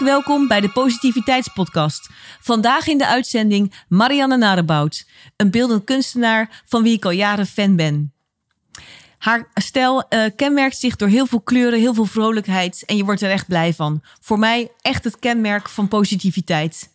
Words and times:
Welkom 0.00 0.48
bij 0.48 0.60
de 0.60 0.68
Positiviteitspodcast. 0.68 2.08
Vandaag 2.40 2.86
in 2.86 2.98
de 2.98 3.06
uitzending 3.06 3.74
Marianne 3.88 4.36
Narebout, 4.36 5.06
een 5.36 5.50
beeldend 5.50 5.84
kunstenaar 5.84 6.62
van 6.66 6.82
wie 6.82 6.96
ik 6.96 7.04
al 7.04 7.10
jaren 7.10 7.46
fan 7.46 7.76
ben. 7.76 8.12
Haar 9.18 9.50
stijl 9.54 10.04
uh, 10.08 10.24
kenmerkt 10.36 10.78
zich 10.78 10.96
door 10.96 11.08
heel 11.08 11.26
veel 11.26 11.40
kleuren, 11.40 11.78
heel 11.78 11.94
veel 11.94 12.04
vrolijkheid 12.04 12.82
en 12.86 12.96
je 12.96 13.04
wordt 13.04 13.20
er 13.20 13.30
echt 13.30 13.46
blij 13.46 13.74
van. 13.74 14.02
Voor 14.20 14.38
mij 14.38 14.70
echt 14.80 15.04
het 15.04 15.18
kenmerk 15.18 15.68
van 15.68 15.88
positiviteit. 15.88 16.90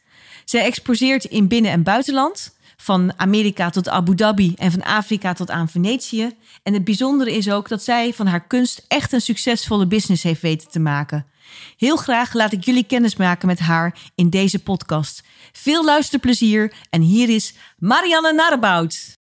Zij 0.45 0.63
exposeert 0.63 1.23
in 1.23 1.47
binnen- 1.47 1.71
en 1.71 1.83
buitenland, 1.83 2.55
van 2.77 3.13
Amerika 3.17 3.69
tot 3.69 3.89
Abu 3.89 4.15
Dhabi 4.15 4.53
en 4.57 4.71
van 4.71 4.83
Afrika 4.83 5.33
tot 5.33 5.49
aan 5.49 5.69
Venetië. 5.69 6.31
En 6.63 6.73
het 6.73 6.83
bijzondere 6.83 7.35
is 7.35 7.51
ook 7.51 7.69
dat 7.69 7.83
zij 7.83 8.13
van 8.13 8.27
haar 8.27 8.47
kunst 8.47 8.85
echt 8.87 9.11
een 9.13 9.21
succesvolle 9.21 9.87
business 9.87 10.23
heeft 10.23 10.41
weten 10.41 10.69
te 10.69 10.79
maken. 10.79 11.25
Heel 11.77 11.95
graag 11.95 12.33
laat 12.33 12.51
ik 12.51 12.65
jullie 12.65 12.83
kennis 12.83 13.15
maken 13.15 13.47
met 13.47 13.59
haar 13.59 13.95
in 14.15 14.29
deze 14.29 14.63
podcast. 14.63 15.23
Veel 15.51 15.85
luisterplezier 15.85 16.73
en 16.89 17.01
hier 17.01 17.29
is 17.29 17.53
Marianne 17.77 18.33
Narebout. 18.33 19.17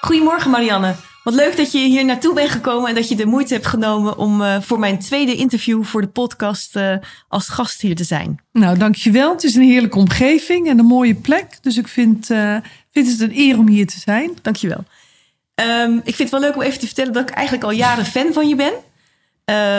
Goedemorgen 0.00 0.50
Marianne. 0.50 0.94
Wat 1.26 1.34
leuk 1.34 1.56
dat 1.56 1.72
je 1.72 1.78
hier 1.78 2.04
naartoe 2.04 2.34
bent 2.34 2.50
gekomen 2.50 2.88
en 2.88 2.94
dat 2.94 3.08
je 3.08 3.16
de 3.16 3.26
moeite 3.26 3.54
hebt 3.54 3.66
genomen 3.66 4.18
om 4.18 4.40
uh, 4.40 4.60
voor 4.60 4.78
mijn 4.78 4.98
tweede 4.98 5.34
interview 5.34 5.84
voor 5.84 6.00
de 6.00 6.08
podcast 6.08 6.76
uh, 6.76 6.96
als 7.28 7.48
gast 7.48 7.80
hier 7.80 7.96
te 7.96 8.04
zijn. 8.04 8.40
Nou, 8.52 8.78
dankjewel. 8.78 9.32
Het 9.32 9.44
is 9.44 9.54
een 9.54 9.62
heerlijke 9.62 9.98
omgeving 9.98 10.68
en 10.68 10.78
een 10.78 10.86
mooie 10.86 11.14
plek. 11.14 11.58
Dus 11.60 11.76
ik 11.76 11.88
vind, 11.88 12.30
uh, 12.30 12.56
vind 12.92 13.08
het 13.08 13.20
een 13.20 13.38
eer 13.38 13.58
om 13.58 13.68
hier 13.68 13.86
te 13.86 13.98
zijn. 13.98 14.30
Dankjewel. 14.42 14.84
Um, 15.60 15.96
ik 15.96 16.14
vind 16.14 16.18
het 16.18 16.30
wel 16.30 16.40
leuk 16.40 16.54
om 16.54 16.62
even 16.62 16.78
te 16.78 16.86
vertellen 16.86 17.12
dat 17.12 17.28
ik 17.28 17.34
eigenlijk 17.34 17.64
al 17.66 17.70
jaren 17.70 18.04
fan 18.04 18.32
van 18.32 18.48
je 18.48 18.56
ben. 18.56 18.72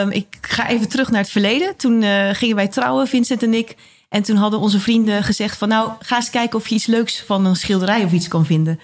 Um, 0.02 0.10
ik 0.10 0.38
ga 0.40 0.68
even 0.68 0.88
terug 0.88 1.10
naar 1.10 1.20
het 1.20 1.30
verleden. 1.30 1.76
Toen 1.76 2.02
gingen 2.34 2.56
wij 2.56 2.68
trouwen, 2.68 3.08
Vincent 3.08 3.42
en 3.42 3.54
ik. 3.54 3.76
En 4.08 4.22
toen 4.22 4.36
hadden 4.36 4.60
onze 4.60 4.80
vrienden 4.80 5.22
gezegd 5.22 5.58
van 5.58 5.68
nou, 5.68 5.90
ga 6.00 6.16
eens 6.16 6.30
kijken 6.30 6.58
of 6.58 6.68
je 6.68 6.74
iets 6.74 6.86
leuks 6.86 7.22
van 7.26 7.44
een 7.44 7.56
schilderij 7.56 8.04
of 8.04 8.12
iets 8.12 8.28
kan 8.28 8.46
vinden. 8.46 8.80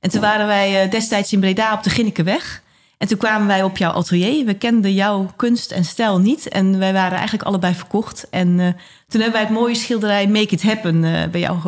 En 0.00 0.10
toen 0.10 0.20
waren 0.20 0.46
wij 0.46 0.88
destijds 0.88 1.32
in 1.32 1.40
Breda 1.40 1.72
op 1.72 1.82
de 1.82 1.90
Ginnekeweg. 1.90 2.62
En 2.98 3.08
toen 3.08 3.18
kwamen 3.18 3.46
wij 3.46 3.62
op 3.62 3.76
jouw 3.76 3.92
atelier. 3.92 4.44
We 4.44 4.54
kenden 4.54 4.94
jouw 4.94 5.32
kunst 5.36 5.70
en 5.70 5.84
stijl 5.84 6.18
niet. 6.18 6.48
En 6.48 6.78
wij 6.78 6.92
waren 6.92 7.16
eigenlijk 7.18 7.48
allebei 7.48 7.74
verkocht. 7.74 8.26
En 8.30 8.48
uh, 8.48 8.66
toen 9.08 9.20
hebben 9.20 9.32
wij 9.32 9.40
het 9.40 9.50
mooie 9.50 9.74
schilderij 9.74 10.26
Make 10.26 10.54
It 10.54 10.62
Happen 10.62 11.00
bij 11.30 11.40
jou 11.40 11.58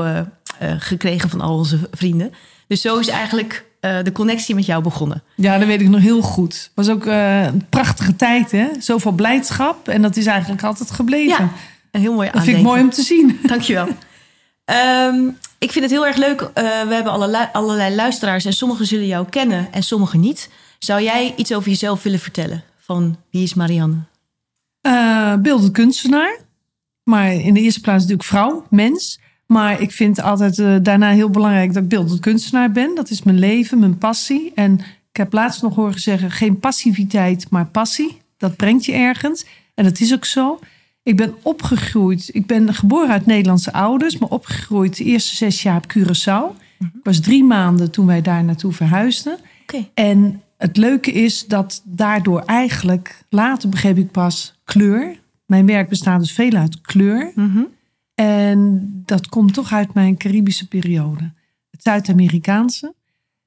gekregen 0.78 1.30
van 1.30 1.40
al 1.40 1.56
onze 1.56 1.78
vrienden. 1.92 2.34
Dus 2.68 2.80
zo 2.80 2.98
is 2.98 3.08
eigenlijk 3.08 3.64
de 3.80 4.12
connectie 4.12 4.54
met 4.54 4.66
jou 4.66 4.82
begonnen. 4.82 5.22
Ja, 5.34 5.58
dat 5.58 5.66
weet 5.66 5.80
ik 5.80 5.88
nog 5.88 6.00
heel 6.00 6.22
goed. 6.22 6.52
Het 6.52 6.70
was 6.74 6.88
ook 6.88 7.06
een 7.06 7.66
prachtige 7.68 8.16
tijd, 8.16 8.50
hè? 8.50 8.66
Zoveel 8.78 9.12
blijdschap. 9.12 9.88
En 9.88 10.02
dat 10.02 10.16
is 10.16 10.26
eigenlijk 10.26 10.62
altijd 10.62 10.90
gebleven. 10.90 11.44
Ja, 11.44 11.50
een 11.90 12.00
heel 12.00 12.12
mooi 12.14 12.30
Dat 12.32 12.42
vind 12.42 12.56
ik 12.56 12.62
mooi 12.62 12.82
om 12.82 12.90
te 12.90 13.02
zien. 13.02 13.38
Dankjewel. 13.42 13.88
um, 15.08 15.38
ik 15.58 15.72
vind 15.72 15.84
het 15.84 15.94
heel 15.94 16.06
erg 16.06 16.16
leuk. 16.16 16.40
Uh, 16.40 16.48
we 16.54 16.94
hebben 16.94 17.12
allerlei, 17.12 17.48
allerlei 17.52 17.94
luisteraars 17.94 18.44
en 18.44 18.52
sommigen 18.52 18.86
zullen 18.86 19.06
jou 19.06 19.28
kennen 19.28 19.72
en 19.72 19.82
sommigen 19.82 20.20
niet. 20.20 20.50
Zou 20.78 21.02
jij 21.02 21.34
iets 21.36 21.54
over 21.54 21.68
jezelf 21.68 22.02
willen 22.02 22.20
vertellen? 22.20 22.62
Van 22.78 23.16
wie 23.30 23.42
is 23.42 23.54
Marianne? 23.54 23.96
Beeldend 25.42 25.72
kunstenaar. 25.72 26.38
Maar 27.02 27.32
in 27.32 27.54
de 27.54 27.60
eerste 27.60 27.80
plaats 27.80 28.02
natuurlijk 28.02 28.28
vrouw, 28.28 28.66
mens. 28.70 29.18
Maar 29.46 29.80
ik 29.80 29.92
vind 29.92 30.22
altijd 30.22 30.58
uh, 30.58 30.76
daarna 30.82 31.10
heel 31.10 31.30
belangrijk 31.30 31.72
dat 31.72 31.82
ik 31.82 31.88
beeldend 31.88 32.20
kunstenaar 32.20 32.72
ben. 32.72 32.94
Dat 32.94 33.10
is 33.10 33.22
mijn 33.22 33.38
leven, 33.38 33.78
mijn 33.78 33.98
passie. 33.98 34.52
En 34.54 34.78
ik 35.10 35.16
heb 35.16 35.32
laatst 35.32 35.62
nog 35.62 35.74
horen 35.74 36.00
zeggen: 36.00 36.30
geen 36.30 36.58
passiviteit, 36.58 37.46
maar 37.50 37.66
passie. 37.66 38.20
Dat 38.36 38.56
brengt 38.56 38.84
je 38.84 38.92
ergens. 38.92 39.44
En 39.74 39.84
dat 39.84 40.00
is 40.00 40.14
ook 40.14 40.24
zo. 40.24 40.58
Ik 41.02 41.16
ben 41.16 41.34
opgegroeid. 41.42 42.30
Ik 42.32 42.46
ben 42.46 42.74
geboren 42.74 43.10
uit 43.10 43.26
Nederlandse 43.26 43.72
ouders, 43.72 44.18
maar 44.18 44.28
opgegroeid 44.28 44.96
de 44.96 45.04
eerste 45.04 45.36
zes 45.36 45.62
jaar 45.62 45.76
op 45.76 45.92
Curaçao. 45.96 46.64
Ik 46.78 47.02
was 47.02 47.20
drie 47.20 47.44
maanden 47.44 47.90
toen 47.90 48.06
wij 48.06 48.22
daar 48.22 48.44
naartoe 48.44 48.72
verhuisden. 48.72 49.38
Okay. 49.62 49.90
En 49.94 50.42
het 50.56 50.76
leuke 50.76 51.12
is 51.12 51.46
dat 51.46 51.82
daardoor 51.84 52.40
eigenlijk, 52.40 53.24
later 53.28 53.68
begreep 53.68 53.98
ik 53.98 54.10
pas, 54.10 54.54
kleur. 54.64 55.18
Mijn 55.46 55.66
werk 55.66 55.88
bestaat 55.88 56.20
dus 56.20 56.32
veel 56.32 56.52
uit 56.52 56.80
kleur. 56.80 57.32
Mm 57.34 57.50
-hmm. 57.52 57.66
En 58.16 58.90
dat 59.04 59.28
komt 59.28 59.54
toch 59.54 59.72
uit 59.72 59.94
mijn 59.94 60.16
Caribische 60.16 60.68
periode. 60.68 61.32
Het 61.70 61.82
Zuid-Amerikaanse. 61.82 62.94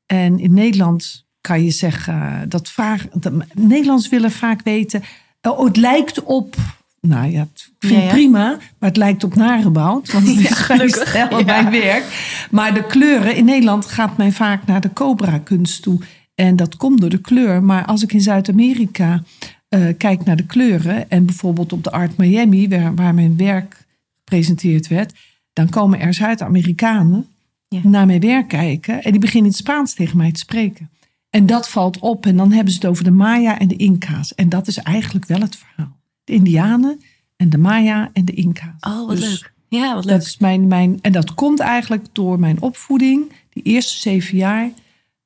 En 0.06 0.40
in 0.40 0.54
Nederland 0.54 1.26
kan 1.42 1.64
je 1.64 1.72
zeggen 1.72 2.50
dat 2.50 2.70
vaak. 2.70 3.08
Dat, 3.14 3.34
Nederlands 3.54 4.10
willen 4.10 4.32
vaak 4.32 4.64
weten. 4.64 5.02
Oh, 5.42 5.66
het 5.66 5.78
lijkt 5.78 6.24
op 6.24 6.56
nou 7.02 7.32
ja, 7.32 7.48
vind 7.80 7.94
het 7.96 8.04
ja. 8.04 8.10
prima, 8.10 8.48
maar 8.50 8.90
het 8.90 8.98
lijkt 8.98 9.24
op 9.24 9.36
nagebouwd. 9.36 10.12
Want 10.12 10.28
het 10.28 10.38
is 10.46 10.50
Ja, 10.50 10.76
mijn 10.76 10.94
gelukkig. 10.94 11.46
mijn 11.46 11.72
werk. 11.72 12.04
Maar 12.52 12.74
de 12.74 12.86
kleuren, 12.86 13.36
in 13.36 13.46
Nederland 13.46 13.86
gaat 13.86 14.18
men 14.18 14.34
vaak 14.34 14.66
naar 14.66 14.82
de 14.82 14.94
Cobra-kunst 14.94 15.82
toe. 15.82 16.00
En 16.36 16.56
dat 16.56 16.78
komt 16.78 17.02
door 17.02 17.10
de 17.10 17.22
kleur. 17.22 17.64
Maar 17.64 17.86
als 17.86 18.04
ik 18.04 18.14
in 18.14 18.22
Zuid-Amerika 18.22 19.24
eh, 19.70 19.82
kijk 19.98 20.26
naar 20.26 20.36
de 20.36 20.46
kleuren... 20.46 21.10
en 21.10 21.26
bijvoorbeeld 21.26 21.74
op 21.74 21.84
de 21.84 21.92
Art 21.92 22.18
Miami, 22.18 22.68
waar, 22.68 22.96
waar 22.96 23.14
mijn 23.14 23.38
werk 23.38 23.86
gepresenteerd 24.30 24.88
werd... 24.88 25.14
dan 25.54 25.70
komen 25.70 26.00
er 26.00 26.14
Zuid-Amerikanen 26.14 27.28
Ja. 27.68 27.80
naar 27.84 28.06
mijn 28.06 28.20
werk 28.20 28.48
kijken... 28.48 29.04
en 29.04 29.12
die 29.12 29.20
beginnen 29.20 29.44
in 29.52 29.58
het 29.58 29.66
Spaans 29.68 29.94
tegen 29.94 30.18
mij 30.18 30.32
te 30.32 30.40
spreken. 30.40 30.90
En 31.30 31.46
dat 31.46 31.70
valt 31.70 32.00
op 32.00 32.26
en 32.26 32.38
dan 32.38 32.52
hebben 32.52 32.74
ze 32.74 32.80
het 32.80 32.88
over 32.90 33.04
de 33.04 33.12
Maya 33.12 33.60
en 33.60 33.68
de 33.68 33.76
Inca's. 33.76 34.36
En 34.36 34.50
dat 34.50 34.68
is 34.68 34.78
eigenlijk 34.78 35.26
wel 35.26 35.40
het 35.40 35.56
verhaal. 35.56 35.98
De 36.24 36.34
Indianen 36.34 37.02
en 37.36 37.50
de 37.50 37.58
Maya 37.58 38.10
en 38.14 38.26
de 38.26 38.34
Inca's. 38.34 38.76
Oh, 38.88 39.08
wat 39.08 39.18
Dus 39.18 39.30
leuk. 39.30 39.54
Ja, 39.68 39.94
wat 39.94 40.04
Dat 40.04 40.12
leuk. 40.12 40.22
is 40.22 40.38
mijn, 40.38 40.68
mijn, 40.68 41.00
en 41.02 41.12
dat 41.12 41.34
komt 41.34 41.60
eigenlijk 41.60 42.06
door 42.12 42.40
mijn 42.40 42.62
opvoeding. 42.62 43.32
Die 43.50 43.64
eerste 43.64 43.98
zeven 43.98 44.38
jaar, 44.38 44.70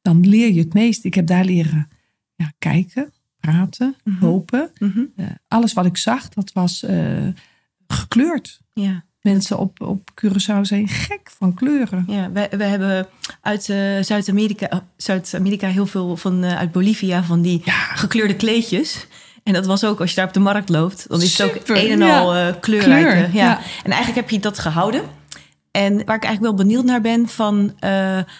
dan 0.01 0.27
leer 0.27 0.53
je 0.53 0.59
het 0.59 0.73
meest. 0.73 1.03
Ik 1.03 1.13
heb 1.13 1.27
daar 1.27 1.45
leren 1.45 1.87
ja, 2.35 2.51
kijken, 2.59 3.11
praten, 3.39 3.95
Mhm. 4.03 4.25
lopen. 4.25 4.69
Mhm. 4.79 4.99
Eh, 5.15 5.25
alles 5.47 5.73
wat 5.73 5.85
ik 5.85 5.97
zag, 5.97 6.29
dat 6.29 6.51
was 6.53 6.83
eh, 6.83 7.27
gekleurd. 7.87 8.61
Ja. 8.73 9.03
Mensen 9.23 9.57
op, 9.57 9.81
op 9.81 10.09
Curaçao 10.23 10.61
zijn 10.61 10.87
gek 10.87 11.31
van 11.37 11.53
kleuren. 11.53 12.05
Ja, 12.07 12.31
we, 12.31 12.47
we 12.57 12.63
hebben 12.63 13.07
uit 13.41 13.69
eh, 13.69 13.77
Zuid-Amerika 14.01 14.69
eh, 14.69 14.77
Zuid-Amerika 14.97 15.67
heel 15.67 15.85
veel 15.85 16.17
van 16.17 16.43
eh, 16.43 16.57
uit 16.57 16.71
Bolivia 16.71 17.23
van 17.23 17.41
die 17.41 17.61
gekleurde 17.93 18.35
kleedjes. 18.35 19.07
En 19.43 19.53
dat 19.53 19.65
was 19.65 19.83
ook 19.83 19.99
als 19.99 20.09
je 20.09 20.15
daar 20.15 20.27
op 20.27 20.33
de 20.33 20.39
markt 20.39 20.69
loopt, 20.69 21.05
dan 21.09 21.21
is 21.21 21.37
het 21.37 21.47
ook 21.47 21.67
een 21.67 21.89
en 21.89 21.99
ja. 21.99 22.19
al 22.19 22.59
kleurrijk. 22.59 23.05
Kleur, 23.05 23.17
ja. 23.17 23.29
ja. 23.33 23.59
En 23.83 23.91
eigenlijk 23.91 24.15
heb 24.15 24.29
je 24.29 24.39
dat 24.39 24.59
gehouden. 24.59 25.01
En 25.71 25.93
waar 25.93 26.15
ik 26.15 26.23
eigenlijk 26.23 26.41
wel 26.41 26.65
benieuwd 26.65 26.83
naar 26.83 27.01
ben, 27.01 27.27
van, 27.27 27.75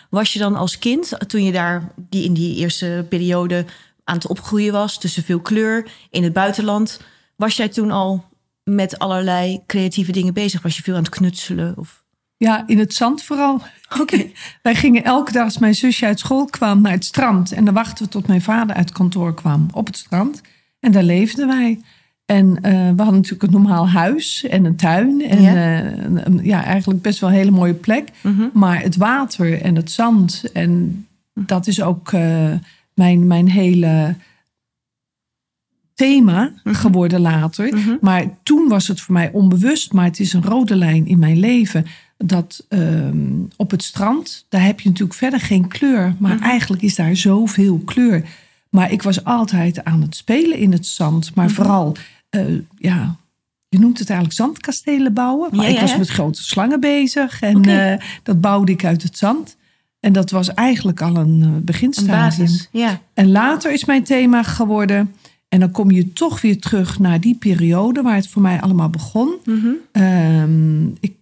was 0.10 0.34
je 0.34 0.40
dan 0.40 0.56
als 0.56 0.78
kind, 0.78 1.14
toen 1.28 1.44
je 1.44 1.52
daar 1.52 1.92
die, 1.96 2.24
in 2.24 2.34
die 2.34 2.56
eerste 2.56 3.06
periode 3.10 3.66
aan 4.04 4.16
het 4.16 4.28
opgroeien 4.28 4.74
was, 4.74 4.98
tussen 4.98 5.24
veel 5.24 5.40
kleur 5.40 5.92
in 6.10 6.24
het 6.24 6.34
buitenland, 6.34 7.02
was 7.36 7.56
jij 7.56 7.70
toen 7.70 7.92
al 7.92 8.26
met 8.64 9.00
allerlei 9.00 9.60
creatieve 9.68 10.12
dingen 10.12 10.34
bezig? 10.34 10.62
Was 10.62 10.76
je 10.78 10.84
veel 10.84 10.96
aan 10.96 11.04
het 11.04 11.10
knutselen? 11.16 11.74
Of... 11.78 12.04
Ja, 12.38 12.64
in 12.68 12.80
het 12.80 12.94
zand 12.94 13.24
vooral. 13.24 13.62
Oké. 14.00 14.26
Wij 14.62 14.76
gingen 14.76 15.04
elke 15.04 15.32
dag 15.32 15.44
als 15.44 15.58
mijn 15.58 15.76
zusje 15.76 16.06
uit 16.06 16.20
school 16.20 16.46
kwam 16.46 16.82
naar 16.82 16.92
het 16.92 17.06
strand. 17.06 17.52
En 17.52 17.66
dan 17.66 17.74
wachten 17.74 18.06
we 18.06 18.12
tot 18.12 18.28
mijn 18.28 18.42
vader 18.42 18.76
uit 18.76 18.92
kantoor 18.92 19.34
kwam 19.34 19.68
op 19.74 19.86
het 19.88 19.98
strand. 19.98 20.42
En 20.80 20.92
daar 20.92 21.04
leefden 21.04 21.48
wij. 21.48 21.80
En 22.26 22.58
eh, 22.62 22.72
we 22.72 22.78
hadden 23.02 23.14
natuurlijk 23.16 23.44
een 23.44 23.52
normaal 23.52 23.90
huis 23.90 24.44
en 24.44 24.66
een 24.66 24.76
tuin. 24.76 25.22
En 25.30 25.42
Ja. 25.42 25.82
een, 25.84 26.26
een- 26.26 26.44
ja 26.44 26.64
eigenlijk 26.64 27.02
best 27.02 27.20
wel 27.20 27.30
een 27.30 27.36
hele 27.36 27.52
mooie 27.52 27.74
plek. 27.74 28.10
Mhm. 28.22 28.44
Maar 28.54 28.82
het 28.82 28.96
water 28.96 29.62
en 29.62 29.76
het 29.76 29.92
zand. 29.92 30.44
En 30.54 31.06
dat 31.34 31.68
is 31.68 31.82
ook 31.82 32.12
eh, 32.14 32.52
mijn, 32.94 33.28
mijn 33.28 33.50
hele 33.50 34.16
thema 36.04 36.52
Mhm. 36.64 36.76
geworden 36.76 37.20
later. 37.22 37.76
Mhm. 37.78 37.96
Maar 38.02 38.24
toen 38.44 38.68
was 38.68 38.88
het 38.88 39.02
voor 39.02 39.14
mij 39.14 39.30
onbewust. 39.34 39.94
Maar 39.94 40.06
het 40.06 40.20
is 40.20 40.34
een 40.34 40.44
rode 40.44 40.76
lijn 40.76 41.06
in 41.08 41.20
mijn 41.20 41.40
leven. 41.40 41.86
Dat 42.18 42.66
ehm, 42.70 43.28
op 43.56 43.72
het 43.72 43.84
strand, 43.84 44.46
daar 44.50 44.64
heb 44.64 44.80
je 44.80 44.90
natuurlijk 44.90 45.18
verder 45.18 45.40
geen 45.40 45.68
kleur. 45.68 46.16
Maar 46.20 46.36
Mhm. 46.36 46.44
eigenlijk 46.44 46.82
is 46.82 46.96
daar 46.96 47.16
zoveel 47.16 47.82
kleur. 47.86 48.24
Maar 48.70 48.92
ik 48.92 49.02
was 49.04 49.24
altijd 49.24 49.84
aan 49.84 50.02
het 50.02 50.16
spelen 50.16 50.58
in 50.58 50.72
het 50.72 50.86
zand. 50.88 51.36
Maar 51.36 51.50
vooral, 51.50 51.96
eh, 52.30 52.42
ja, 52.78 53.16
je 53.70 53.80
noemt 53.80 54.00
het 54.00 54.10
eigenlijk 54.10 54.40
zandkastelen 54.40 55.14
bouwen. 55.14 55.50
Maar 55.56 55.66
Ja, 55.70 55.72
ik 55.76 55.80
was 55.80 55.98
met 55.98 56.10
grote 56.10 56.44
slangen 56.44 56.80
bezig. 56.80 57.42
En 57.42 57.64
eh, 57.66 58.00
dat 58.24 58.42
bouwde 58.42 58.72
ik 58.72 58.86
uit 58.86 59.04
het 59.04 59.18
zand. 59.18 59.56
En 60.00 60.14
dat 60.14 60.30
was 60.32 60.54
eigenlijk 60.54 61.02
al 61.02 61.16
een 61.16 61.40
eh, 61.42 61.48
Een 61.48 61.64
beginstadium. 61.64 62.20
basis. 62.46 62.68
Ja. 62.72 63.00
En 63.14 63.32
later 63.32 63.72
is 63.74 63.86
mijn 63.86 64.04
thema 64.04 64.44
geworden. 64.44 65.14
En 65.54 65.60
dan 65.60 65.72
kom 65.72 65.92
je 65.92 66.14
toch 66.14 66.42
weer 66.42 66.60
terug 66.60 67.00
naar 67.00 67.20
die 67.20 67.36
periode 67.36 68.02
waar 68.02 68.16
het 68.16 68.28
voor 68.28 68.42
mij 68.42 68.62
allemaal 68.62 68.90
begon. 68.90 69.34
Mhm. 69.46 69.68
Ehm, 69.92 70.86
ik, 70.88 71.16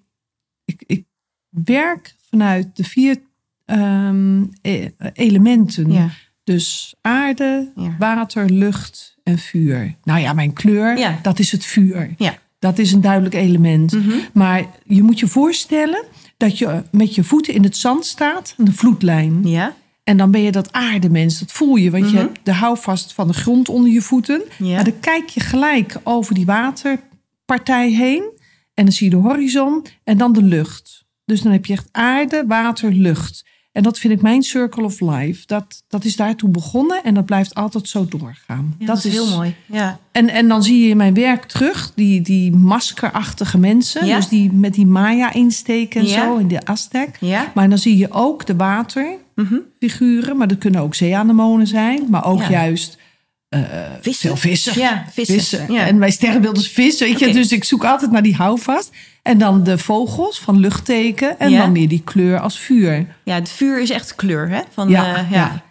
ik, 0.66 0.84
ik 0.86 1.06
werk 1.50 2.16
vanuit 2.30 2.76
de 2.76 2.84
vier 2.84 3.18
ehm, 3.66 4.44
e- 4.62 4.90
elementen. 5.14 5.92
ja. 5.92 6.06
De 6.44 6.54
Dus 6.54 6.96
aarde, 7.02 7.72
Ja. 7.76 7.96
water, 8.00 8.50
lucht 8.50 9.18
en 9.24 9.38
vuur. 9.38 9.96
Nou 10.04 10.20
ja, 10.20 10.34
mijn 10.34 10.54
kleur, 10.54 10.98
Ja. 10.98 11.20
dat 11.22 11.40
is 11.40 11.52
het 11.52 11.66
vuur. 11.66 12.14
Ja. 12.18 12.38
Dat 12.60 12.80
is 12.80 12.92
een 12.92 13.02
duidelijk 13.02 13.36
element. 13.36 13.92
Mhm. 13.92 14.18
Maar 14.34 14.66
je 14.86 15.04
moet 15.04 15.20
je 15.20 15.28
voorstellen 15.28 16.04
dat 16.38 16.58
je 16.58 16.84
met 16.92 17.16
je 17.16 17.24
voeten 17.24 17.54
in 17.54 17.64
het 17.64 17.78
zand 17.78 18.06
staat, 18.06 18.54
een 18.58 18.74
vloedlijn. 18.74 19.48
Ja. 19.48 19.76
En 20.12 20.18
dan 20.18 20.32
ben 20.32 20.42
je 20.42 20.52
dat 20.52 20.72
aardemens, 20.74 21.40
dat 21.40 21.52
voel 21.52 21.76
je. 21.76 21.92
Want 21.92 22.04
je 22.04 22.10
Mhm. 22.16 22.18
hebt 22.26 22.40
de 22.44 22.54
houvast 22.54 23.14
van 23.14 23.28
de 23.28 23.34
grond 23.34 23.70
onder 23.70 23.92
je 23.92 24.02
voeten. 24.02 24.42
Ja. 24.58 24.76
Maar 24.76 24.84
dan 24.84 25.00
kijk 25.00 25.30
je 25.30 25.40
gelijk 25.40 25.96
over 26.04 26.34
die 26.36 26.46
waterpartij 26.46 27.92
heen. 27.92 28.24
En 28.74 28.84
dan 28.86 28.94
zie 28.94 29.10
je 29.10 29.16
de 29.16 29.22
horizon 29.22 29.86
en 30.04 30.18
dan 30.18 30.34
de 30.34 30.44
lucht. 30.44 31.04
Dus 31.26 31.42
dan 31.42 31.52
heb 31.52 31.66
je 31.66 31.74
echt 31.74 31.88
aarde, 31.92 32.44
water, 32.48 32.92
lucht. 32.94 33.46
En 33.72 33.84
dat 33.84 34.00
vind 34.00 34.14
ik 34.14 34.22
mijn 34.22 34.44
circle 34.44 34.84
of 34.84 35.00
life. 35.00 35.44
Dat, 35.46 35.84
dat 35.88 36.06
is 36.06 36.16
daartoe 36.16 36.50
begonnen 36.50 37.04
en 37.04 37.14
dat 37.14 37.26
blijft 37.26 37.54
altijd 37.56 37.88
zo 37.90 38.06
doorgaan. 38.10 38.76
Ja, 38.80 38.86
dat, 38.86 39.06
is 39.06 39.12
heel 39.12 39.30
mooi. 39.30 39.56
Ja. 39.66 40.00
En, 40.12 40.30
en 40.30 40.48
dan 40.48 40.64
zie 40.64 40.84
je 40.84 40.90
in 40.90 40.98
mijn 40.98 41.14
werk 41.14 41.44
terug 41.44 41.92
die, 41.96 42.22
die 42.22 42.52
maskerachtige 42.52 43.58
mensen. 43.58 44.06
Ja. 44.06 44.16
Dus 44.16 44.28
die 44.28 44.52
met 44.52 44.74
die 44.74 44.86
Maya 44.86 45.34
insteken 45.34 46.02
en 46.02 46.08
Ja. 46.08 46.24
zo 46.24 46.38
in 46.38 46.48
de 46.48 46.66
Aztec. 46.66 47.18
Ja. 47.20 47.52
Maar 47.56 47.70
dan 47.70 47.78
zie 47.78 47.98
je 47.98 48.12
ook 48.12 48.46
de 48.46 48.56
waterfiguren. 49.50 50.38
Maar 50.38 50.48
dat 50.48 50.58
kunnen 50.58 50.82
ook 50.82 50.96
zeeanemonen 50.96 51.68
zijn. 51.68 52.06
Maar 52.10 52.26
ook 52.26 52.40
Ja. 52.42 52.50
juist 52.50 52.98
Vissen. 54.02 54.28
veel 54.30 54.36
vissen. 54.38 54.80
Ja, 54.80 55.06
vissen. 55.12 55.74
Ja. 55.74 55.86
En 55.86 55.98
mijn 55.98 56.12
sterrenbeeld 56.12 56.58
is 56.58 56.68
vis, 56.68 57.00
weet 57.00 57.20
je. 57.20 57.34
Dus 57.34 57.52
ik 57.52 57.64
zoek 57.64 57.86
altijd 57.86 58.12
naar 58.12 58.22
die 58.24 58.36
houvast. 58.36 58.92
En 59.22 59.38
dan 59.38 59.64
de 59.64 59.78
vogels 59.78 60.40
van 60.40 60.60
luchtteken. 60.60 61.40
En 61.40 61.50
Ja. 61.52 61.62
dan 61.62 61.72
meer 61.72 61.88
die 61.88 62.02
kleur 62.04 62.40
als 62.40 62.60
vuur. 62.60 63.06
ja, 63.24 63.34
het 63.36 63.50
vuur 63.50 63.82
is 63.82 63.90
echt 63.90 64.16
kleur, 64.16 64.50
hè? 64.50 64.60
Van, 64.74 64.90
Ja, 64.90 65.16
eh, 65.16 65.32
ja. 65.32 65.62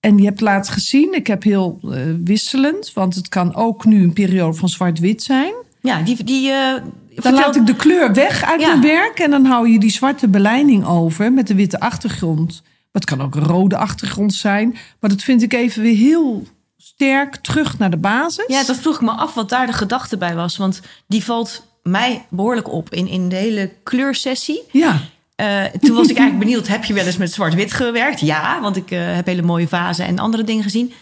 En 0.00 0.18
je 0.18 0.24
hebt 0.24 0.40
laatst 0.40 0.72
gezien, 0.72 1.14
ik 1.14 1.26
heb 1.26 1.42
heel 1.42 1.78
eh, 1.82 1.98
wisselend. 2.24 2.92
Want 2.94 3.14
het 3.14 3.28
kan 3.28 3.54
ook 3.54 3.84
nu 3.84 4.02
een 4.02 4.12
periode 4.12 4.56
van 4.56 4.68
zwart-wit 4.68 5.22
zijn. 5.22 5.52
Ja, 5.80 6.02
die... 6.02 6.24
die 6.24 6.50
eh, 6.50 6.72
Dan 6.74 6.92
vertel- 7.14 7.32
laat 7.32 7.56
ik 7.56 7.66
de 7.66 7.76
kleur 7.76 8.12
weg 8.14 8.44
uit 8.44 8.60
mijn 8.60 8.80
werk. 8.80 9.18
En 9.18 9.30
dan 9.30 9.44
hou 9.44 9.68
je 9.68 9.78
die 9.78 9.90
zwarte 9.90 10.28
beleiding 10.28 10.86
over 10.86 11.32
met 11.32 11.46
de 11.46 11.54
witte 11.54 11.80
achtergrond. 11.80 12.62
Het 12.96 13.04
kan 13.04 13.20
ook 13.22 13.34
een 13.34 13.44
rode 13.44 13.76
achtergrond 13.76 14.34
zijn. 14.34 14.76
Maar 15.00 15.10
dat 15.10 15.22
vind 15.22 15.42
ik 15.42 15.52
even 15.52 15.82
weer 15.82 15.96
heel 15.96 16.46
sterk 16.76 17.36
terug 17.36 17.78
naar 17.78 17.90
de 17.90 17.96
basis. 17.96 18.44
Ja, 18.46 18.64
dat 18.64 18.76
vroeg 18.76 18.94
ik 18.94 19.00
me 19.00 19.10
af 19.10 19.34
wat 19.34 19.48
daar 19.48 19.66
de 19.66 19.72
gedachte 19.72 20.16
bij 20.16 20.34
was. 20.34 20.56
Want 20.56 20.80
die 21.06 21.24
valt 21.24 21.66
mij 21.82 22.24
behoorlijk 22.28 22.72
op 22.72 22.94
in, 22.94 23.08
in 23.08 23.28
de 23.28 23.36
hele 23.36 23.72
kleursessie. 23.82 24.62
ja. 24.72 25.00
Eh, 25.34 25.64
toen 25.64 25.96
was 25.96 26.08
ik 26.08 26.16
eigenlijk 26.16 26.38
benieuwd, 26.38 26.68
heb 26.68 26.84
je 26.84 26.94
wel 26.94 27.06
eens 27.06 27.16
met 27.16 27.32
zwart-wit 27.32 27.72
gewerkt? 27.72 28.20
Ja, 28.20 28.60
want 28.60 28.76
ik 28.76 28.90
eh, 28.90 29.14
heb 29.14 29.26
hele 29.26 29.42
mooie 29.42 29.68
vazen 29.68 30.06
en 30.06 30.18
andere 30.18 30.44
dingen 30.44 30.62
gezien. 30.62 30.92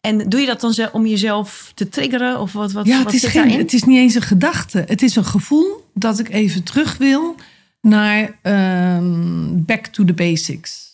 En 0.00 0.28
doe 0.28 0.40
je 0.40 0.46
dat 0.46 0.60
dan 0.60 0.74
om 0.92 1.06
jezelf 1.06 1.72
te 1.74 1.88
triggeren? 1.88 2.40
Of 2.40 2.52
wat, 2.52 2.72
wat, 2.72 2.86
Ja, 2.86 2.96
wat 2.96 3.04
het 3.04 3.14
is, 3.14 3.20
zit 3.20 3.30
geen, 3.30 3.50
het 3.50 3.72
is 3.72 3.82
niet 3.82 3.98
eens 3.98 4.14
een 4.14 4.22
gedachte. 4.22 4.84
Het 4.86 5.02
is 5.02 5.16
een 5.16 5.24
gevoel 5.24 5.88
dat 5.94 6.18
ik 6.18 6.28
even 6.28 6.62
terug 6.62 6.96
wil 6.96 7.34
naar 7.80 8.38
ehm, 8.42 9.64
back 9.64 9.86
to 9.86 10.04
the 10.04 10.12
basics. 10.12 10.87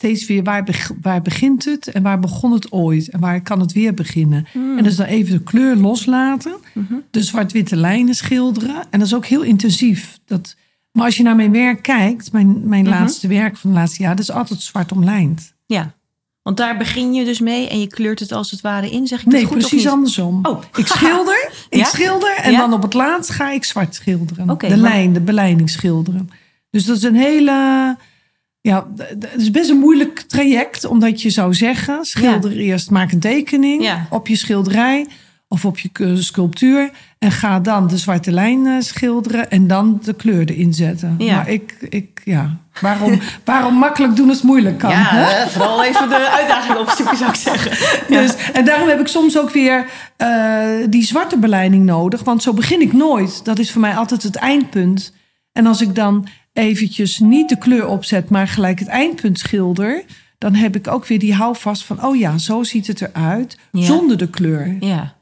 Steeds 0.00 0.26
weer, 0.26 0.42
waar, 0.42 0.64
beg- 0.64 0.90
waar 1.02 1.22
begint 1.22 1.64
het 1.64 1.86
en 1.86 2.02
waar 2.02 2.18
begon 2.18 2.52
het 2.52 2.72
ooit? 2.72 3.08
En 3.08 3.20
waar 3.20 3.40
kan 3.42 3.60
het 3.60 3.72
weer 3.72 3.94
beginnen? 3.94 4.46
Hmm. 4.52 4.78
En 4.78 4.84
dus 4.84 4.96
dan 4.96 5.06
even 5.06 5.32
de 5.32 5.42
kleur 5.42 5.76
loslaten. 5.76 6.56
Mhm. 6.74 6.94
De 7.10 7.22
zwart-witte 7.22 7.76
lijnen 7.76 8.14
schilderen. 8.14 8.76
En 8.90 8.98
dat 8.98 9.08
is 9.08 9.14
ook 9.14 9.26
heel 9.26 9.42
intensief. 9.42 10.18
Dat, 10.24 10.56
maar 10.92 11.04
als 11.04 11.16
je 11.16 11.22
naar 11.22 11.36
mijn 11.36 11.52
werk 11.52 11.82
kijkt, 11.82 12.32
mijn, 12.32 12.68
mijn 12.68 12.84
Mhm. 12.84 12.92
laatste 12.92 13.28
werk 13.28 13.56
van 13.56 13.70
het 13.70 13.78
laatste 13.78 14.02
jaar, 14.02 14.16
dat 14.16 14.24
is 14.24 14.30
altijd 14.30 14.60
zwart 14.60 14.92
omlijnd. 14.92 15.54
Ja, 15.66 15.94
want 16.42 16.56
daar 16.56 16.76
begin 16.76 17.12
je 17.14 17.24
dus 17.24 17.40
mee 17.40 17.68
en 17.68 17.80
je 17.80 17.86
kleurt 17.86 18.20
het 18.20 18.32
als 18.32 18.50
het 18.50 18.60
ware 18.60 18.90
in. 18.90 19.06
Zeg 19.06 19.20
ik 19.20 19.26
Nee, 19.26 19.40
dat 19.40 19.50
goed 19.50 19.58
precies 19.58 19.86
andersom. 19.88 20.38
Oh. 20.46 20.62
Ik 20.76 20.86
schilder, 20.96 21.50
ik 21.68 21.84
schilder 21.84 22.36
en 22.36 22.52
Ja? 22.52 22.58
dan 22.58 22.72
op 22.72 22.82
het 22.82 22.94
laatst 22.94 23.30
ga 23.30 23.50
ik 23.50 23.64
zwart 23.64 23.94
schilderen. 23.94 24.46
De 24.46 24.66
maar- 24.68 24.76
lijn, 24.76 25.12
de 25.12 25.20
beleiding 25.20 25.70
schilderen. 25.70 26.30
Dus 26.70 26.84
dat 26.84 26.96
is 26.96 27.02
een 27.02 27.14
hele... 27.16 27.96
Ja, 28.60 28.86
het 28.96 29.34
is 29.36 29.50
best 29.50 29.70
een 29.70 29.78
moeilijk 29.78 30.20
traject, 30.20 30.84
omdat 30.84 31.22
je 31.22 31.30
zou 31.30 31.54
zeggen... 31.54 32.04
schilder 32.04 32.56
eerst, 32.56 32.90
maak 32.90 33.12
een 33.12 33.20
tekening 33.20 33.82
Ja. 33.82 34.06
op 34.10 34.28
je 34.28 34.36
schilderij 34.36 35.06
of 35.48 35.64
op 35.64 35.78
je 35.78 36.16
sculptuur... 36.16 36.90
en 37.18 37.32
ga 37.32 37.60
dan 37.60 37.88
de 37.88 37.96
zwarte 37.96 38.32
lijn 38.32 38.66
eh, 38.66 38.74
schilderen 38.78 39.50
en 39.50 39.66
dan 39.66 40.00
de 40.04 40.14
kleur 40.14 40.50
erin 40.50 40.74
zetten. 40.74 41.14
Ja. 41.18 41.34
Maar 41.34 41.48
ik, 41.48 41.76
ik 41.88 42.20
ja, 42.24 42.56
waarom, 42.80 43.20
waarom 43.44 43.74
makkelijk 43.74 44.16
doen 44.16 44.28
als 44.28 44.36
het 44.36 44.46
moeilijk 44.46 44.78
kan? 44.78 44.90
Ja, 44.90 45.04
hè? 45.08 45.22
eh, 45.22 45.46
vooral 45.46 45.84
even 45.84 46.08
de 46.08 46.30
uitdaging 46.30 46.78
opzoeken 46.78 47.16
zou 47.16 47.30
ik 47.30 47.36
zeggen. 47.36 47.70
Dus, 48.16 48.34
en 48.52 48.64
daarom 48.64 48.88
heb 48.88 49.00
ik 49.00 49.06
soms 49.08 49.38
ook 49.38 49.50
weer 49.50 49.86
eh, 50.16 50.66
die 50.88 51.04
zwarte 51.04 51.38
beleiding 51.38 51.84
nodig. 51.84 52.24
Want 52.24 52.42
zo 52.42 52.52
begin 52.52 52.80
ik 52.80 52.92
nooit. 52.92 53.44
Dat 53.44 53.58
is 53.58 53.72
voor 53.72 53.80
mij 53.80 53.94
altijd 53.94 54.22
het 54.22 54.36
eindpunt. 54.36 55.12
En 55.52 55.66
als 55.66 55.80
ik 55.80 55.94
dan 55.94 56.28
eventjes 56.58 57.18
niet 57.18 57.48
de 57.48 57.58
kleur 57.58 57.86
opzet, 57.86 58.30
maar 58.30 58.48
gelijk 58.48 58.78
het 58.78 58.88
eindpunt 58.88 59.38
schilder... 59.38 60.02
dan 60.38 60.54
heb 60.54 60.76
ik 60.76 60.88
ook 60.88 61.06
weer 61.06 61.18
die 61.18 61.34
houvast 61.34 61.84
van... 61.84 62.04
oh 62.04 62.16
ja, 62.16 62.38
zo 62.38 62.62
ziet 62.62 62.86
het 62.86 63.00
eruit, 63.00 63.58
Ja. 63.72 63.82
zonder 63.84 64.16
de 64.18 64.28
kleur. 64.30 64.76
Ja, 64.80 65.14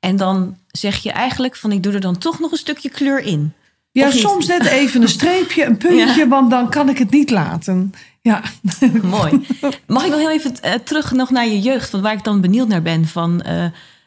en 0.00 0.16
dan 0.16 0.56
zeg 0.66 0.96
je 1.02 1.12
eigenlijk 1.12 1.56
van 1.56 1.72
ik 1.72 1.82
doe 1.82 1.92
er 1.92 2.00
dan 2.00 2.18
toch 2.18 2.40
nog 2.40 2.52
een 2.52 2.58
stukje 2.58 2.88
kleur 2.88 3.20
in. 3.20 3.52
Ja, 3.90 4.10
soms 4.10 4.46
net 4.46 4.64
even 4.64 5.02
een 5.02 5.08
streepje, 5.08 5.64
een 5.64 5.76
puntje... 5.86 6.20
Ja. 6.20 6.28
want 6.28 6.50
dan 6.50 6.70
kan 6.70 6.88
ik 6.88 6.98
het 6.98 7.10
niet 7.10 7.30
laten. 7.30 7.92
Ja, 8.22 8.42
Mooi. 9.02 9.46
Mag 9.86 10.04
ik 10.04 10.10
nog 10.10 10.18
heel 10.18 10.30
even 10.30 10.62
eh, 10.62 10.72
terug 10.74 11.12
nog 11.12 11.30
naar 11.30 11.46
je 11.46 11.60
jeugd? 11.60 11.90
Van 11.90 12.00
waar 12.02 12.12
ik 12.12 12.24
dan 12.24 12.40
benieuwd 12.40 12.68
naar 12.68 12.82
ben. 12.82 13.06
Van, 13.06 13.42
eh, 13.42 13.64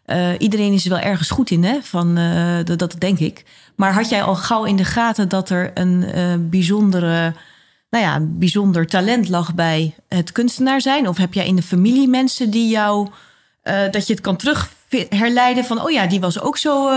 eh, 0.10 0.30
iedereen 0.38 0.74
is 0.74 0.84
er 0.84 0.90
wel 0.90 1.00
ergens 1.00 1.30
goed 1.30 1.52
in, 1.52 1.64
hè? 1.64 1.80
Van, 1.82 2.18
eh, 2.18 2.78
dat, 2.78 2.96
denk 2.98 3.20
ik. 3.20 3.44
Maar 3.76 3.94
had 3.94 4.10
jij 4.10 4.24
al 4.24 4.36
gauw 4.36 4.64
in 4.64 4.76
de 4.76 4.84
gaten 4.84 5.30
dat 5.30 5.50
er 5.50 5.72
een 5.74 6.04
eh, 6.04 6.34
bijzondere, 6.40 7.34
nou 7.90 8.04
ja, 8.04 8.20
bijzonder 8.22 8.88
talent 8.88 9.30
lag 9.30 9.56
bij 9.56 9.96
het 10.08 10.32
kunstenaar 10.32 10.82
zijn? 10.82 11.08
Of 11.08 11.18
heb 11.18 11.34
jij 11.34 11.46
in 11.46 11.56
de 11.56 11.62
familie 11.62 12.08
mensen 12.08 12.50
die 12.50 12.70
jou, 12.70 13.10
dat 13.92 14.08
je 14.08 14.14
het 14.14 14.22
kan 14.22 14.36
terug 14.36 14.70
herleiden 15.10 15.66
van, 15.66 15.84
oh 15.84 15.92
ja, 15.92 16.08
die 16.08 16.20
was 16.20 16.42
ook 16.42 16.58
zo 16.58 16.90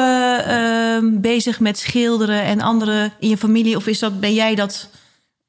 bezig 1.20 1.60
met 1.60 1.78
schilderen 1.78 2.42
en 2.42 2.60
anderen 2.60 3.12
in 3.18 3.28
je 3.28 3.36
familie? 3.36 3.76
Of 3.76 3.86
is 3.86 3.98
dat, 3.98 4.20
ben 4.20 4.34
jij 4.34 4.54
dat, 4.54 4.88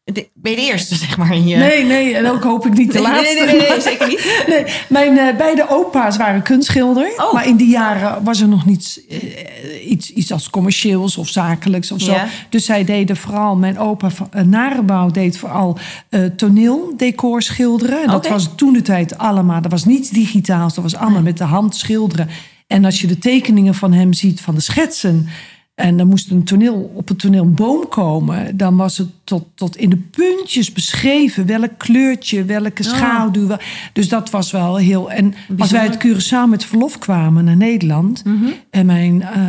de- 0.04 0.30
ben 0.34 0.52
je 0.52 0.58
de 0.58 0.64
eerste, 0.64 0.96
zeg 0.96 1.18
maar, 1.18 1.34
in 1.36 1.48
je... 1.48 1.56
nee, 1.58 1.86
nee, 1.86 2.16
en 2.16 2.30
ook 2.30 2.44
hoop 2.44 2.66
ik 2.66 2.74
niet 2.74 2.92
de 2.92 3.00
Nee, 3.00 3.08
laatste. 3.12 3.44
nee, 3.46 3.56
nee, 3.56 3.70
nee, 3.70 3.82
zeker 3.82 4.08
niet. 4.08 4.44
Nee, 4.48 4.66
mijn 4.90 5.18
eh, 5.18 5.38
beide 5.38 5.70
opa's 5.70 6.18
waren 6.18 6.42
kunstschilder. 6.42 7.14
Oh. 7.18 7.34
Maar 7.34 7.48
in 7.48 7.56
die 7.56 7.68
jaren 7.70 8.24
was 8.24 8.42
er 8.42 8.48
nog 8.48 8.66
niets, 8.66 9.08
eh, 9.08 9.92
iets, 9.92 10.14
iets 10.14 10.32
als 10.32 10.50
commercieels 10.50 11.18
of 11.18 11.28
zakelijks 11.30 11.92
of 11.92 12.02
zo. 12.02 12.12
Ja. 12.12 12.28
Dus 12.50 12.66
zij 12.66 12.84
deden 12.84 13.18
vooral, 13.18 13.56
mijn 13.56 13.80
opa 13.80 14.10
van 14.10 14.30
uh, 14.36 14.42
Narenbouw 14.42 15.12
deed 15.12 15.38
vooral 15.38 15.78
eh 16.10 16.26
toneeldecor 16.26 17.42
schilderen. 17.42 18.02
En 18.04 18.08
dat 18.10 18.28
was 18.28 18.50
toen 18.56 18.74
de 18.74 18.82
tijd 18.82 19.18
allemaal, 19.18 19.62
dat 19.62 19.72
was 19.72 19.86
niets 19.86 20.10
digitaals. 20.10 20.74
Dat 20.74 20.84
was 20.84 20.96
allemaal 20.96 21.22
met 21.22 21.38
de 21.38 21.44
hand 21.44 21.76
schilderen. 21.76 22.30
En 22.68 22.86
als 22.86 23.02
je 23.02 23.08
de 23.08 23.18
tekeningen 23.18 23.76
van 23.76 23.94
hem 23.94 24.14
ziet, 24.14 24.42
van 24.42 24.56
de 24.56 24.62
schetsen... 24.62 25.28
En 25.76 25.98
dan 25.98 26.08
moest 26.08 26.32
een 26.32 26.44
toneel, 26.44 26.92
op 26.96 27.08
het 27.08 27.20
toneel 27.20 27.44
een 27.44 27.54
boom 27.54 27.88
komen. 27.90 28.58
Dan 28.58 28.76
was 28.76 28.98
het 28.98 29.08
tot, 29.24 29.46
tot 29.56 29.76
in 29.78 29.90
de 29.90 29.98
puntjes 29.98 30.72
beschreven. 30.72 31.46
Welk 31.46 31.78
kleurtje, 31.78 32.46
welke 32.46 32.84
schaduw. 32.84 33.48
wel- 33.48 33.58
Dus 33.94 34.10
dat 34.10 34.30
was 34.30 34.52
wel 34.52 34.76
heel... 34.78 35.12
En 35.12 35.34
als 35.58 35.72
wij 35.72 35.82
uit 35.82 36.06
Curaçao 36.08 36.50
met 36.50 36.66
verlof 36.66 36.98
kwamen 36.98 37.44
naar 37.46 37.58
Nederland... 37.58 38.24
en 38.70 38.86
mijn 38.86 39.22
eh, 39.22 39.42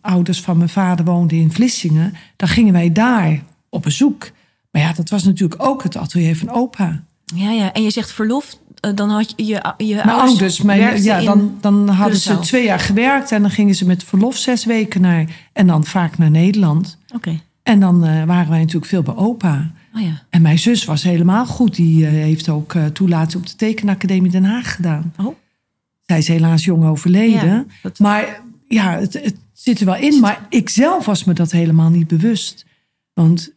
ouders 0.00 0.40
van 0.40 0.56
mijn 0.56 0.68
vader 0.68 1.04
woonden 1.04 1.38
in 1.38 1.52
Vlissingen... 1.52 2.14
dan 2.36 2.48
gingen 2.48 2.72
wij 2.72 2.92
daar 2.92 3.42
op 3.68 3.82
bezoek. 3.82 4.30
Maar 4.70 4.82
ja, 4.82 4.92
dat 4.92 5.08
was 5.08 5.24
natuurlijk 5.24 5.62
ook 5.62 5.82
het 5.82 5.96
atelier 5.96 6.36
van 6.36 6.50
opa. 6.50 7.02
Ja, 7.34 7.50
ja. 7.50 7.72
En 7.72 7.82
je 7.82 7.90
zegt 7.90 8.12
verlof, 8.12 8.58
dan 8.94 9.10
had 9.10 9.32
je 9.36 9.44
je, 9.46 9.74
je 9.76 9.94
Mijn 9.94 10.08
ouders, 10.08 10.28
ouders, 10.30 10.60
mijn, 10.62 11.02
ja, 11.02 11.20
dan, 11.20 11.58
dan 11.60 11.88
hadden 11.88 12.18
ze 12.18 12.38
twee 12.38 12.64
jaar 12.64 12.80
gewerkt... 12.80 13.32
en 13.32 13.42
dan 13.42 13.50
gingen 13.50 13.74
ze 13.74 13.86
met 13.86 14.04
verlof 14.04 14.36
zes 14.36 14.64
weken 14.64 15.00
naar... 15.00 15.24
en 15.52 15.66
dan 15.66 15.84
vaak 15.84 16.18
naar 16.18 16.30
Nederland... 16.30 16.98
Oké, 17.14 17.40
En 17.62 17.80
dan 17.80 18.04
eh, 18.04 18.24
waren 18.24 18.50
wij 18.50 18.58
natuurlijk 18.58 18.86
veel 18.86 19.02
bij 19.02 19.14
opa. 19.14 19.70
oh 19.94 20.00
ja. 20.00 20.22
En 20.30 20.42
mijn 20.42 20.58
zus 20.58 20.84
was 20.84 21.02
helemaal 21.02 21.46
goed. 21.46 21.74
Die 21.74 22.06
eh, 22.06 22.12
heeft 22.12 22.48
ook 22.48 22.74
eh 22.74 22.84
toelating 22.84 23.42
op 23.42 23.48
de 23.48 23.56
Tekenacademie 23.56 24.30
Den 24.30 24.44
Haag 24.44 24.74
gedaan. 24.74 25.12
Oh. 25.16 25.34
Zij 26.06 26.18
is 26.18 26.28
helaas 26.28 26.64
jong 26.64 26.84
overleden. 26.84 27.48
Ja, 27.48 27.64
dat- 27.82 27.98
Maar 27.98 28.40
ja, 28.68 28.98
het, 28.98 29.12
het 29.12 29.36
zit 29.52 29.80
er 29.80 29.86
wel 29.86 29.96
in. 29.96 30.20
Maar 30.20 30.46
ik 30.48 30.68
zelf 30.68 31.06
was 31.06 31.24
me 31.24 31.32
dat 31.32 31.50
helemaal 31.50 31.90
niet 31.90 32.06
bewust. 32.08 32.64
Want 33.14 33.52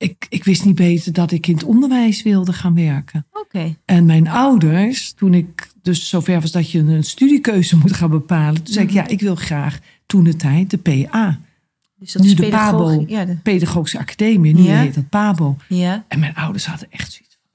ik, 0.00 0.26
ik 0.28 0.44
wist 0.44 0.64
niet 0.64 0.74
beter 0.74 1.12
dat 1.12 1.30
ik 1.32 1.46
in 1.46 1.54
het 1.54 1.64
onderwijs 1.64 2.22
wilde 2.22 2.52
gaan 2.52 2.74
werken. 2.74 3.26
Oké. 3.32 3.76
En 3.84 4.04
mijn 4.06 4.28
ouders, 4.28 5.12
toen 5.12 5.34
ik 5.34 5.70
dus 5.82 6.08
zover 6.08 6.40
was 6.40 6.50
dat 6.50 6.70
je 6.70 6.78
een 6.78 7.04
studiekeuze 7.04 7.76
moet 7.76 7.92
gaan 7.92 8.10
bepalen. 8.10 8.62
Toen 8.62 8.74
zei 8.74 8.86
ik, 8.86 8.92
ja, 8.92 9.06
ik 9.06 9.20
wil 9.20 9.34
graag 9.34 9.78
toen 10.06 10.24
de 10.24 10.36
tijd 10.36 10.70
de 10.70 10.78
PA. 10.78 11.40
Dus 11.96 12.12
dat 12.12 12.22
nu 12.22 12.28
is 12.28 12.34
de. 12.34 12.48
PABO. 12.48 13.04
Ja, 13.06 13.24
de- 13.24 13.36
Pedagogische 13.36 13.98
Academie. 13.98 14.54
Nu 14.54 14.62
Ja. 14.62 14.80
heet 14.80 14.94
dat 14.94 15.08
PABO. 15.08 15.56
ja. 15.68 16.04
En 16.08 16.18
mijn 16.18 16.34
ouders 16.34 16.66
hadden 16.66 16.90
echt 16.90 17.12
zoiets 17.12 17.38
van... 17.42 17.50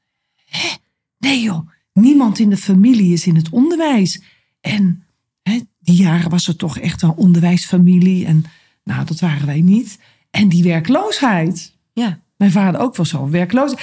Hè? 0.59 0.75
Nee 1.17 1.41
joh, 1.41 1.69
niemand 1.93 2.39
in 2.39 2.49
de 2.49 2.57
familie 2.57 3.13
is 3.13 3.27
in 3.27 3.35
het 3.35 3.49
onderwijs. 3.49 4.21
En 4.61 5.03
hè, 5.43 5.59
die 5.79 5.95
jaren 5.95 6.29
was 6.29 6.47
er 6.47 6.55
toch 6.55 6.77
echt 6.79 7.01
een 7.01 7.13
onderwijsfamilie. 7.15 8.25
En 8.25 8.43
nou, 8.83 9.05
dat 9.05 9.19
waren 9.19 9.45
wij 9.45 9.61
niet. 9.61 9.99
En 10.31 10.49
die 10.49 10.63
werkloosheid. 10.63 11.73
Ja. 11.93 12.19
Mijn 12.37 12.51
vader 12.51 12.81
ook 12.81 12.95
wel 12.95 13.05
zo, 13.05 13.29
werkloos. 13.29 13.73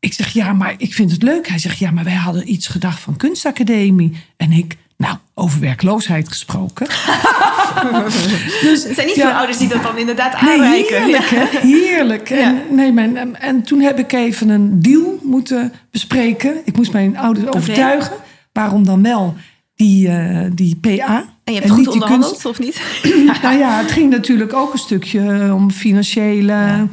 Ik 0.00 0.12
zeg, 0.12 0.28
ja, 0.32 0.52
maar 0.52 0.74
ik 0.76 0.94
vind 0.94 1.10
het 1.10 1.22
leuk. 1.22 1.48
Hij 1.48 1.58
zegt, 1.58 1.78
ja, 1.78 1.90
maar 1.90 2.04
wij 2.04 2.14
hadden 2.14 2.52
iets 2.52 2.66
gedacht 2.66 3.00
van 3.00 3.16
kunstacademie. 3.16 4.16
En 4.36 4.52
ik, 4.52 4.76
nou, 4.96 5.16
over 5.34 5.60
werkloosheid 5.60 6.28
gesproken. 6.28 6.86
dus, 8.62 8.84
er 8.84 8.94
zijn 8.94 9.06
niet 9.06 9.16
ja. 9.16 9.22
veel 9.28 9.36
ouders 9.36 9.58
die 9.58 9.68
dat 9.68 9.82
dan 9.82 9.98
inderdaad 9.98 10.40
Nee, 10.40 10.50
aanreiken. 10.52 10.96
heerlijk, 11.02 11.24
Ja. 11.30 11.46
hè? 11.50 11.58
Heerlijk. 11.60 12.28
Ja. 12.28 12.36
En, 12.36 12.62
nee, 12.70 12.92
mijn, 12.92 13.36
en 13.36 13.62
toen 13.62 13.80
heb 13.80 13.98
ik 13.98 14.12
even 14.12 14.48
een 14.48 14.82
deal 14.82 15.18
moeten 15.22 15.72
bespreken. 15.90 16.56
Ik 16.64 16.76
moest 16.76 16.92
mijn 16.92 17.18
ouders 17.18 17.46
overtuigen. 17.56 18.12
Waarom 18.52 18.84
dan 18.84 19.02
wel 19.02 19.36
die, 19.74 20.08
eh, 20.08 20.46
die 20.52 20.76
PA. 20.76 21.24
En 21.44 21.52
je 21.54 21.58
hebt 21.60 21.70
goed 21.70 21.76
niet 21.78 21.92
die 21.92 21.94
onderhandeld, 22.02 22.44
of 22.44 22.58
niet? 22.58 22.80
kunst- 23.02 23.42
Nou 23.42 23.58
ja, 23.58 23.78
het 23.78 23.92
ging 23.92 24.10
natuurlijk 24.10 24.52
ook 24.52 24.72
een 24.72 24.78
stukje 24.78 25.50
om 25.54 25.70
financiële 25.70 26.86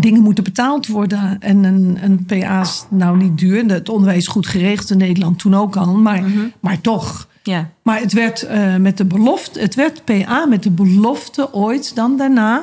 dingen 0.00 0.22
moeten 0.22 0.44
betaald 0.44 0.86
worden. 0.86 1.40
En 1.40 1.64
een, 1.64 1.98
een 2.00 2.24
PA 2.24 2.60
is 2.60 2.84
nou 2.90 3.16
niet 3.16 3.38
duur. 3.38 3.64
Het 3.64 3.88
onderwijs 3.88 4.18
is 4.18 4.26
goed 4.28 4.46
geregeld 4.46 4.90
in 4.90 4.98
Nederland 4.98 5.38
toen 5.38 5.54
ook 5.54 5.76
al. 5.76 5.94
Maar, 5.94 6.22
Mhm. 6.22 6.38
maar 6.60 6.80
toch. 6.80 7.28
Ja. 7.42 7.70
Maar 7.82 8.00
het 8.00 8.12
werd 8.12 8.42
eh, 8.42 8.76
met 8.76 8.96
de 8.96 9.04
belofte, 9.04 9.60
het 9.60 9.74
werd 9.74 10.04
PA 10.04 10.46
met 10.46 10.62
de 10.62 10.70
belofte 10.70 11.52
ooit 11.52 11.94
dan 11.94 12.16
daarna 12.16 12.62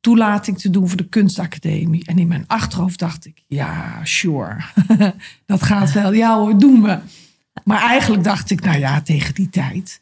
toelating 0.00 0.58
te 0.58 0.70
doen 0.70 0.88
voor 0.88 0.96
de 0.96 1.08
kunstacademie. 1.08 2.06
En 2.06 2.18
in 2.18 2.28
mijn 2.28 2.44
achterhoofd 2.46 2.98
dacht 2.98 3.26
ik, 3.26 3.42
ja, 3.46 4.00
sure. 4.02 4.56
dat 5.46 5.62
gaat 5.62 5.92
wel. 5.92 6.12
Ja 6.12 6.36
hoor, 6.38 6.58
doen 6.58 6.82
we. 6.82 6.98
Maar 7.64 7.80
eigenlijk 7.82 8.24
dacht 8.24 8.50
ik, 8.50 8.64
nou 8.64 8.78
ja, 8.78 9.00
tegen 9.02 9.34
die 9.34 9.48
tijd. 9.48 10.00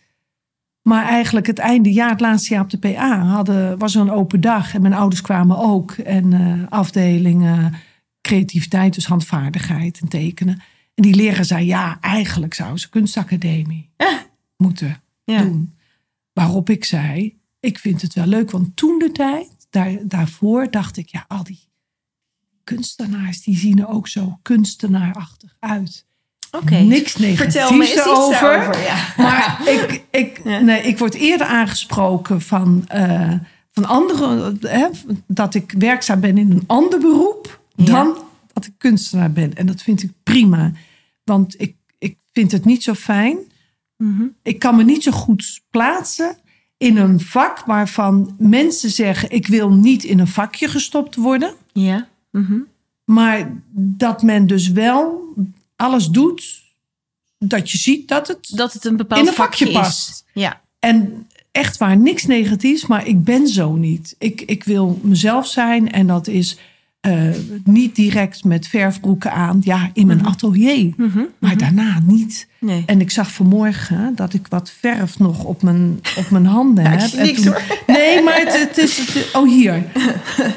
Maar 0.88 1.04
eigenlijk 1.04 1.46
het 1.46 1.58
einde 1.58 1.92
jaar, 1.92 2.10
het 2.10 2.20
laatste 2.20 2.54
jaar 2.54 2.62
op 2.62 2.70
de 2.70 2.78
PA, 2.78 3.18
hadden, 3.24 3.78
was 3.78 3.94
er 3.94 4.00
een 4.00 4.10
open 4.10 4.40
dag. 4.40 4.74
En 4.74 4.82
mijn 4.82 4.94
ouders 4.94 5.20
kwamen 5.20 5.58
ook. 5.58 5.90
En 5.92 6.32
eh 6.32 6.62
afdelingen 6.68 7.74
creativiteit, 8.20 8.94
dus 8.94 9.06
handvaardigheid 9.06 10.00
en 10.00 10.08
tekenen. 10.08 10.62
En 10.94 11.02
die 11.02 11.14
leraar 11.14 11.44
zei, 11.44 11.66
ja, 11.66 11.98
eigenlijk 12.00 12.54
zou 12.54 12.78
ze 12.78 12.88
kunstacademie 12.88 13.90
moeten 14.56 15.02
Ja. 15.24 15.42
doen. 15.42 15.72
Waarop 16.32 16.70
ik 16.70 16.84
zei, 16.84 17.38
ik 17.60 17.78
vind 17.78 18.02
het 18.02 18.14
wel 18.14 18.26
leuk. 18.26 18.50
Want 18.50 18.76
toen 18.76 18.98
de 18.98 19.12
tijd, 19.12 19.66
daar, 19.70 19.98
daarvoor 20.02 20.70
dacht 20.70 20.96
ik, 20.96 21.08
ja, 21.08 21.24
al 21.28 21.44
die 21.44 21.60
kunstenaars, 22.64 23.42
die 23.42 23.56
zien 23.56 23.78
er 23.78 23.88
ook 23.88 24.08
zo 24.08 24.38
kunstenaarachtig 24.42 25.56
uit. 25.58 26.06
Oké. 26.50 26.74
Niks 26.74 27.16
negatiefs 27.16 27.52
Vertel 27.54 27.76
me 27.76 27.84
eens 27.84 27.94
daarover. 27.94 28.82
ja. 28.82 28.96
Maar 29.16 29.60
ik, 29.74 30.02
ik, 30.10 30.40
Ja. 30.44 30.58
nee, 30.60 30.82
ik 30.82 30.98
word 30.98 31.14
eerder 31.14 31.46
aangesproken 31.46 32.40
van, 32.40 32.84
eh, 32.88 33.32
van 33.70 33.84
anderen, 33.84 34.58
hè, 34.60 34.86
dat 35.26 35.54
ik 35.54 35.74
werkzaam 35.78 36.20
ben 36.20 36.38
in 36.38 36.50
een 36.50 36.64
ander 36.66 36.98
beroep, 36.98 37.60
Ja. 37.74 37.84
dan 37.84 38.16
dat 38.52 38.66
ik 38.66 38.72
kunstenaar 38.78 39.32
ben. 39.32 39.54
En 39.54 39.66
dat 39.66 39.82
vind 39.82 40.02
ik 40.02 40.10
prima. 40.22 40.72
Want 41.24 41.60
ik, 41.60 41.74
ik 41.98 42.16
vind 42.32 42.52
het 42.52 42.64
niet 42.64 42.82
zo 42.82 42.94
fijn. 42.94 43.38
Mhm. 43.96 44.22
Ik 44.42 44.58
kan 44.58 44.76
me 44.76 44.84
niet 44.84 45.02
zo 45.02 45.10
goed 45.10 45.60
plaatsen 45.70 46.36
in 46.76 46.96
een 46.96 47.20
vak 47.20 47.62
waarvan 47.66 48.34
mensen 48.38 48.90
zeggen: 48.90 49.30
ik 49.30 49.46
wil 49.46 49.70
niet 49.72 50.04
in 50.04 50.18
een 50.18 50.26
vakje 50.26 50.68
gestopt 50.68 51.16
worden. 51.16 51.54
Ja. 51.72 52.08
Mhm. 52.30 52.58
Maar 53.04 53.50
dat 53.74 54.22
men 54.22 54.46
dus 54.46 54.70
wel 54.70 55.26
alles 55.78 56.06
doet 56.06 56.62
dat 57.38 57.70
je 57.70 57.78
ziet 57.78 58.08
dat 58.08 58.28
het 58.28 58.50
Dat 58.56 58.72
het 58.72 58.84
een 58.84 58.96
bepaald 58.96 59.20
in 59.20 59.26
een 59.26 59.34
vakje 59.34 59.70
past. 59.70 60.24
Ja. 60.32 60.60
En 60.78 61.28
echt 61.52 61.76
waar, 61.76 61.96
niks 61.96 62.26
negatiefs, 62.26 62.86
maar 62.86 63.06
ik 63.06 63.24
ben 63.24 63.48
zo 63.48 63.72
niet. 63.72 64.14
Ik, 64.18 64.40
ik 64.40 64.64
wil 64.64 64.98
mezelf 65.02 65.46
zijn 65.46 65.92
en 65.92 66.06
dat 66.06 66.26
is 66.26 66.58
eh, 67.00 67.14
niet 67.64 67.94
direct 67.96 68.44
met 68.44 68.66
verfbroeken 68.66 69.32
aan. 69.32 69.58
Ja, 69.64 69.90
in 69.92 70.06
mijn 70.06 70.26
atelier, 70.26 70.92
Mhm. 70.96 71.18
maar 71.38 71.56
daarna 71.56 72.00
niet. 72.06 72.48
Nee. 72.60 72.82
En 72.86 73.00
ik 73.00 73.10
zag 73.10 73.30
vanmorgen 73.32 74.12
dat 74.14 74.34
ik 74.34 74.46
wat 74.48 74.72
verf 74.80 75.18
nog 75.18 75.44
op 75.44 75.62
mijn, 75.62 76.00
op 76.16 76.30
mijn 76.30 76.46
handen 76.46 76.84
Ja, 76.84 76.90
heb. 76.90 77.00
is 77.00 77.14
En 77.14 77.26
niks, 77.26 77.44
hoor. 77.44 77.62
Nee, 77.86 78.22
maar 78.22 78.34
het, 78.36 78.58
het 78.58 78.78
is... 78.78 78.98
het- 79.14 79.28
oh, 79.34 79.48
hier. 79.48 79.72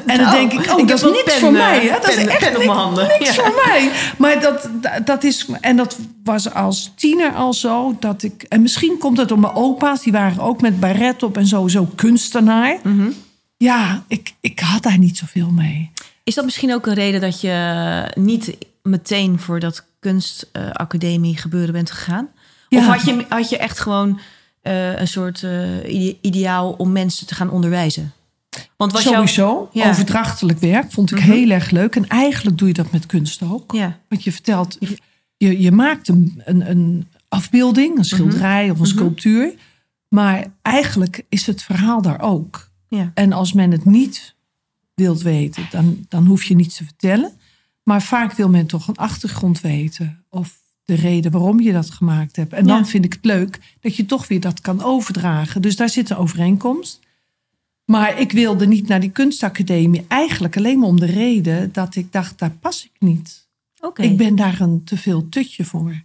En 0.06 0.18
dan 0.18 0.32
denk 0.32 0.52
ik, 0.54 0.72
oh, 0.74 0.80
ik 0.80 0.88
dat 0.88 1.02
heb 1.02 1.10
is 1.10 1.16
niks 1.16 1.24
pen, 1.24 1.40
voor 1.40 1.48
eh, 1.50 1.54
mij. 1.70 1.80
Hè? 1.80 1.90
Dat 1.92 2.02
pen- 2.02 2.10
is 2.20 2.26
echt 2.26 2.38
pen 2.40 2.48
op 2.48 2.54
niks, 2.54 2.66
mijn 2.66 2.78
handen. 2.80 3.08
niks 3.20 3.36
Ja. 3.36 3.44
voor 3.44 3.62
mij. 3.66 3.92
Maar 4.18 4.42
dat, 4.42 4.70
dat, 4.82 5.06
dat 5.06 5.24
is... 5.24 5.48
En 5.62 5.76
dat 5.78 5.98
was 6.24 6.54
als 6.54 6.92
tiener 6.96 7.32
al 7.34 7.54
zo. 7.54 7.96
Dat 8.00 8.24
ik, 8.24 8.44
en 8.50 8.62
misschien 8.62 8.98
komt 9.00 9.18
het 9.18 9.28
door 9.28 9.40
mijn 9.40 9.54
opa's. 9.56 10.02
Die 10.02 10.12
waren 10.12 10.40
ook 10.44 10.62
met 10.62 10.80
baret 10.80 11.24
op 11.24 11.38
en 11.38 11.48
sowieso 11.48 11.90
kunstenaar. 11.96 12.78
Mhm. 12.84 13.10
Ja, 13.58 14.04
ik, 14.08 14.34
ik 14.40 14.60
had 14.60 14.84
daar 14.84 14.98
niet 14.98 15.18
zoveel 15.18 15.50
mee. 15.52 15.92
Is 16.32 16.38
dat 16.38 16.46
misschien 16.46 16.74
ook 16.74 16.86
een 16.88 16.94
reden 16.94 17.22
dat 17.22 17.42
je 17.42 18.12
niet 18.14 18.58
meteen 18.84 19.40
voor 19.40 19.60
dat 19.60 19.86
kunstacademie 20.00 21.38
gebeuren 21.38 21.74
bent 21.74 21.92
gegaan? 21.92 22.28
Ja. 22.70 22.78
Of 22.78 22.86
had 22.86 23.02
je, 23.06 23.26
had 23.30 23.50
je 23.50 23.58
echt 23.58 23.80
gewoon 23.80 24.20
eh, 24.62 25.00
een 25.00 25.08
soort 25.08 25.44
eh, 25.44 25.94
ide- 25.94 26.18
ideaal 26.22 26.72
om 26.72 26.92
mensen 26.92 27.28
te 27.28 27.36
gaan 27.36 27.50
onderwijzen? 27.50 28.12
Want 28.78 28.92
was 28.92 29.04
jouw... 29.04 29.14
Sowieso, 29.14 29.70
Ja. 29.72 29.90
overdrachtelijk 29.90 30.60
werk 30.60 30.92
vond 30.92 31.12
ik 31.12 31.18
Mhm. 31.20 31.32
heel 31.32 31.50
erg 31.50 31.70
leuk. 31.70 31.96
En 31.96 32.08
eigenlijk 32.08 32.58
doe 32.58 32.68
je 32.68 32.74
dat 32.74 32.92
met 32.92 33.06
kunst 33.06 33.42
ook. 33.44 33.72
Ja. 33.72 33.98
Want 34.10 34.24
je 34.24 34.32
vertelt, 34.32 34.78
je, 35.38 35.62
je 35.62 35.72
maakt 35.72 36.08
een, 36.08 36.42
een, 36.46 36.70
een 36.70 37.08
afbeelding, 37.28 37.98
een 37.98 38.06
schilderij 38.06 38.64
of 38.70 38.76
een 38.78 38.84
Mhm. 38.84 38.92
sculptuur. 38.92 39.54
Maar 40.10 40.46
eigenlijk 40.62 41.26
is 41.30 41.46
het 41.46 41.62
verhaal 41.64 42.02
daar 42.02 42.22
ook. 42.22 42.70
Ja. 42.88 43.12
En 43.14 43.32
als 43.34 43.54
men 43.54 43.72
het 43.72 43.86
niet 43.86 44.36
wilt 45.02 45.22
weten, 45.22 45.68
dan, 45.72 46.06
dan 46.10 46.26
hoef 46.26 46.44
je 46.44 46.56
niets 46.56 46.76
te 46.76 46.84
vertellen. 46.84 47.32
Maar 47.84 48.02
vaak 48.02 48.34
wil 48.34 48.50
men 48.50 48.66
toch 48.68 48.88
een 48.88 48.96
achtergrond 48.96 49.62
weten. 49.62 50.24
Of 50.30 50.60
de 50.86 50.94
reden 50.96 51.32
waarom 51.32 51.60
je 51.60 51.72
dat 51.72 51.90
gemaakt 51.90 52.36
hebt. 52.36 52.54
En 52.54 52.66
Ja. 52.66 52.74
dan 52.74 52.88
vind 52.88 53.06
ik 53.06 53.14
het 53.14 53.26
leuk 53.26 53.60
dat 53.80 53.96
je 53.96 54.06
toch 54.06 54.28
weer 54.28 54.40
dat 54.40 54.62
kan 54.62 54.84
overdragen. 54.84 55.62
Dus 55.62 55.76
daar 55.76 55.90
zit 55.90 56.10
een 56.10 56.18
overeenkomst. 56.18 57.00
Maar 57.86 58.20
ik 58.20 58.32
wilde 58.32 58.68
niet 58.68 58.88
naar 58.88 59.00
die 59.00 59.10
kunstacademie. 59.12 60.06
Eigenlijk 60.08 60.58
alleen 60.58 60.80
maar 60.80 60.88
om 60.88 61.00
de 61.00 61.06
reden 61.06 61.70
dat 61.72 61.96
ik 61.96 62.12
dacht, 62.12 62.40
daar 62.40 62.52
pas 62.60 62.84
ik 62.84 62.92
niet. 63.00 63.48
Oké. 63.80 64.02
Ik 64.02 64.18
ben 64.18 64.36
daar 64.36 64.60
een 64.62 64.84
te 64.84 64.98
veel 64.98 65.30
tutje 65.30 65.66
voor. 65.66 66.04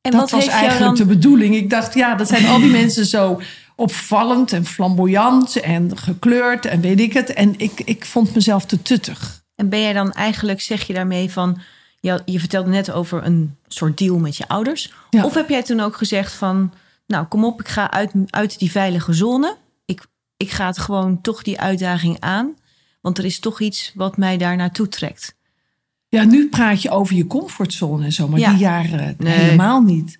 En 0.00 0.10
dat 0.10 0.20
wat 0.20 0.30
was 0.30 0.46
eigenlijk 0.46 0.96
dan... 0.96 1.06
de 1.06 1.14
bedoeling. 1.14 1.54
Ik 1.54 1.70
dacht, 1.70 1.94
ja, 1.94 2.14
dat 2.14 2.28
zijn 2.28 2.46
al 2.46 2.58
die 2.58 2.70
mensen 2.80 3.06
zo 3.06 3.40
opvallend 3.76 4.52
en 4.52 4.64
flamboyant 4.64 5.56
en 5.60 5.98
gekleurd 5.98 6.66
en 6.66 6.80
weet 6.80 7.00
ik 7.00 7.12
het. 7.12 7.32
En 7.32 7.54
ik, 7.58 7.80
ik 7.84 8.04
vond 8.04 8.34
mezelf 8.34 8.64
te 8.66 8.82
tuttig. 8.82 9.42
En 9.54 9.68
ben 9.68 9.80
jij 9.80 9.92
dan 9.92 10.12
eigenlijk, 10.12 10.60
zeg 10.60 10.86
je 10.86 10.92
daarmee 10.92 11.30
van... 11.30 11.60
Je, 12.00 12.22
je 12.24 12.38
vertelde 12.38 12.70
net 12.70 12.90
over 12.92 13.24
een 13.24 13.56
soort 13.68 13.98
deal 13.98 14.18
met 14.18 14.36
je 14.36 14.48
ouders. 14.48 14.92
Ja. 15.10 15.24
Of 15.24 15.34
heb 15.34 15.48
jij 15.48 15.62
toen 15.62 15.80
ook 15.80 15.96
gezegd 15.96 16.32
van... 16.32 16.72
Nou, 17.06 17.26
kom 17.26 17.44
op, 17.44 17.60
ik 17.60 17.68
ga 17.68 17.90
uit, 17.90 18.12
uit 18.30 18.58
die 18.58 18.70
veilige 18.70 19.12
zone. 19.12 19.56
Ik, 19.84 20.06
ik 20.36 20.50
ga 20.50 20.66
het 20.66 20.78
gewoon 20.78 21.20
toch 21.20 21.42
die 21.42 21.60
uitdaging 21.60 22.16
aan. 22.20 22.54
Want 23.00 23.18
er 23.18 23.24
is 23.24 23.40
toch 23.40 23.60
iets 23.60 23.92
wat 23.94 24.16
mij 24.16 24.36
daar 24.36 24.56
naartoe 24.56 24.88
trekt. 24.88 25.34
Ja, 26.08 26.24
nu 26.24 26.48
praat 26.48 26.82
je 26.82 26.90
over 26.90 27.14
je 27.14 27.26
comfortzone 27.26 28.04
en 28.04 28.12
zo, 28.12 28.28
maar 28.28 28.40
Ja. 28.40 28.50
die 28.50 28.58
jaren 28.58 29.14
Nee. 29.18 29.32
helemaal 29.32 29.80
niet. 29.80 30.18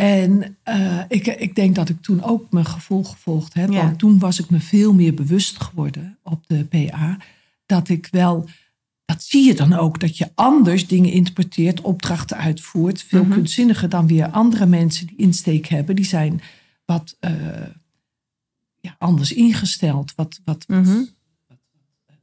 En 0.00 0.56
eh, 0.62 0.98
ik, 1.08 1.26
ik 1.26 1.54
denk 1.54 1.74
dat 1.74 1.88
ik 1.88 2.02
toen 2.02 2.22
ook 2.22 2.50
mijn 2.52 2.64
gevoel 2.66 3.04
gevolgd 3.04 3.54
heb. 3.54 3.70
Ja. 3.72 3.82
Want 3.84 3.98
toen 3.98 4.18
was 4.18 4.38
ik 4.38 4.50
me 4.50 4.60
veel 4.60 4.94
meer 4.94 5.14
bewust 5.14 5.60
geworden 5.62 6.18
op 6.22 6.44
de 6.46 6.64
PA. 6.64 7.16
Dat 7.66 7.88
ik 7.88 8.08
wel, 8.10 8.48
dat 9.04 9.22
zie 9.22 9.46
je 9.46 9.54
dan 9.54 9.72
ook, 9.72 10.00
dat 10.00 10.16
je 10.16 10.30
anders 10.34 10.86
dingen 10.86 11.12
interpreteert, 11.12 11.80
opdrachten 11.80 12.36
uitvoert. 12.36 13.02
Veel 13.02 13.24
Mhm. 13.24 13.32
kunstzinniger 13.32 13.88
dan 13.88 14.06
weer 14.06 14.28
andere 14.30 14.66
mensen 14.66 15.06
die 15.06 15.16
insteek 15.16 15.66
hebben. 15.66 15.96
Die 15.96 16.04
zijn 16.04 16.40
wat 16.84 17.16
eh, 17.20 17.32
ja, 18.80 18.94
anders 18.98 19.32
ingesteld, 19.32 20.12
wat, 20.16 20.40
wat, 20.44 20.64
Mhm. 20.68 21.02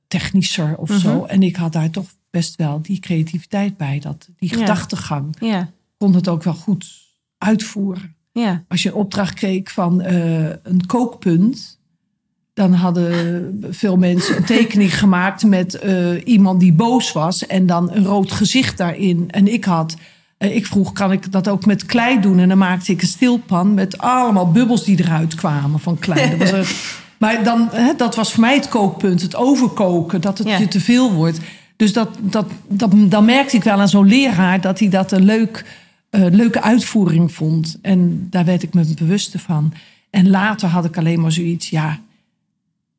technischer 0.08 0.78
of 0.78 0.90
Mhm. 0.90 1.00
zo. 1.00 1.24
En 1.24 1.44
ik 1.44 1.56
had 1.56 1.74
daar 1.74 1.90
toch 1.90 2.14
best 2.30 2.56
wel 2.56 2.82
die 2.82 3.00
creativiteit 3.00 3.78
bij. 3.78 4.00
Dat, 4.00 4.30
die 4.38 4.50
gedachtegang 4.50 5.36
Ja, 5.40 5.72
kon 5.98 6.14
het 6.14 6.28
ook 6.28 6.44
wel 6.44 6.54
goed 6.54 7.06
uitvoeren. 7.38 8.16
ja. 8.32 8.64
Als 8.68 8.84
je 8.84 8.90
een 8.90 8.96
opdracht 8.96 9.34
kreeg 9.34 9.72
van 9.72 10.02
eh, 10.02 10.50
een 10.64 10.86
kookpunt... 10.88 11.80
dan 12.54 12.74
hadden 12.74 13.66
veel 13.70 13.98
mensen 13.98 14.38
een 14.38 14.44
tekening 14.44 14.98
gemaakt... 15.00 15.44
met 15.46 15.76
eh, 15.76 16.26
iemand 16.28 16.60
die 16.60 16.74
boos 16.74 17.12
was 17.12 17.46
en 17.46 17.66
dan 17.66 17.92
een 17.92 18.06
rood 18.06 18.32
gezicht 18.32 18.78
daarin. 18.78 19.26
En 19.32 19.54
ik 19.54 19.66
had... 19.66 19.96
eh, 20.38 20.56
ik 20.56 20.66
vroeg, 20.66 20.92
kan 20.94 21.12
ik 21.12 21.32
dat 21.32 21.48
ook 21.48 21.66
met 21.66 21.86
klei 21.86 22.20
doen? 22.20 22.40
En 22.40 22.48
dan 22.50 22.58
maakte 22.58 22.92
ik 22.92 23.02
een 23.02 23.08
stilpan 23.08 23.74
met 23.74 23.98
allemaal 23.98 24.52
bubbels 24.52 24.84
die 24.84 25.00
eruit 25.04 25.36
kwamen 25.36 25.80
van 25.80 26.00
klei. 26.00 26.38
Dat 26.38 26.52
was 26.52 26.74
maar 27.20 27.44
dan, 27.44 27.68
hè, 27.72 27.94
dat 27.98 28.16
was 28.16 28.32
voor 28.32 28.42
mij 28.42 28.56
het 28.56 28.68
kookpunt, 28.68 29.22
het 29.22 29.36
overkoken, 29.36 30.22
dat 30.22 30.38
het 30.38 30.48
Ja. 30.48 30.58
je 30.58 30.68
te 30.68 30.80
veel 30.80 31.12
wordt. 31.14 31.40
Dus 31.76 31.94
dat, 31.94 32.10
dat, 32.22 32.46
dat, 32.70 32.92
dan 32.96 33.26
merkte 33.26 33.56
ik 33.56 33.64
wel 33.64 33.80
aan 33.80 33.90
zo'n 33.90 34.08
leraar 34.08 34.62
dat 34.62 34.80
hij 34.80 34.90
dat 34.90 35.12
een 35.12 35.24
leuk 35.26 35.66
leuke 36.10 36.62
uitvoering 36.62 37.32
vond. 37.32 37.78
En 37.82 38.28
daar 38.30 38.46
werd 38.46 38.64
ik 38.64 38.74
me 38.74 38.94
bewust 38.96 39.34
van. 39.38 39.74
En 40.10 40.30
later 40.30 40.70
had 40.70 40.86
ik 40.86 40.98
alleen 40.98 41.22
maar 41.22 41.32
zoiets, 41.32 41.70
ja. 41.70 42.00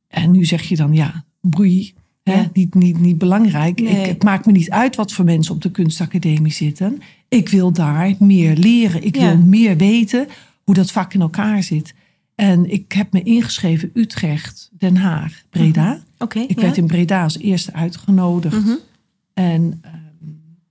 En 0.08 0.30
nu 0.30 0.44
zeg 0.44 0.62
je 0.62 0.76
dan, 0.76 0.92
ja, 0.94 1.24
broei. 1.40 1.94
Hè, 2.22 2.44
niet, 2.52 2.74
niet, 2.74 3.00
niet 3.00 3.18
belangrijk. 3.18 3.80
Nee. 3.80 4.00
Ik, 4.00 4.06
het 4.06 4.22
maakt 4.22 4.46
me 4.46 4.52
niet 4.52 4.70
uit 4.70 4.96
wat 4.96 5.12
voor 5.12 5.24
mensen 5.24 5.54
op 5.54 5.62
de 5.62 5.70
kunstacademie 5.70 6.52
zitten. 6.52 7.02
Ik 7.28 7.48
wil 7.48 7.72
daar 7.72 8.14
meer 8.18 8.56
leren. 8.56 9.04
Ik 9.04 9.16
Ja. 9.16 9.26
wil 9.26 9.36
meer 9.36 9.76
weten 9.76 10.28
hoe 10.64 10.74
dat 10.74 10.90
vak 10.90 11.14
in 11.14 11.20
elkaar 11.20 11.62
zit. 11.62 11.94
En 12.34 12.70
ik 12.72 12.92
heb 12.92 13.12
me 13.12 13.22
ingeschreven 13.22 13.90
Utrecht, 13.94 14.70
Den 14.78 14.96
Haag, 14.96 15.42
Breda. 15.50 16.02
Oké. 16.18 16.38
Ik 16.38 16.56
ja. 16.56 16.62
werd 16.62 16.76
in 16.76 16.86
Breda 16.86 17.22
als 17.22 17.38
eerste 17.38 17.72
uitgenodigd. 17.72 18.64
Mhm. 18.64 18.74
En 19.34 19.78
ehm, 19.82 19.97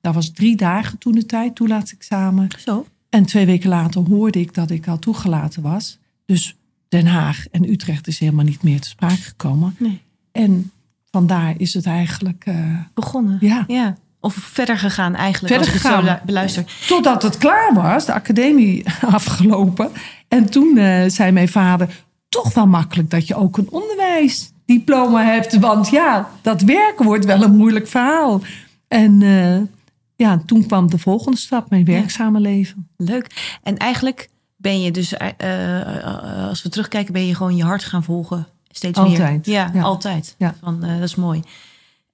dat 0.07 0.15
was 0.15 0.31
drie 0.31 0.55
dagen 0.55 0.97
toen 0.97 1.11
de 1.11 1.25
tijd, 1.25 1.55
toelaatsexamen. 1.55 2.47
Zo. 2.57 2.85
En 3.09 3.25
twee 3.25 3.45
weken 3.45 3.69
later 3.69 4.01
hoorde 4.01 4.39
ik 4.39 4.53
dat 4.53 4.69
ik 4.69 4.87
al 4.87 4.99
toegelaten 4.99 5.61
was. 5.61 5.97
Dus 6.25 6.55
Den 6.87 7.05
Haag 7.05 7.45
en 7.51 7.69
Utrecht 7.69 8.07
is 8.07 8.19
helemaal 8.19 8.45
niet 8.45 8.63
meer 8.63 8.79
te 8.79 8.87
sprake 8.87 9.21
gekomen. 9.21 9.75
Nee. 9.79 10.01
En 10.31 10.71
vandaar 11.11 11.53
is 11.57 11.73
het 11.73 11.85
eigenlijk, 11.85 12.43
eh, 12.45 12.55
Begonnen. 12.93 13.37
ja. 13.41 13.63
Ja. 13.67 13.97
Of 14.19 14.33
verder 14.33 14.77
gegaan 14.77 15.15
eigenlijk. 15.15 15.53
Verder 15.53 15.73
als 15.73 15.81
zo 15.81 15.89
gegaan. 15.89 16.19
beluister. 16.25 16.65
Totdat 16.87 17.23
het 17.23 17.37
klaar 17.37 17.73
was, 17.73 18.05
de 18.05 18.13
academie 18.13 18.85
afgelopen. 19.01 19.89
En 20.27 20.49
toen 20.49 20.77
eh, 20.77 21.03
zei 21.07 21.31
mijn 21.31 21.49
vader, 21.49 22.03
toch 22.29 22.53
wel 22.53 22.67
makkelijk 22.67 23.09
dat 23.09 23.27
je 23.27 23.35
ook 23.35 23.57
een 23.57 23.69
onderwijsdiploma 23.71 25.23
hebt. 25.23 25.59
Want 25.59 25.89
ja, 25.89 26.29
dat 26.41 26.61
werken 26.61 27.05
wordt 27.05 27.25
wel 27.25 27.43
een 27.43 27.55
moeilijk 27.55 27.87
verhaal. 27.87 28.41
En 28.87 29.21
eh, 29.21 29.76
ja, 30.17 30.41
toen 30.45 30.65
kwam 30.67 30.89
de 30.89 30.97
volgende 30.97 31.37
stap, 31.37 31.69
mijn 31.69 31.85
werkzame 31.85 32.39
leven. 32.39 32.87
Leuk. 32.97 33.57
En 33.63 33.77
eigenlijk 33.77 34.29
ben 34.55 34.81
je 34.81 34.91
dus, 34.91 35.13
eh, 35.13 35.29
eh, 35.37 36.47
als 36.47 36.63
we 36.63 36.69
terugkijken, 36.69 37.13
ben 37.13 37.25
je 37.25 37.35
gewoon 37.35 37.55
je 37.55 37.63
hart 37.63 37.83
gaan 37.83 38.03
volgen. 38.03 38.47
Steeds 38.71 38.97
Altijd. 38.99 39.45
meer. 39.45 39.55
Ja, 39.55 39.71
Ja. 39.73 39.81
altijd. 39.81 40.35
Ja. 40.37 40.55
Van, 40.61 40.83
eh, 40.83 40.93
dat 40.93 41.03
is 41.03 41.15
mooi. 41.15 41.41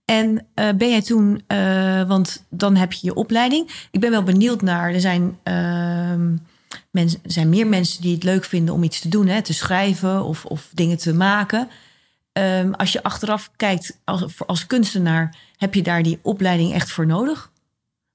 En 0.06 0.46
eh, 0.54 0.70
ben 0.78 0.90
jij 0.90 1.02
toen, 1.02 1.42
eh, 1.48 2.04
want 2.04 2.44
dan 2.50 2.76
heb 2.76 2.92
je 2.94 3.00
je 3.08 3.14
opleiding. 3.14 3.88
Ik 3.92 4.00
ben 4.00 4.12
wel 4.12 4.24
benieuwd 4.24 4.62
naar, 4.62 4.94
er 4.94 5.00
zijn, 5.02 5.38
ehm, 5.44 6.36
mensen, 6.92 7.20
zijn 7.24 7.50
meer 7.50 7.68
mensen 7.68 8.02
die 8.02 8.14
het 8.14 8.24
leuk 8.24 8.46
vinden 8.46 8.74
om 8.74 8.84
iets 8.84 9.00
te 9.00 9.10
doen, 9.10 9.28
hè, 9.28 9.42
te 9.42 9.54
schrijven 9.54 10.24
of, 10.24 10.46
of 10.46 10.70
dingen 10.74 10.98
te 10.98 11.14
maken. 11.14 11.68
Ehm, 12.34 12.72
als 12.72 12.92
je 12.92 13.04
achteraf 13.04 13.52
kijkt 13.56 14.00
als, 14.04 14.26
als 14.46 14.68
kunstenaar, 14.68 15.36
heb 15.58 15.74
je 15.74 15.82
daar 15.82 16.04
die 16.04 16.20
opleiding 16.22 16.74
echt 16.74 16.92
voor 16.92 17.06
nodig? 17.06 17.52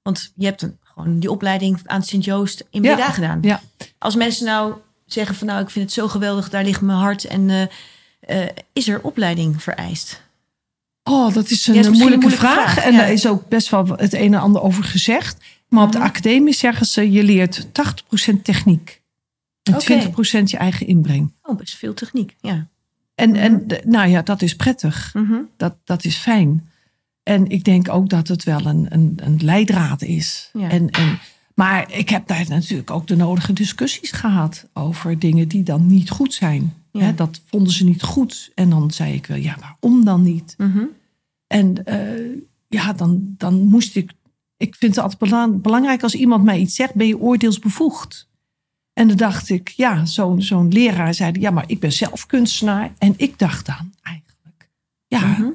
Want 0.03 0.33
je 0.37 0.45
hebt 0.47 0.63
een, 0.63 0.79
gewoon 0.83 1.19
die 1.19 1.31
opleiding 1.31 1.81
aan 1.85 2.03
Sint-Joost 2.03 2.65
in 2.71 2.83
Ja. 2.83 2.95
Breda 2.95 3.11
gedaan. 3.11 3.39
Ja. 3.43 3.61
Als 3.99 4.15
mensen 4.17 4.47
nou 4.47 4.75
zeggen 5.07 5.35
van 5.35 5.47
nou, 5.47 5.63
ik 5.63 5.71
vind 5.71 5.85
het 5.85 5.95
zo 5.95 6.09
geweldig, 6.09 6.49
daar 6.51 6.65
ligt 6.65 6.81
mijn 6.81 6.99
hart. 6.99 7.25
En 7.25 7.51
eh, 7.51 7.63
eh, 8.45 8.49
is 8.73 8.89
er 8.89 9.01
opleiding 9.03 9.63
vereist? 9.63 10.23
Oh, 11.03 11.35
dat 11.35 11.51
is 11.51 11.67
een, 11.67 11.75
Ja, 11.75 11.81
is 11.81 11.89
misschien 11.89 12.09
moeilijke, 12.11 12.37
vraag. 12.37 12.73
vraag, 12.73 12.85
En 12.85 12.97
daar 12.97 13.13
is 13.13 13.27
ook 13.27 13.49
best 13.49 13.69
wel 13.69 13.87
het 13.87 14.13
een 14.13 14.35
en 14.35 14.41
ander 14.41 14.63
over 14.63 14.85
gezegd. 14.85 15.37
Maar 15.69 15.85
op 15.85 15.93
de 15.93 15.99
Mhm. 15.99 16.07
academie 16.07 16.55
zeggen 16.55 16.87
ze, 16.87 17.11
je 17.13 17.23
leert 17.23 17.67
80% 17.73 18.45
techniek. 18.45 19.03
En 19.63 19.75
Oké. 19.75 19.85
20% 19.85 20.51
je 20.51 20.57
eigen 20.57 20.87
inbreng. 20.87 21.33
Oh, 21.43 21.57
best 21.57 21.77
veel 21.77 21.95
techniek. 21.95 22.37
Ja. 22.41 22.67
En, 23.15 23.37
en 23.37 23.67
de- 23.67 23.83
nou 23.85 24.09
ja, 24.09 24.23
dat 24.23 24.43
is 24.43 24.57
prettig. 24.57 25.11
Mhm. 25.15 25.35
Dat, 25.57 25.77
dat 25.85 26.05
is 26.05 26.17
fijn. 26.17 26.71
En 27.29 27.49
ik 27.51 27.65
denk 27.65 27.89
ook 27.89 28.09
dat 28.09 28.29
het 28.29 28.45
wel 28.45 28.67
een, 28.67 28.87
een, 28.89 29.19
een 29.23 29.39
leidraad 29.43 30.03
is. 30.03 30.51
Ja. 30.53 30.69
En, 30.69 30.91
en, 30.91 31.19
maar 31.55 31.93
ik 31.93 32.09
heb 32.09 32.27
daar 32.27 32.45
natuurlijk 32.49 32.91
ook 32.91 33.07
de 33.07 33.17
nodige 33.17 33.53
discussies 33.53 34.11
gehad 34.11 34.67
over 34.73 35.19
dingen 35.19 35.49
die 35.49 35.63
dan 35.63 35.87
niet 35.87 36.11
goed 36.11 36.35
zijn. 36.35 36.75
Ja. 36.93 37.13
Dat 37.13 37.41
vonden 37.45 37.73
ze 37.73 37.85
niet 37.85 38.03
goed. 38.03 38.51
En 38.55 38.71
dan 38.71 38.91
zei 38.91 39.15
ik 39.15 39.27
wel, 39.27 39.37
ja, 39.37 39.57
waarom 39.61 40.05
dan 40.05 40.23
niet? 40.23 40.55
Mhm. 40.59 40.85
En 41.47 41.85
eh, 41.85 42.37
ja, 42.69 42.93
dan, 42.93 43.35
dan 43.39 43.55
moest 43.63 43.97
ik. 43.97 44.13
Ik 44.57 44.75
vind 44.75 44.95
het 44.95 45.05
altijd 45.05 45.21
bela- 45.31 45.49
belangrijk 45.49 46.03
als 46.03 46.15
iemand 46.15 46.45
mij 46.45 46.59
iets 46.59 46.75
zegt, 46.75 46.95
ben 46.95 47.07
je 47.07 47.19
oordeelsbevoegd. 47.19 48.29
En 48.93 49.09
dan 49.09 49.17
dacht 49.17 49.49
ik, 49.49 49.69
ja, 49.69 50.05
zo'n 50.07 50.43
zo'n 50.43 50.69
leraar 50.73 51.15
zei, 51.15 51.41
ja, 51.41 51.51
maar 51.51 51.65
ik 51.67 51.81
ben 51.81 51.93
zelf 51.93 52.27
kunstenaar. 52.27 52.93
En 52.99 53.15
ik 53.17 53.39
dacht 53.39 53.67
dan 53.67 53.93
eigenlijk, 54.03 54.71
ja, 55.07 55.27
Mhm. 55.27 55.49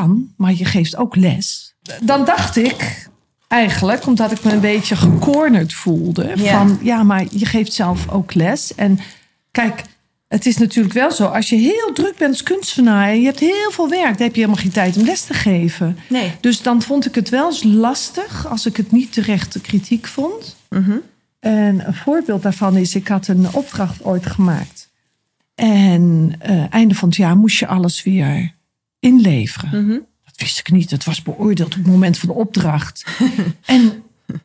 Kan, 0.00 0.32
maar 0.36 0.54
je 0.54 0.64
geeft 0.64 0.96
ook 0.96 1.16
les. 1.16 1.74
Dan 2.02 2.24
dacht 2.24 2.56
ik 2.56 3.08
eigenlijk, 3.48 4.06
omdat 4.06 4.32
ik 4.32 4.44
me 4.44 4.52
een 4.52 4.60
beetje 4.60 4.96
gecornerd 4.96 5.72
voelde, 5.72 6.32
Ja. 6.34 6.58
van 6.58 6.78
ja, 6.82 7.02
maar 7.02 7.24
je 7.30 7.46
geeft 7.46 7.72
zelf 7.72 8.08
ook 8.08 8.34
les. 8.34 8.74
En 8.74 8.98
kijk, 9.50 9.82
het 10.28 10.46
is 10.46 10.56
natuurlijk 10.56 10.94
wel 10.94 11.12
zo, 11.12 11.24
als 11.24 11.48
je 11.48 11.56
heel 11.56 11.90
druk 11.94 12.16
bent 12.16 12.30
als 12.32 12.42
kunstenaar 12.42 13.08
en 13.08 13.20
je 13.20 13.26
hebt 13.26 13.38
heel 13.40 13.70
veel 13.70 13.88
werk, 13.88 14.18
dan 14.18 14.26
heb 14.26 14.34
je 14.34 14.40
helemaal 14.40 14.62
geen 14.62 14.70
tijd 14.72 14.96
om 14.96 15.04
les 15.04 15.22
te 15.24 15.34
geven. 15.34 15.98
Nee. 16.08 16.32
Dus 16.40 16.62
dan 16.62 16.82
vond 16.82 17.06
ik 17.06 17.14
het 17.14 17.28
wel 17.28 17.46
eens 17.46 17.62
lastig 17.62 18.46
als 18.48 18.66
ik 18.66 18.76
het 18.76 18.92
niet 18.92 19.12
terecht 19.12 19.60
kritiek 19.60 20.06
vond. 20.06 20.56
Mhm. 20.68 20.96
En 21.40 21.86
een 21.86 21.94
voorbeeld 21.94 22.42
daarvan 22.42 22.76
is, 22.76 22.94
ik 22.94 23.08
had 23.08 23.28
een 23.28 23.46
opdracht 23.52 24.04
ooit 24.04 24.26
gemaakt. 24.26 24.88
En 25.54 26.34
eh, 26.38 26.72
einde 26.72 26.94
van 26.94 27.08
het 27.08 27.16
jaar 27.16 27.36
moest 27.36 27.58
je 27.58 27.66
alles 27.66 28.02
weer 28.02 28.54
inleveren. 29.06 29.84
Mhm. 29.84 29.98
Dat 30.24 30.34
wist 30.36 30.58
ik 30.58 30.70
niet. 30.70 30.90
Het 30.90 31.04
was 31.04 31.22
beoordeeld 31.22 31.68
op 31.68 31.82
het 31.82 31.86
moment 31.86 32.18
van 32.18 32.28
de 32.28 32.34
opdracht. 32.34 33.06
en 33.64 34.02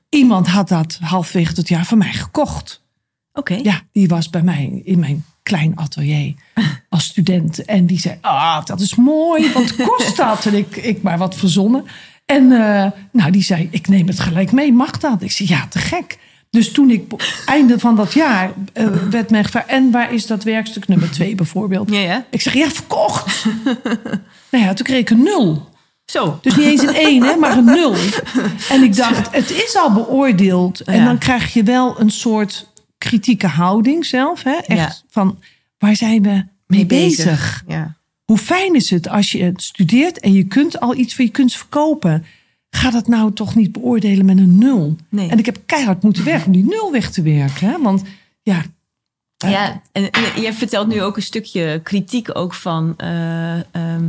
iemand 0.09 0.47
had 0.47 0.67
dat 0.67 0.97
halfwege 1.01 1.53
het 1.55 1.67
jaar 1.67 1.85
van 1.85 1.97
mij 1.97 2.13
gekocht. 2.13 2.83
Oké. 3.33 3.53
Ja, 3.53 3.81
die 3.91 4.07
was 4.07 4.29
bij 4.29 4.41
mij 4.41 4.81
in 4.83 4.99
mijn 4.99 5.25
klein 5.43 5.77
atelier 5.77 6.33
als 6.89 7.03
student. 7.03 7.65
En 7.65 7.85
die 7.85 7.99
zei, 7.99 8.17
ah, 8.21 8.65
dat 8.65 8.79
is 8.79 8.95
mooi. 8.95 9.53
Wat 9.53 9.75
kost 9.75 10.17
dat? 10.17 10.45
En 10.45 10.53
ik, 10.53 10.75
ik 10.75 11.01
maar 11.01 11.17
wat 11.17 11.35
verzonnen. 11.35 11.85
En 12.25 12.51
eh, 12.51 12.91
nou, 13.11 13.31
die 13.31 13.43
zei, 13.43 13.67
ik 13.71 13.87
neem 13.87 14.07
het 14.07 14.19
gelijk 14.19 14.51
mee. 14.51 14.73
Mag 14.73 14.97
dat? 14.97 15.21
Ik 15.21 15.31
zei, 15.31 15.49
ja, 15.49 15.67
te 15.67 15.79
gek. 15.79 16.17
Dus 16.49 16.71
toen 16.71 16.89
ik 16.89 17.13
einde 17.45 17.79
van 17.79 17.95
dat 17.95 18.13
jaar 18.13 18.51
eh, 18.73 18.87
werd 19.09 19.29
mij 19.29 19.43
gevraagd... 19.43 19.67
en 19.67 19.91
waar 19.91 20.13
is 20.13 20.27
dat 20.27 20.43
werkstuk 20.43 20.87
nummer 20.87 21.11
twee 21.11 21.35
bijvoorbeeld? 21.35 21.89
Ja, 21.89 21.99
ja. 21.99 22.25
Ik 22.29 22.41
zeg, 22.41 22.53
ja, 22.53 22.69
verkocht. 22.69 23.45
nou 24.51 24.63
ja, 24.65 24.73
toen 24.73 24.85
kreeg 24.85 24.99
ik 24.99 25.09
een 25.09 25.23
nul. 25.23 25.69
Zo. 26.05 26.39
Dus 26.41 26.55
niet 26.55 26.65
eens 26.65 26.81
een 26.81 26.95
1, 26.95 27.23
hè, 27.23 27.35
maar 27.35 27.57
een 27.57 27.65
0. 27.65 27.95
En 28.69 28.83
ik 28.83 28.95
dacht, 28.95 29.31
het 29.35 29.51
is 29.51 29.75
al 29.77 29.93
beoordeeld. 29.93 30.81
En 30.81 30.95
Ja. 30.97 31.05
dan 31.05 31.17
krijg 31.17 31.53
je 31.53 31.63
wel 31.63 31.99
een 31.99 32.09
soort 32.09 32.67
kritieke 32.97 33.47
houding 33.47 34.05
zelf. 34.05 34.43
Hè? 34.43 34.51
Echt 34.55 34.67
Ja. 34.77 34.93
van, 35.09 35.39
waar 35.77 35.95
zijn 35.95 36.21
we 36.21 36.45
mee, 36.67 36.85
bezig? 36.85 37.63
Ja. 37.67 37.95
Hoe 38.25 38.37
fijn 38.37 38.75
is 38.75 38.89
het 38.89 39.09
als 39.09 39.31
je 39.31 39.43
het 39.43 39.61
studeert 39.61 40.19
en 40.19 40.33
je 40.33 40.43
kunt 40.43 40.79
al 40.79 40.95
iets 40.95 41.15
van 41.15 41.25
je 41.25 41.31
kunst 41.31 41.57
verkopen. 41.57 42.25
Ga 42.69 42.91
dat 42.91 43.07
nou 43.07 43.33
toch 43.33 43.55
niet 43.55 43.71
beoordelen 43.71 44.25
met 44.25 44.37
een 44.37 44.57
0. 44.57 44.95
Nee. 45.09 45.29
En 45.29 45.37
ik 45.39 45.45
heb 45.45 45.57
keihard 45.65 46.03
moeten 46.03 46.23
werken 46.23 46.45
om 46.45 46.51
die 46.51 46.65
0 46.65 46.91
weg 46.91 47.11
te 47.11 47.21
werken. 47.21 47.67
Hè? 47.69 47.81
Want 47.81 48.03
ja, 48.41 48.63
Ja, 49.37 49.81
en, 49.91 50.09
en 50.11 50.41
je 50.41 50.53
vertelt 50.53 50.87
nu 50.87 51.01
ook 51.01 51.15
een 51.15 51.21
stukje 51.23 51.79
kritiek 51.83 52.37
ook 52.37 52.53
van, 52.53 52.93
eh, 52.97 53.53
ehm, 53.59 54.05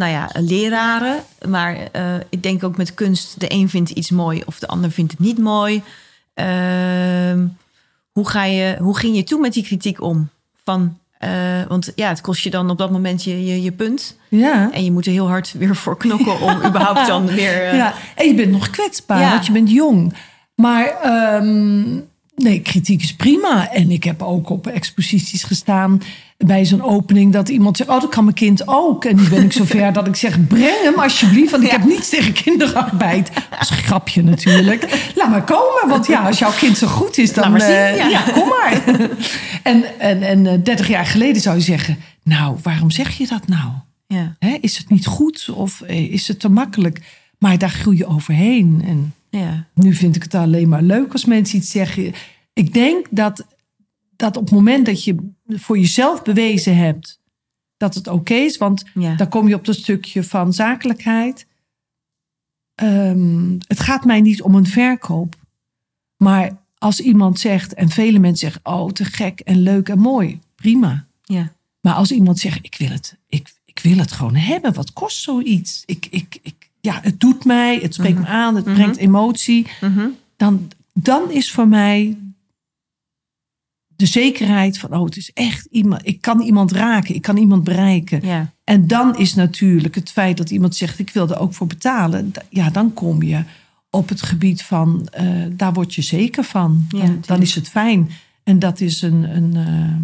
nou 0.00 0.12
ja, 0.12 0.30
leraren. 0.40 1.16
Maar 1.48 1.76
eh, 1.92 2.02
ik 2.30 2.42
denk 2.42 2.64
ook 2.64 2.76
met 2.76 2.94
kunst, 2.94 3.40
de 3.40 3.52
een 3.52 3.68
vindt 3.68 3.90
iets 3.90 4.10
mooi 4.10 4.42
of 4.46 4.58
de 4.58 4.66
ander 4.66 4.90
vindt 4.90 5.10
het 5.12 5.20
niet 5.20 5.38
mooi. 5.38 5.82
Ehm, 6.34 7.46
hoe, 8.12 8.28
ga 8.28 8.44
je, 8.44 8.76
hoe 8.80 8.96
ging 8.96 9.16
je 9.16 9.24
toen 9.24 9.40
met 9.40 9.52
die 9.52 9.62
kritiek 9.64 10.00
om? 10.02 10.28
Van, 10.64 10.98
eh, 11.18 11.30
want 11.68 11.92
ja, 11.94 12.08
het 12.08 12.20
kost 12.20 12.42
je 12.42 12.50
dan 12.50 12.70
op 12.70 12.78
dat 12.78 12.90
moment 12.90 13.24
je, 13.24 13.44
je, 13.46 13.62
je 13.62 13.72
punt. 13.72 14.16
ja. 14.28 14.72
En 14.72 14.84
je 14.84 14.92
moet 14.92 15.06
er 15.06 15.12
heel 15.12 15.28
hard 15.28 15.52
weer 15.58 15.76
voor 15.76 15.96
knokken 15.96 16.40
om 16.40 16.56
überhaupt 16.68 17.06
dan 17.06 17.26
weer... 17.26 17.62
eh, 17.68 17.76
Ja, 17.76 17.94
en 18.16 18.26
je 18.26 18.34
bent 18.34 18.50
nog 18.50 18.70
kwetsbaar, 18.70 19.20
Ja. 19.20 19.30
want 19.30 19.46
je 19.46 19.52
bent 19.52 19.70
jong. 19.70 20.14
Maar 20.54 20.86
ehm, 20.86 21.84
nee, 22.42 22.60
kritiek 22.60 23.02
is 23.02 23.14
prima. 23.14 23.70
En 23.72 23.90
ik 23.90 24.04
heb 24.04 24.22
ook 24.22 24.50
op 24.50 24.66
exposities 24.66 25.42
gestaan 25.42 26.00
bij 26.36 26.64
zo'n 26.64 26.82
opening 26.82 27.32
dat 27.32 27.48
iemand 27.48 27.76
zegt: 27.76 27.90
Oh, 27.90 28.00
dat 28.00 28.10
kan 28.10 28.24
mijn 28.24 28.36
kind 28.36 28.68
ook. 28.68 29.04
En 29.04 29.16
nu 29.16 29.28
ben 29.28 29.42
ik 29.44 29.52
zover 29.52 29.92
dat 29.92 30.06
ik 30.06 30.16
zeg: 30.16 30.46
Breng 30.46 30.82
hem 30.82 30.94
alsjeblieft, 30.98 31.50
want 31.50 31.62
ik 31.62 31.70
Ja. 31.70 31.78
heb 31.78 31.86
niets 31.88 32.08
tegen 32.08 32.32
kinderarbeid. 32.32 33.30
Dat 33.50 33.60
is 33.60 33.70
een 33.70 33.76
grapje 33.76 34.22
natuurlijk. 34.22 35.10
Laat 35.14 35.30
maar 35.30 35.44
komen, 35.44 35.88
want 35.88 36.06
ja, 36.06 36.26
als 36.26 36.38
jouw 36.38 36.52
kind 36.52 36.76
zo 36.78 36.86
goed 36.86 37.18
is, 37.18 37.32
dan 37.32 37.50
maar 37.50 37.60
zien, 37.60 37.70
eh, 37.70 37.96
ja. 37.96 38.08
ja, 38.08 38.22
kom 38.32 38.48
maar. 38.48 38.82
en 39.62 39.98
en, 40.00 40.22
en 40.22 40.46
eh, 40.46 40.58
30 40.64 40.88
jaar 40.88 41.06
geleden 41.06 41.42
zou 41.42 41.56
je 41.56 41.62
zeggen: 41.62 41.96
Nou, 42.22 42.56
waarom 42.62 42.90
zeg 42.90 43.18
je 43.18 43.26
dat 43.26 43.46
nou? 43.48 43.70
ja, 44.06 44.36
Hè, 44.38 44.56
is 44.60 44.76
het 44.78 44.90
niet 44.90 45.06
goed 45.06 45.48
of 45.54 45.80
eh, 45.80 46.12
is 46.12 46.28
het 46.28 46.40
te 46.40 46.48
makkelijk? 46.48 47.00
Maar 47.38 47.58
daar 47.58 47.70
groei 47.70 47.96
je 47.96 48.06
overheen. 48.06 48.82
En 48.86 49.14
ja, 49.30 49.66
nu 49.74 49.94
vind 49.94 50.16
ik 50.16 50.22
het 50.22 50.34
alleen 50.34 50.68
maar 50.68 50.82
leuk 50.82 51.12
als 51.12 51.24
mensen 51.24 51.58
iets 51.58 51.70
zeggen. 51.70 52.12
Ik 52.52 52.72
denk 52.74 53.06
dat, 53.10 53.46
dat 54.16 54.36
op 54.36 54.42
het 54.42 54.52
moment 54.52 54.86
dat 54.86 55.04
je 55.04 55.16
voor 55.48 55.78
jezelf 55.78 56.22
bewezen 56.22 56.76
hebt 56.76 57.20
dat 57.76 57.94
het 57.94 58.06
oké 58.06 58.34
is, 58.34 58.56
want 58.56 58.84
ja. 58.94 59.14
dan 59.14 59.28
kom 59.28 59.48
je 59.48 59.54
op 59.54 59.64
dat 59.64 59.74
stukje 59.74 60.24
van 60.24 60.52
zakelijkheid. 60.52 61.46
Ehm, 62.74 63.58
het 63.66 63.80
gaat 63.80 64.04
mij 64.04 64.20
niet 64.20 64.42
om 64.42 64.54
een 64.54 64.66
verkoop. 64.66 65.36
Maar 66.16 66.56
als 66.78 67.00
iemand 67.00 67.40
zegt, 67.40 67.74
en 67.74 67.88
vele 67.88 68.18
mensen 68.18 68.50
zeggen, 68.50 68.72
oh, 68.72 68.90
te 68.90 69.04
gek 69.04 69.40
en 69.40 69.62
leuk 69.62 69.88
en 69.88 69.98
mooi, 69.98 70.40
prima. 70.54 71.06
Ja. 71.22 71.52
Maar 71.80 71.94
als 71.94 72.10
iemand 72.10 72.38
zegt, 72.38 72.64
ik 72.64 72.76
wil 72.78 72.88
het, 72.88 73.16
ik, 73.26 73.52
ik 73.64 73.78
wil 73.78 73.98
het 73.98 74.12
gewoon 74.12 74.36
hebben, 74.36 74.74
wat 74.74 74.92
kost 74.92 75.22
zoiets? 75.22 75.82
Ik, 75.86 76.06
ik, 76.10 76.38
ik, 76.42 76.59
ja, 76.80 76.98
het 77.02 77.20
doet 77.20 77.44
mij, 77.44 77.78
het 77.78 77.94
spreekt 77.94 78.18
me 78.18 78.26
aan, 78.26 78.54
het 78.56 78.64
brengt 78.64 78.96
emotie. 78.96 79.66
Mhm. 79.80 80.08
Dan, 80.36 80.70
dan 80.92 81.30
is 81.30 81.52
voor 81.52 81.68
mij 81.68 82.16
de 84.00 84.06
zekerheid 84.06 84.78
van, 84.78 84.94
oh, 84.94 85.04
het 85.04 85.16
is 85.16 85.30
echt 85.34 85.66
iemand, 85.70 86.06
ik 86.06 86.20
kan 86.20 86.40
iemand 86.40 86.72
raken, 86.72 87.14
ik 87.14 87.22
kan 87.22 87.36
iemand 87.36 87.64
bereiken. 87.64 88.20
Ja. 88.26 88.52
En 88.64 88.86
dan 88.86 89.18
is 89.18 89.34
natuurlijk 89.34 89.94
het 89.94 90.10
feit 90.10 90.36
dat 90.36 90.50
iemand 90.50 90.76
zegt: 90.76 90.98
Ik 90.98 91.10
wil 91.10 91.28
er 91.28 91.38
ook 91.38 91.54
voor 91.54 91.66
betalen. 91.66 92.32
Ja, 92.48 92.70
dan 92.70 92.94
kom 92.94 93.22
je 93.22 93.42
op 93.90 94.08
het 94.08 94.22
gebied 94.22 94.62
van: 94.62 95.08
eh, 95.10 95.26
daar 95.52 95.72
word 95.72 95.94
je 95.94 96.02
zeker 96.02 96.44
van. 96.44 96.86
Ja, 96.88 97.16
Dan, 97.26 97.42
is 97.42 97.54
het 97.54 97.68
fijn. 97.68 98.10
En 98.42 98.58
dat 98.58 98.80
is 98.80 99.02
een. 99.02 99.36
een 99.36 99.56
eh, 99.56 99.96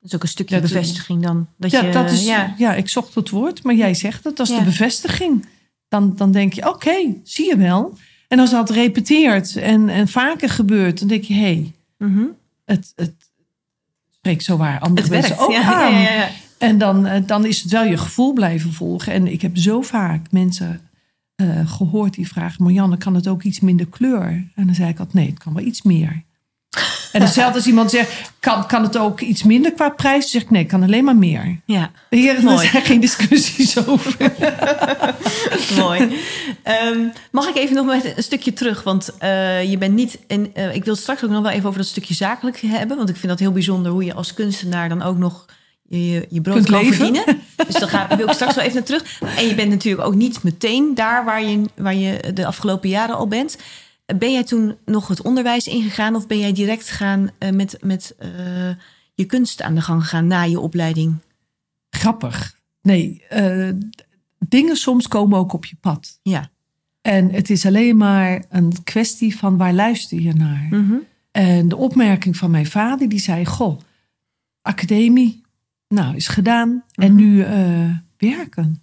Dat 0.00 0.12
is 0.12 0.14
ook 0.14 0.22
een 0.22 0.28
stukje 0.28 0.60
bevestiging 0.60 1.22
dan. 1.22 1.46
Dat 1.56 1.70
ja, 1.70 1.84
je, 1.84 1.92
dat 1.92 2.10
is, 2.10 2.24
ja. 2.24 2.54
ja. 2.58 2.74
ik 2.74 2.88
zocht 2.88 3.14
het 3.14 3.30
woord, 3.30 3.62
maar 3.62 3.74
jij 3.74 3.94
zegt 3.94 4.24
het. 4.24 4.36
Dat 4.36 4.46
is 4.48 4.52
Ja. 4.52 4.58
de 4.58 4.64
bevestiging. 4.64 5.44
Dan, 5.94 6.12
dan 6.16 6.32
denk 6.32 6.52
je: 6.52 6.68
Oké, 6.68 7.14
zie 7.22 7.46
je 7.48 7.56
wel. 7.56 7.96
En 8.28 8.38
als 8.38 8.50
dat 8.50 8.70
repeteert 8.70 9.56
en, 9.56 9.88
en 9.88 10.08
vaker 10.08 10.48
gebeurt, 10.48 10.98
dan 10.98 11.08
denk 11.08 11.22
je: 11.24 11.34
Hé, 11.34 11.40
hey, 11.40 11.72
Mhm. 11.98 12.24
het, 12.64 12.92
het 12.96 13.14
spreekt 14.10 14.44
zo 14.44 14.56
waar 14.56 14.80
andere 14.80 15.00
Het 15.02 15.10
mensen 15.10 15.36
werkt. 15.36 15.44
ook 15.44 15.52
ja, 15.52 15.74
aan. 15.84 15.92
ja, 15.92 15.98
ja, 16.00 16.12
ja. 16.14 16.28
En 16.58 16.78
dan, 16.78 17.06
eh, 17.06 17.22
dan 17.26 17.44
is 17.46 17.62
het 17.62 17.70
wel 17.72 17.84
je 17.84 17.96
gevoel 17.96 18.32
blijven 18.32 18.72
volgen. 18.72 19.12
En 19.12 19.32
ik 19.32 19.42
heb 19.42 19.56
zo 19.56 19.82
vaak 19.82 20.30
mensen 20.30 20.80
eh, 21.34 21.68
gehoord 21.68 22.14
die 22.14 22.28
vragen... 22.28 22.64
Marianne, 22.64 22.96
kan 22.96 23.14
het 23.14 23.28
ook 23.28 23.42
iets 23.42 23.60
minder 23.60 23.86
kleur? 23.86 24.26
En 24.54 24.66
dan 24.66 24.74
zei 24.74 24.88
ik 24.88 24.98
altijd, 24.98 25.14
nee, 25.16 25.28
het 25.30 25.38
kan 25.38 25.54
wel 25.54 25.64
iets 25.64 25.82
meer. 25.82 26.22
En 27.14 27.22
hetzelfde 27.22 27.54
als 27.54 27.66
iemand 27.66 27.90
zegt, 27.90 28.12
kan, 28.40 28.66
kan 28.66 28.82
het 28.82 28.96
ook 28.96 29.20
iets 29.20 29.42
minder 29.42 29.72
qua 29.72 29.88
prijs? 29.88 30.30
Zeg 30.30 30.42
ik, 30.42 30.50
nee, 30.50 30.64
kan 30.64 30.82
alleen 30.82 31.04
maar 31.04 31.16
meer. 31.16 31.60
Ja. 31.64 31.90
Hier 32.10 32.42
Mooi. 32.42 32.68
zijn 32.68 32.82
geen 32.82 33.00
discussies 33.00 33.86
over. 33.86 34.16
Mooi. 35.78 36.16
Ehm, 36.62 36.98
mag 37.30 37.48
ik 37.48 37.56
even 37.56 37.74
nog 37.74 37.86
met 37.86 38.16
een 38.16 38.22
stukje 38.22 38.52
terug? 38.52 38.82
Want 38.82 39.10
eh, 39.18 39.70
je 39.70 39.78
bent 39.78 39.94
niet. 39.94 40.18
En, 40.26 40.54
eh, 40.54 40.74
ik 40.74 40.84
wil 40.84 40.96
straks 40.96 41.24
ook 41.24 41.30
nog 41.30 41.42
wel 41.42 41.50
even 41.50 41.66
over 41.66 41.80
dat 41.80 41.88
stukje 41.88 42.14
zakelijk 42.14 42.60
hebben. 42.60 42.96
Want 42.96 43.08
ik 43.08 43.16
vind 43.16 43.28
dat 43.28 43.40
heel 43.40 43.52
bijzonder 43.52 43.92
hoe 43.92 44.04
je 44.04 44.14
als 44.14 44.34
kunstenaar 44.34 44.88
dan 44.88 45.02
ook 45.02 45.18
nog 45.18 45.46
je, 45.88 46.10
je, 46.10 46.26
je 46.28 46.40
brood 46.40 46.54
Kunt 46.54 46.70
kan 46.70 46.80
leven. 46.80 46.94
verdienen. 46.94 47.42
Dus 47.66 47.74
daar 47.74 47.88
ga, 47.88 48.16
wil 48.16 48.26
ik 48.26 48.32
straks 48.32 48.54
wel 48.54 48.64
even 48.64 48.76
naar 48.76 48.84
terug. 48.84 49.20
En 49.36 49.46
je 49.46 49.54
bent 49.54 49.70
natuurlijk 49.70 50.06
ook 50.06 50.14
niet 50.14 50.42
meteen 50.42 50.94
daar 50.94 51.24
waar 51.24 51.42
je, 51.44 51.64
waar 51.76 51.94
je 51.94 52.32
de 52.34 52.46
afgelopen 52.46 52.88
jaren 52.88 53.16
al 53.16 53.28
bent. 53.28 53.56
Ben 54.06 54.32
jij 54.32 54.44
toen 54.44 54.76
nog 54.84 55.08
het 55.08 55.22
onderwijs 55.22 55.66
ingegaan? 55.66 56.14
Of 56.14 56.26
ben 56.26 56.38
jij 56.38 56.52
direct 56.52 56.90
gaan 56.90 57.30
eh, 57.38 57.50
met, 57.50 57.76
met 57.80 58.14
eh, 58.18 58.28
je 59.14 59.24
kunst 59.24 59.62
aan 59.62 59.74
de 59.74 59.80
gang 59.80 60.02
gegaan 60.02 60.26
na 60.26 60.42
je 60.42 60.60
opleiding? 60.60 61.16
Grappig. 61.90 62.58
Nee, 62.82 63.24
eh, 63.28 63.70
dingen 64.38 64.76
soms 64.76 65.08
komen 65.08 65.38
ook 65.38 65.52
op 65.52 65.64
je 65.64 65.76
pad. 65.80 66.18
Ja. 66.22 66.50
En 67.00 67.30
het 67.30 67.50
is 67.50 67.66
alleen 67.66 67.96
maar 67.96 68.44
een 68.48 68.82
kwestie 68.84 69.36
van 69.36 69.56
waar 69.56 69.72
luister 69.72 70.20
je 70.20 70.32
naar. 70.32 70.66
Mhm. 70.70 70.94
En 71.30 71.68
de 71.68 71.76
opmerking 71.76 72.36
van 72.36 72.50
mijn 72.50 72.66
vader, 72.66 73.08
die 73.08 73.18
zei: 73.18 73.46
Goh, 73.46 73.80
academie, 74.62 75.42
nou, 75.88 76.16
is 76.16 76.28
gedaan. 76.28 76.84
En 76.94 77.14
nu 77.14 77.42
eh, 77.42 77.90
werken. 78.16 78.82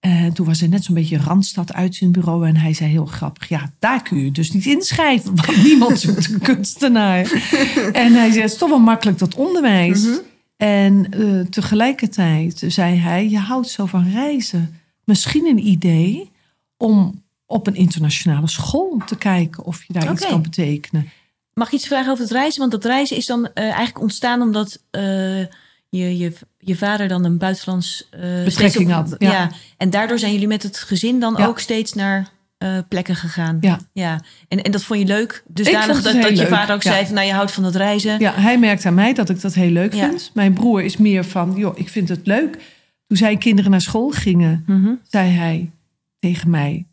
En 0.00 0.32
toen 0.32 0.46
was 0.46 0.62
er 0.62 0.68
net 0.68 0.84
zo'n 0.84 0.94
beetje 0.94 1.18
Randstad 1.18 1.72
uitzendbureau. 1.72 2.46
En 2.46 2.56
hij 2.56 2.74
zei 2.74 2.90
heel 2.90 3.06
grappig: 3.06 3.48
Ja, 3.48 3.72
daar 3.78 4.02
kun 4.02 4.24
je 4.24 4.30
dus 4.30 4.52
niet 4.52 4.66
inschrijven. 4.66 5.34
Want 5.34 5.62
niemand 5.68 6.00
zoekt 6.00 6.30
een 6.30 6.40
kunstenaar. 6.40 7.32
en 7.92 8.12
hij 8.12 8.30
zei: 8.30 8.40
Het 8.40 8.52
is 8.52 8.58
toch 8.58 8.68
wel 8.68 8.78
makkelijk 8.78 9.18
dat 9.18 9.34
onderwijs. 9.34 10.04
Mhm. 10.04 10.16
En 10.56 11.10
eh, 11.10 11.40
tegelijkertijd 11.40 12.64
zei 12.66 12.96
hij: 12.96 13.28
Je 13.28 13.38
houdt 13.38 13.68
zo 13.68 13.86
van 13.86 14.10
reizen. 14.10 14.80
Misschien 15.04 15.46
een 15.46 15.66
idee 15.66 16.30
om 16.76 17.22
op 17.46 17.66
een 17.66 17.74
internationale 17.74 18.48
school 18.48 19.02
te 19.06 19.16
kijken 19.16 19.64
of 19.64 19.84
je 19.84 19.92
daar 19.92 20.12
iets 20.12 20.26
kan 20.26 20.42
betekenen. 20.42 21.10
Mag 21.52 21.66
ik 21.66 21.72
iets 21.72 21.86
vragen 21.86 22.10
over 22.10 22.22
het 22.24 22.32
reizen? 22.32 22.60
Want 22.60 22.72
dat 22.72 22.84
reizen 22.84 23.16
is 23.16 23.26
dan 23.26 23.52
eh, 23.52 23.64
eigenlijk 23.64 24.00
ontstaan 24.00 24.42
omdat 24.42 24.82
eh, 24.90 25.44
je, 25.88 26.18
je, 26.18 26.32
je 26.58 26.76
vader 26.76 27.08
dan 27.08 27.24
een 27.24 27.38
buitenlands 27.38 28.08
eh, 28.10 28.20
Betrekking 28.44 28.86
op- 28.88 28.92
had, 28.94 29.14
ja. 29.18 29.50
En 29.76 29.90
daardoor 29.90 30.18
zijn 30.18 30.32
jullie 30.32 30.48
met 30.48 30.62
het 30.62 30.78
gezin 30.78 31.20
dan 31.20 31.34
Ja. 31.38 31.46
ook 31.46 31.58
steeds 31.58 31.92
naar 31.92 32.28
eh, 32.58 32.78
plekken 32.88 33.16
gegaan. 33.16 33.58
Ja. 33.60 33.78
ja. 33.92 34.20
En, 34.48 34.62
en 34.62 34.70
dat 34.70 34.84
vond 34.84 35.00
je 35.00 35.06
leuk? 35.06 35.42
Dus 35.46 35.72
dat, 35.72 36.02
dat 36.02 36.38
je 36.38 36.46
vader 36.46 36.74
ook 36.74 36.82
zei 36.82 37.04
van 37.06 37.14
nou 37.14 37.26
je 37.26 37.32
houdt 37.32 37.52
van 37.52 37.62
dat 37.62 37.74
reizen. 37.74 38.18
Ja, 38.20 38.32
hij 38.34 38.58
merkt 38.58 38.84
aan 38.86 38.94
mij 38.94 39.12
dat 39.14 39.28
ik 39.28 39.40
dat 39.40 39.54
heel 39.54 39.70
leuk 39.70 39.92
vind. 39.94 40.30
Mijn 40.34 40.52
broer 40.52 40.82
is 40.82 40.96
meer 40.96 41.24
van, 41.24 41.54
joh, 41.56 41.78
ik 41.78 41.88
vind 41.88 42.08
het 42.08 42.26
leuk. 42.26 42.58
Toen 43.06 43.16
zijn 43.16 43.38
kinderen 43.38 43.70
naar 43.70 43.80
school 43.80 44.08
gingen, 44.10 44.64
Mhm. 44.66 44.92
zei 45.02 45.30
hij 45.30 45.70
tegen 46.18 46.50
mij... 46.50 46.86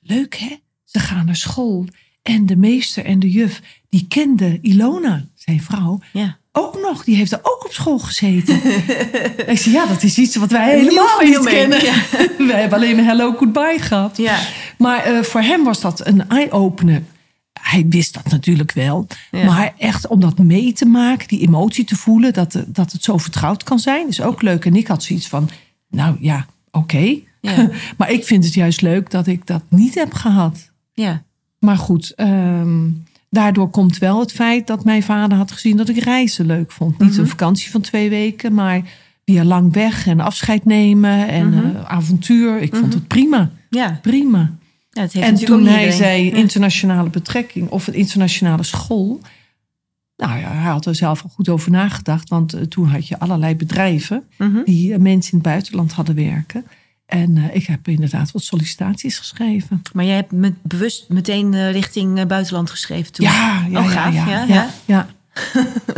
Leuk 0.00 0.34
hè, 0.36 0.56
ze 0.84 0.98
gaan 0.98 1.26
naar 1.26 1.36
school. 1.36 1.86
En 2.28 2.46
de 2.46 2.56
meester 2.56 3.04
en 3.04 3.18
de 3.18 3.30
juf, 3.30 3.62
die 3.88 4.06
kende 4.08 4.58
Ilona, 4.62 5.24
zijn 5.34 5.62
vrouw, 5.62 6.00
ja. 6.12 6.36
ook 6.52 6.78
nog. 6.80 7.04
Die 7.04 7.16
heeft 7.16 7.32
er 7.32 7.38
ook 7.42 7.64
op 7.64 7.72
school 7.72 7.98
gezeten. 7.98 8.54
ik 9.52 9.58
zei, 9.58 9.74
ja, 9.74 9.86
dat 9.86 10.02
is 10.02 10.18
iets 10.18 10.36
wat 10.36 10.50
wij 10.50 10.78
helemaal 10.78 11.20
niet 11.20 11.44
kennen. 11.44 11.84
ja. 11.84 11.94
We 12.48 12.52
hebben 12.54 12.78
alleen 12.78 12.96
maar 12.96 13.04
Hello 13.04 13.32
Goodbye 13.32 13.78
gehad. 13.78 14.16
Ja. 14.16 14.38
Maar 14.78 15.04
eh, 15.04 15.22
voor 15.22 15.40
hem 15.40 15.64
was 15.64 15.80
dat 15.80 16.06
een 16.06 16.28
eye-opener. 16.28 17.02
Hij 17.60 17.86
wist 17.88 18.14
dat 18.14 18.30
natuurlijk 18.30 18.72
wel. 18.72 19.06
Maar 19.30 19.74
echt 19.78 20.06
om 20.06 20.20
dat 20.20 20.38
mee 20.38 20.72
te 20.72 20.86
maken, 20.86 21.28
die 21.28 21.40
emotie 21.40 21.84
te 21.84 21.96
voelen, 21.96 22.32
dat, 22.32 22.54
eh, 22.54 22.62
dat 22.66 22.92
het 22.92 23.04
zo 23.04 23.18
vertrouwd 23.18 23.62
kan 23.62 23.78
zijn, 23.78 24.08
is 24.08 24.20
ook 24.20 24.42
leuk. 24.42 24.64
En 24.64 24.76
ik 24.76 24.86
had 24.86 25.02
zoiets 25.02 25.28
van, 25.28 25.50
nou 25.90 26.16
ja, 26.20 26.46
oké. 26.70 27.18
Ja. 27.40 27.70
maar 27.98 28.10
ik 28.10 28.24
vind 28.24 28.44
het 28.44 28.54
juist 28.54 28.80
leuk 28.80 29.10
dat 29.10 29.26
ik 29.26 29.46
dat 29.46 29.62
niet 29.68 29.94
heb 29.94 30.12
gehad. 30.12 30.70
ja. 30.92 31.26
Maar 31.58 31.76
goed, 31.76 32.12
ehm, 32.14 32.88
daardoor 33.30 33.70
komt 33.70 33.98
wel 33.98 34.20
het 34.20 34.32
feit 34.32 34.66
dat 34.66 34.84
mijn 34.84 35.02
vader 35.02 35.38
had 35.38 35.52
gezien 35.52 35.76
dat 35.76 35.88
ik 35.88 35.96
reizen 35.98 36.46
leuk 36.46 36.72
vond. 36.72 36.98
Niet 36.98 37.10
Mhm. 37.10 37.20
een 37.20 37.28
vakantie 37.28 37.70
van 37.70 37.80
twee 37.80 38.10
weken, 38.10 38.54
maar 38.54 38.82
weer 39.24 39.44
lang 39.44 39.72
weg 39.72 40.06
en 40.06 40.20
afscheid 40.20 40.64
nemen 40.64 41.28
en 41.28 41.48
Mhm. 41.48 41.76
eh, 41.76 41.84
avontuur. 41.84 42.60
Ik 42.60 42.74
vond 42.76 42.94
het 42.94 43.06
prima, 43.08 43.50
ja. 43.70 43.98
prima. 44.02 44.56
ja 44.90 45.02
het 45.02 45.12
heeft 45.12 45.26
En 45.26 45.34
toen 45.46 45.64
hij 45.66 45.72
iedereen. 45.72 45.92
zei 45.98 46.30
internationale 46.30 47.10
betrekking 47.10 47.68
of 47.68 47.86
een 47.86 47.94
internationale 47.94 48.62
school. 48.62 49.20
Nou 50.16 50.38
ja, 50.38 50.52
hij 50.52 50.70
had 50.70 50.86
er 50.86 50.94
zelf 50.94 51.22
al 51.22 51.28
goed 51.28 51.48
over 51.48 51.70
nagedacht. 51.70 52.28
Want 52.28 52.52
eh, 52.52 52.60
toen 52.62 52.88
had 52.88 53.08
je 53.08 53.18
allerlei 53.18 53.56
bedrijven 53.56 54.24
Mhm. 54.38 54.58
die 54.64 54.92
eh, 54.92 54.98
mensen 54.98 55.32
in 55.32 55.38
het 55.38 55.46
buitenland 55.48 55.92
hadden 55.92 56.14
werken. 56.14 56.64
En 57.08 57.36
eh, 57.36 57.54
ik 57.54 57.66
heb 57.66 57.88
inderdaad 57.88 58.30
wat 58.30 58.42
sollicitaties 58.42 59.18
geschreven. 59.18 59.82
Maar 59.92 60.04
jij 60.04 60.14
hebt 60.14 60.32
met, 60.32 60.54
bewust 60.62 61.08
meteen 61.08 61.54
eh, 61.54 61.70
richting 61.72 62.18
eh, 62.18 62.26
buitenland 62.26 62.70
geschreven 62.70 63.12
toen. 63.12 63.26
Ja, 63.26 63.66
ja, 63.70 63.78
Oh, 63.80 63.84
ja, 63.84 63.90
gaaf, 63.90 64.14
ja, 64.14 64.26
ja, 64.28 64.44
ja, 64.44 64.44
ja. 64.46 64.68
ja. 64.84 65.06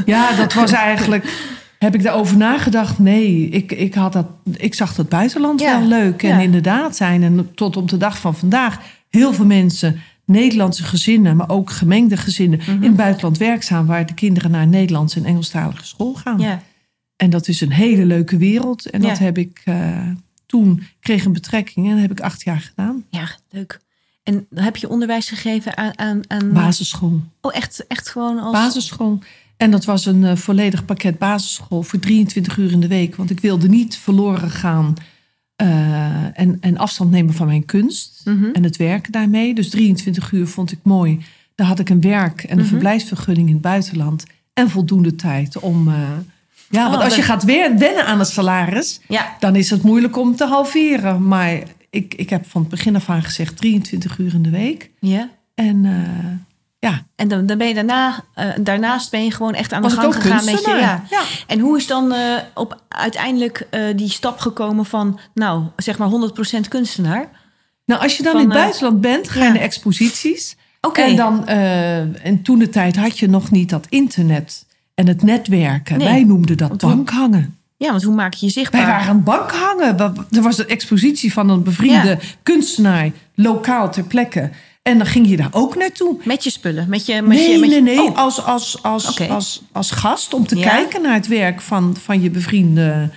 Ja, 0.06 0.34
dat 0.42 0.52
was 0.54 0.72
eigenlijk. 0.72 1.48
Heb 1.78 1.94
ik 1.94 2.02
daarover 2.02 2.36
nagedacht? 2.36 2.98
Nee, 2.98 3.48
ik, 3.48 3.72
ik, 3.72 3.94
had 3.94 4.12
dat, 4.12 4.26
ik 4.56 4.74
zag 4.74 4.94
dat 4.94 5.08
buitenland 5.08 5.60
wel 5.60 5.82
leuk. 5.82 6.22
En 6.22 6.40
inderdaad 6.40 6.96
zijn 6.96 7.22
en 7.22 7.50
tot 7.54 7.76
op 7.76 7.88
de 7.88 7.96
dag 7.96 8.18
van 8.18 8.34
vandaag 8.36 8.78
heel 9.08 9.32
veel 9.32 9.46
mensen, 9.46 10.00
Nederlandse 10.24 10.84
gezinnen, 10.84 11.36
maar 11.36 11.48
ook 11.48 11.70
gemengde 11.70 12.16
gezinnen, 12.16 12.58
Mhm. 12.58 12.70
in 12.70 12.82
het 12.82 12.96
buitenland 12.96 13.38
werkzaam, 13.38 13.86
waar 13.86 14.06
de 14.06 14.14
kinderen 14.14 14.50
naar 14.50 14.62
een 14.62 14.70
Nederlandse 14.70 15.18
en 15.18 15.24
Engelstalige 15.24 15.86
school 15.86 16.14
gaan. 16.14 16.38
Ja. 16.38 16.62
En 17.16 17.30
dat 17.30 17.48
is 17.48 17.60
een 17.60 17.72
hele 17.72 18.04
leuke 18.04 18.36
wereld. 18.36 18.90
En 18.90 19.00
dat 19.00 19.18
heb 19.18 19.38
ik 19.38 19.62
toen, 20.50 20.82
kreeg 21.00 21.24
een 21.24 21.32
betrekking 21.32 21.86
en 21.86 21.92
dat 21.92 22.00
heb 22.00 22.10
ik 22.10 22.20
acht 22.20 22.42
jaar 22.42 22.60
gedaan. 22.60 23.04
ja, 23.10 23.28
leuk. 23.50 23.80
En 24.22 24.46
heb 24.54 24.76
je 24.76 24.88
onderwijs 24.88 25.28
gegeven 25.28 25.76
aan... 25.76 25.98
aan, 25.98 26.20
aan 26.28 26.52
Basisschool. 26.52 27.20
Oh, 27.40 27.54
echt, 27.56 27.86
echt 27.86 28.08
gewoon 28.08 28.38
als... 28.38 28.52
Basisschool. 28.52 29.18
En 29.56 29.70
dat 29.70 29.84
was 29.84 30.06
een 30.06 30.24
eh, 30.24 30.36
volledig 30.36 30.84
pakket 30.84 31.18
basisschool 31.18 31.82
voor 31.82 31.98
23 31.98 32.56
uur 32.56 32.70
in 32.72 32.80
de 32.80 32.88
week. 32.88 33.16
Want 33.16 33.30
ik 33.30 33.40
wilde 33.40 33.68
niet 33.68 33.96
verloren 33.96 34.50
gaan 34.50 34.94
eh, 35.56 36.38
en, 36.40 36.56
en 36.60 36.76
afstand 36.76 37.10
nemen 37.10 37.34
van 37.34 37.46
mijn 37.46 37.64
kunst. 37.64 38.20
Mhm. 38.24 38.44
En 38.52 38.62
het 38.62 38.76
werken 38.76 39.12
daarmee. 39.12 39.54
Dus 39.54 39.70
23 39.70 40.32
uur 40.32 40.46
vond 40.46 40.72
ik 40.72 40.78
mooi. 40.82 41.20
Daar 41.54 41.66
had 41.66 41.78
ik 41.78 41.88
een 41.88 42.00
werk 42.00 42.42
en 42.42 42.50
een 42.50 42.58
Mhm. 42.58 42.66
verblijfsvergunning 42.68 43.46
in 43.48 43.52
het 43.54 43.62
buitenland. 43.62 44.24
En 44.52 44.70
voldoende 44.70 45.14
tijd 45.16 45.58
om... 45.58 45.88
eh, 45.88 45.94
ja, 46.70 46.84
want 46.84 46.96
Oh, 46.96 47.04
als 47.04 47.16
je 47.16 47.22
gaat 47.22 47.42
weer 47.42 47.78
wennen 47.78 48.06
aan 48.06 48.18
het 48.18 48.28
salaris... 48.28 49.00
Ja, 49.08 49.36
dan 49.38 49.56
is 49.56 49.70
het 49.70 49.82
moeilijk 49.82 50.16
om 50.16 50.36
te 50.36 50.44
halveren. 50.44 51.28
Maar 51.28 51.62
ik, 51.90 52.14
ik 52.14 52.30
heb 52.30 52.46
van 52.48 52.60
het 52.60 52.70
begin 52.70 52.96
af 52.96 53.10
aan 53.10 53.22
gezegd 53.22 53.56
23 53.56 54.18
uur 54.18 54.34
in 54.34 54.42
de 54.42 54.50
week. 54.50 54.90
ja. 55.00 55.28
En 55.54 55.84
eh, 55.84 56.90
ja, 56.90 57.02
En 57.16 57.28
dan, 57.28 57.46
dan 57.46 57.58
ben 57.58 57.68
je 57.68 57.74
daarna, 57.74 58.24
eh, 58.34 58.48
daarnaast 58.60 59.10
ben 59.10 59.24
je 59.24 59.30
gewoon 59.30 59.54
echt 59.54 59.72
aan 59.72 59.82
was 59.82 59.94
de 59.94 60.00
gang 60.00 60.14
gegaan 60.14 60.44
met 60.44 60.64
je. 60.64 60.70
Ja. 60.70 61.04
ja. 61.10 61.22
En 61.46 61.58
hoe 61.58 61.76
is 61.76 61.86
dan 61.86 62.12
eh, 62.12 62.36
op 62.54 62.82
uiteindelijk 62.88 63.66
die 63.96 64.08
stap 64.08 64.38
gekomen 64.38 64.84
van, 64.84 65.18
nou, 65.34 65.64
zeg 65.76 65.98
maar 65.98 66.08
100% 66.08 66.68
kunstenaar? 66.68 67.30
Nou, 67.84 68.02
als 68.02 68.16
je 68.16 68.22
dan 68.22 68.32
Van, 68.32 68.40
in 68.40 68.48
het 68.48 68.58
buitenland 68.58 69.00
bent, 69.00 69.28
ga 69.28 69.38
je 69.38 69.46
ja. 69.46 69.52
naar 69.52 69.62
exposities. 69.62 70.56
Oké. 70.80 71.00
En, 71.00 71.16
dan, 71.16 71.46
en 71.46 72.42
toen 72.42 72.58
de 72.58 72.68
tijd 72.68 72.96
had 72.96 73.18
je 73.18 73.28
nog 73.28 73.50
niet 73.50 73.70
dat 73.70 73.86
internet 73.88 74.66
en 75.00 75.06
het 75.06 75.22
netwerken. 75.22 75.98
Nee. 75.98 76.08
Wij 76.08 76.24
noemden 76.24 76.56
dat 76.56 76.76
bankhangen. 76.78 77.54
Ja, 77.76 77.90
want 77.90 78.02
hoe 78.02 78.14
maak 78.14 78.34
je 78.34 78.46
je 78.46 78.52
zichtbaar? 78.52 78.80
Wij 78.80 78.90
waren 78.90 79.08
aan 79.08 79.22
bankhangen. 79.22 79.98
Er 80.30 80.42
was 80.42 80.58
een 80.58 80.68
expositie 80.68 81.32
van 81.32 81.48
een 81.48 81.62
bevriende 81.62 82.08
Ja. 82.08 82.18
kunstenaar, 82.42 83.10
lokaal 83.34 83.90
ter 83.90 84.02
plekke. 84.04 84.50
En 84.82 84.98
dan 84.98 85.06
ging 85.06 85.28
je 85.28 85.36
daar 85.36 85.48
ook 85.50 85.76
naartoe. 85.76 86.16
Met 86.24 86.44
je 86.44 86.50
spullen? 86.50 86.86
Met 86.88 87.06
je, 87.06 87.22
met 87.22 87.38
Nee, 87.38 87.50
je, 87.50 87.58
met 87.58 87.68
nee, 87.70 87.82
nee. 87.82 88.00
Oh, 88.02 88.16
Als, 88.16 88.44
als, 88.44 88.82
als, 88.82 89.28
als, 89.28 89.62
als 89.72 89.90
gast 89.90 90.34
om 90.34 90.46
te 90.46 90.56
Ja. 90.56 90.68
kijken 90.68 91.02
naar 91.02 91.14
het 91.14 91.26
werk 91.28 91.60
van, 91.60 91.96
van, 92.02 92.22
je 92.22 92.30
bevriende, 92.30 93.10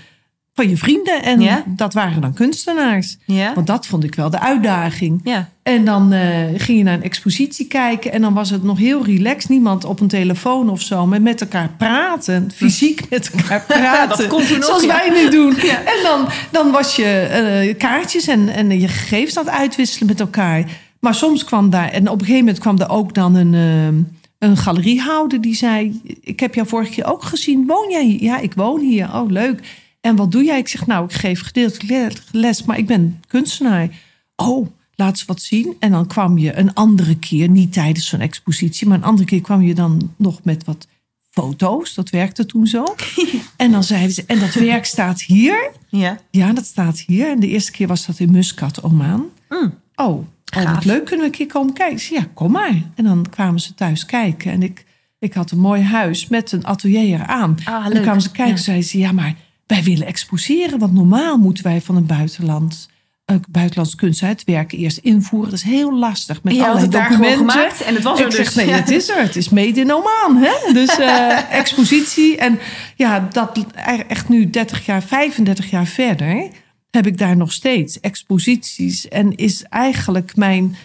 van 0.54 0.70
je 0.70 0.78
vrienden. 0.78 1.24
En 1.24 1.42
Ja. 1.42 1.64
dat 1.68 1.94
waren 1.94 2.22
dan 2.22 2.34
kunstenaars. 2.34 3.18
ja. 3.26 3.54
Want 3.54 3.68
dat 3.68 3.86
vond 3.88 4.04
ik 4.04 4.16
wel 4.16 4.30
de 4.30 4.40
uitdaging. 4.40 5.22
ja. 5.24 5.50
En 5.64 5.86
dan 5.86 6.12
eh, 6.12 6.30
ging 6.58 6.78
je 6.78 6.84
naar 6.84 6.94
een 6.94 7.04
expositie 7.04 7.68
kijken. 7.68 8.12
En 8.12 8.22
dan 8.22 8.34
was 8.34 8.50
het 8.50 8.64
nog 8.64 8.78
heel 8.78 9.06
relaxed. 9.06 9.50
Niemand 9.50 9.86
op 9.86 10.00
een 10.00 10.08
telefoon 10.08 10.70
of 10.70 10.82
zo. 10.82 11.06
Maar 11.06 11.22
met 11.22 11.42
elkaar 11.42 11.70
praten. 11.78 12.52
Fysiek 12.56 13.10
met 13.10 13.32
elkaar 13.32 13.62
praten. 13.80 14.18
dat 14.18 14.28
komt 14.28 14.48
toen 14.48 14.58
nog, 14.58 14.66
Zoals 14.66 14.86
wij 14.86 15.10
nu 15.10 15.30
doen. 15.30 15.56
En 15.58 16.04
dan, 16.04 16.28
dan 16.52 16.72
was 16.72 16.96
je 16.96 17.06
eh, 17.06 17.78
kaartjes 17.78 18.28
en, 18.28 18.50
en 18.50 18.80
je 18.80 18.88
gegevens 18.88 19.38
aan 19.38 19.46
het 19.46 19.54
uitwisselen 19.54 20.08
met 20.08 20.20
elkaar. 20.20 20.64
Maar 21.00 21.16
soms 21.16 21.44
kwam 21.44 21.70
daar... 21.70 21.90
En 21.90 22.08
op 22.10 22.14
een 22.20 22.26
gegeven 22.26 22.40
moment 22.46 22.60
kwam 22.60 22.80
er 22.80 22.90
ook 22.90 23.14
dan 23.14 23.36
een... 23.36 23.54
eh, 23.54 24.48
een 24.50 24.58
galeriehouder 24.58 25.42
die 25.42 25.56
zei: 25.56 26.02
Ik 26.22 26.40
heb 26.40 26.56
jou 26.56 26.68
vorige 26.68 26.92
keer 26.92 27.06
ook 27.12 27.24
gezien. 27.24 27.66
Woon 27.68 27.90
jij 27.90 28.06
hier? 28.06 28.22
Ja, 28.24 28.40
ik 28.40 28.54
woon 28.54 28.80
hier. 28.82 29.10
Oh, 29.14 29.30
leuk. 29.30 29.60
En 30.04 30.16
wat 30.16 30.32
doe 30.32 30.44
jij? 30.44 30.58
Ik 30.60 30.68
zeg: 30.68 30.86
Nou, 30.86 31.06
ik 31.06 31.14
geef 31.14 31.42
gedeeltelijk 31.42 32.22
les, 32.32 32.64
maar 32.64 32.78
ik 32.78 32.88
ben 32.88 33.22
kunstenaar. 33.28 33.90
Oh, 34.36 34.68
laat 34.96 35.18
ze 35.18 35.24
wat 35.28 35.42
zien. 35.42 35.76
En 35.80 35.92
dan 35.92 36.08
kwam 36.08 36.38
je 36.38 36.58
een 36.58 36.74
andere 36.74 37.16
keer, 37.18 37.50
niet 37.50 37.74
tijdens 37.74 38.08
zo'n 38.08 38.20
expositie, 38.20 38.88
maar 38.88 38.98
een 38.98 39.04
andere 39.04 39.28
keer 39.28 39.42
kwam 39.42 39.62
je 39.62 39.74
dan 39.74 40.14
nog 40.18 40.40
met 40.44 40.64
wat 40.66 40.88
foto's. 41.32 41.94
Dat 41.94 42.10
werkte 42.10 42.46
toen 42.46 42.68
zo. 42.68 42.84
en 43.58 43.72
dan 43.72 43.84
zeiden 43.84 44.12
ze: 44.12 44.24
En 44.28 44.40
dat 44.40 44.54
werk 44.54 44.86
staat 44.86 45.22
hier. 45.22 45.72
ja. 45.90 46.20
Ja, 46.32 46.54
dat 46.54 46.66
staat 46.66 47.00
hier. 47.08 47.30
En 47.30 47.40
de 47.40 47.48
eerste 47.48 47.72
keer 47.72 47.88
was 47.88 48.06
dat 48.06 48.20
in 48.20 48.32
Muscat, 48.32 48.84
Oman. 48.84 49.26
Mm. 49.50 49.74
Oh, 49.96 50.08
oh 50.58 50.74
wat 50.74 50.86
leuk, 50.86 51.06
kunnen 51.06 51.20
we 51.20 51.32
een 51.32 51.38
keer 51.38 51.48
komen 51.48 51.74
kijken? 51.74 52.16
Ja, 52.16 52.28
kom 52.34 52.52
maar. 52.52 52.82
En 52.96 53.04
dan 53.04 53.30
kwamen 53.30 53.60
ze 53.60 53.74
thuis 53.74 54.06
kijken. 54.06 54.52
En 54.52 54.64
ik, 54.64 54.86
ik 55.20 55.34
had 55.34 55.52
een 55.52 55.60
mooi 55.60 55.82
huis 55.82 56.28
met 56.28 56.52
een 56.52 56.66
atelier 56.66 57.14
eraan. 57.22 57.58
Ah, 57.64 57.86
en 57.86 57.92
dan 57.94 58.02
kwamen 58.02 58.22
ze 58.22 58.32
kijken 58.32 58.46
en 58.46 58.58
Ja. 58.58 58.64
zeiden 58.64 58.86
ze... 58.88 58.98
ja, 58.98 59.12
maar 59.12 59.36
wij 59.74 59.84
willen 59.84 60.08
exposeren. 60.08 60.80
Want 60.80 60.94
normaal 60.94 61.38
moeten 61.38 61.64
wij 61.64 61.82
van 61.82 61.96
een 61.96 62.06
buitenland... 62.06 62.92
Buitenlands 63.50 63.96
kunst 63.96 64.22
het 64.22 64.44
werk 64.44 64.72
eerst 64.72 64.98
invoeren. 64.98 65.50
Dat 65.50 65.60
is 65.60 65.66
heel 65.66 65.98
lastig. 65.98 66.44
Met 66.44 66.54
Je 66.54 66.60
had 66.60 66.70
allerlei 66.70 66.92
het 66.92 67.02
daar 67.02 67.12
gewoon 67.12 67.22
documenten. 67.30 67.62
gemaakt 67.62 67.82
en 67.82 67.94
het 67.94 68.04
was 68.04 68.20
er 68.20 68.26
ik 68.26 68.32
dus. 68.32 68.40
Zeg, 68.46 68.56
nee, 68.56 68.68
Ja. 68.68 68.76
het 68.76 68.90
is 68.90 69.10
er. 69.10 69.22
Het 69.22 69.36
is 69.36 69.50
made 69.50 69.80
in 69.80 69.94
Oman. 69.94 70.44
Hè? 70.44 70.74
Dus 70.74 70.98
eh, 71.00 71.52
expositie. 71.62 72.38
En 72.38 72.60
ja, 72.96 73.28
dat 73.32 73.66
echt 74.08 74.30
nu 74.30 74.50
30 74.50 74.86
jaar, 74.86 75.04
35 75.04 75.70
jaar 75.70 75.86
verder... 75.86 76.48
heb 76.90 77.08
ik 77.08 77.18
daar 77.18 77.38
nog 77.38 77.52
steeds 77.52 78.00
exposities. 78.00 79.08
En 79.08 79.36
is 79.36 79.64
eigenlijk 79.64 80.36
mijn... 80.36 80.76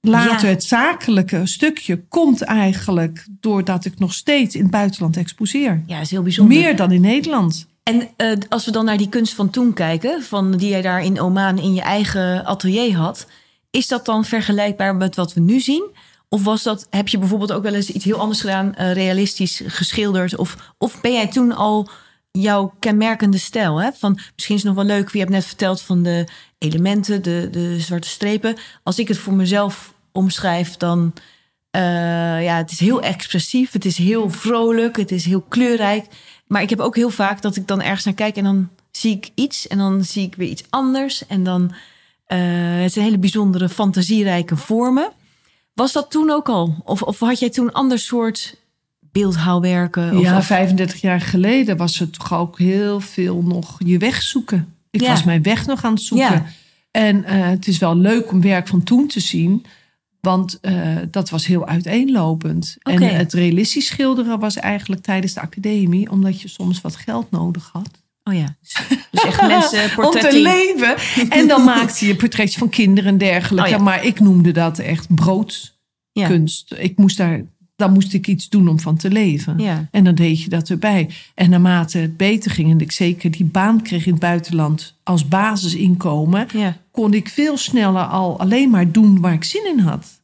Later 0.00 0.46
Ja. 0.48 0.52
het 0.54 0.64
zakelijke 0.64 1.46
stukje 1.46 2.02
komt 2.08 2.42
eigenlijk... 2.42 3.26
doordat 3.40 3.84
ik 3.84 3.98
nog 3.98 4.12
steeds 4.12 4.54
in 4.54 4.62
het 4.62 4.70
buitenland 4.70 5.16
exposeer. 5.16 5.82
ja, 5.86 6.00
is 6.00 6.10
heel 6.10 6.22
bijzonder. 6.22 6.58
Meer 6.58 6.76
dan 6.76 6.92
in 6.92 7.00
Nederland. 7.00 7.66
En 7.82 8.08
eh, 8.16 8.32
als 8.48 8.64
we 8.64 8.70
dan 8.70 8.84
naar 8.84 8.96
die 8.96 9.08
kunst 9.08 9.34
van 9.34 9.50
toen 9.50 9.72
kijken, 9.72 10.22
van 10.22 10.56
die 10.56 10.68
jij 10.68 10.82
daar 10.82 11.04
in 11.04 11.20
Oman 11.20 11.58
in 11.58 11.74
je 11.74 11.80
eigen 11.80 12.44
atelier 12.44 12.96
had, 12.96 13.26
is 13.70 13.88
dat 13.88 14.04
dan 14.04 14.24
vergelijkbaar 14.24 14.96
met 14.96 15.16
wat 15.16 15.32
we 15.32 15.40
nu 15.40 15.60
zien? 15.60 15.90
Of 16.28 16.44
was 16.44 16.62
dat, 16.62 16.86
heb 16.90 17.08
je 17.08 17.18
bijvoorbeeld 17.18 17.52
ook 17.52 17.62
wel 17.62 17.74
eens 17.74 17.90
iets 17.90 18.04
heel 18.04 18.18
anders 18.18 18.40
gedaan, 18.40 18.74
eh, 18.74 18.92
realistisch 18.92 19.62
geschilderd? 19.66 20.36
Of, 20.36 20.72
of 20.78 21.00
ben 21.00 21.12
jij 21.12 21.26
toen 21.26 21.52
al 21.52 21.88
jouw 22.30 22.74
kenmerkende 22.78 23.38
stijl? 23.38 23.80
Hè? 23.80 23.90
Van, 23.92 24.18
misschien 24.34 24.56
is 24.56 24.62
het 24.62 24.74
nog 24.74 24.84
wel 24.84 24.96
leuk, 24.96 25.12
je 25.12 25.18
hebt 25.18 25.30
net 25.30 25.44
verteld 25.44 25.80
van 25.80 26.02
de 26.02 26.26
elementen, 26.58 27.22
de, 27.22 27.48
de 27.50 27.80
zwarte 27.80 28.08
strepen. 28.08 28.56
Als 28.82 28.98
ik 28.98 29.08
het 29.08 29.18
voor 29.18 29.34
mezelf 29.34 29.94
omschrijf, 30.12 30.76
dan 30.76 31.12
eh, 31.70 32.42
ja, 32.42 32.56
het 32.56 32.70
is 32.70 32.80
heel 32.80 33.02
expressief, 33.02 33.72
het 33.72 33.84
is 33.84 33.96
heel 33.96 34.30
vrolijk, 34.30 34.96
het 34.96 35.10
is 35.10 35.24
heel 35.24 35.44
kleurrijk. 35.48 36.06
Maar 36.52 36.62
ik 36.62 36.70
heb 36.70 36.80
ook 36.80 36.96
heel 36.96 37.10
vaak 37.10 37.42
dat 37.42 37.56
ik 37.56 37.66
dan 37.66 37.82
ergens 37.82 38.04
naar 38.04 38.14
kijk 38.14 38.36
en 38.36 38.44
dan 38.44 38.68
zie 38.90 39.12
ik 39.16 39.30
iets 39.34 39.66
en 39.66 39.78
dan 39.78 40.04
zie 40.04 40.26
ik 40.26 40.34
weer 40.34 40.48
iets 40.48 40.64
anders. 40.70 41.26
En 41.26 41.44
dan 41.44 41.72
eh, 42.26 42.38
het 42.80 42.92
zijn 42.92 43.04
hele 43.04 43.18
bijzondere, 43.18 43.68
fantasierijke 43.68 44.56
vormen. 44.56 45.10
Was 45.74 45.92
dat 45.92 46.10
toen 46.10 46.30
ook 46.30 46.48
al? 46.48 46.82
Of, 46.84 47.02
of 47.02 47.18
had 47.18 47.38
jij 47.38 47.50
toen 47.50 47.66
een 47.66 47.72
ander 47.72 47.98
soort 47.98 48.56
beeldhouwwerken? 49.00 50.16
Of, 50.16 50.22
ja, 50.22 50.36
of- 50.38 50.46
35 50.46 51.00
jaar 51.00 51.20
geleden 51.20 51.76
was 51.76 51.98
het 51.98 52.12
toch 52.18 52.34
ook 52.34 52.58
heel 52.58 53.00
veel 53.00 53.42
nog 53.42 53.76
je 53.84 53.98
weg 53.98 54.22
zoeken. 54.22 54.74
Ik 54.90 55.00
Ja. 55.00 55.08
was 55.08 55.24
mijn 55.24 55.42
weg 55.42 55.66
nog 55.66 55.84
aan 55.84 55.92
het 55.94 56.02
zoeken. 56.02 56.32
Ja. 56.32 56.46
En 56.90 57.24
eh, 57.24 57.48
het 57.48 57.66
is 57.66 57.78
wel 57.78 57.96
leuk 57.96 58.32
om 58.32 58.40
werk 58.40 58.68
van 58.68 58.82
toen 58.82 59.06
te 59.06 59.20
zien. 59.20 59.64
Want 60.26 60.58
eh, 60.60 60.96
dat 61.10 61.30
was 61.30 61.46
heel 61.46 61.66
uiteenlopend. 61.66 62.76
En 62.82 63.02
het 63.02 63.32
realistisch 63.32 63.86
schilderen 63.86 64.38
was 64.38 64.56
eigenlijk 64.56 65.02
tijdens 65.02 65.32
de 65.32 65.40
academie. 65.40 66.10
Omdat 66.10 66.40
je 66.40 66.48
soms 66.48 66.80
wat 66.80 66.96
geld 66.96 67.30
nodig 67.30 67.70
had. 67.72 67.90
Oh 68.24 68.34
ja, 68.34 68.56
dus, 68.60 68.76
dus 69.10 69.24
echt 69.24 69.46
mensen 69.56 70.04
Om 70.04 70.10
te 70.10 70.40
leven. 70.42 70.96
En 71.38 71.48
dan 71.48 71.64
maakte 71.64 72.06
je 72.06 72.16
portretjes 72.16 72.58
van 72.58 72.68
kinderen 72.68 73.10
en 73.10 73.18
dergelijke. 73.18 73.70
Oh 73.70 73.76
ja. 73.76 73.82
Maar 73.82 74.04
ik 74.04 74.20
noemde 74.20 74.50
dat 74.50 74.78
echt 74.78 75.14
broodkunst. 75.14 76.70
Ja. 76.70 76.76
Ik 76.76 76.96
moest 76.96 77.16
daar, 77.16 77.42
dan 77.76 77.92
moest 77.92 78.14
ik 78.14 78.26
iets 78.26 78.48
doen 78.48 78.68
om 78.68 78.80
van 78.80 78.96
te 78.96 79.10
leven. 79.10 79.58
Ja. 79.58 79.88
En 79.90 80.04
dan 80.04 80.14
deed 80.14 80.42
je 80.42 80.48
dat 80.48 80.68
erbij. 80.68 81.10
En 81.34 81.50
naarmate 81.50 81.98
het 81.98 82.16
beter 82.16 82.50
ging 82.50 82.70
en 82.70 82.80
ik 82.80 82.92
zeker 82.92 83.30
die 83.30 83.44
baan 83.44 83.82
kreeg 83.82 84.06
in 84.06 84.12
het 84.12 84.20
buitenland 84.20 84.96
als 85.02 85.28
basisinkomen, 85.28 86.46
Ja. 86.52 86.76
kon 86.90 87.14
ik 87.14 87.28
veel 87.28 87.56
sneller 87.56 88.04
al 88.04 88.38
alleen 88.38 88.70
maar 88.70 88.92
doen 88.92 89.20
waar 89.20 89.32
ik 89.32 89.44
zin 89.44 89.66
in 89.66 89.78
had. 89.78 90.20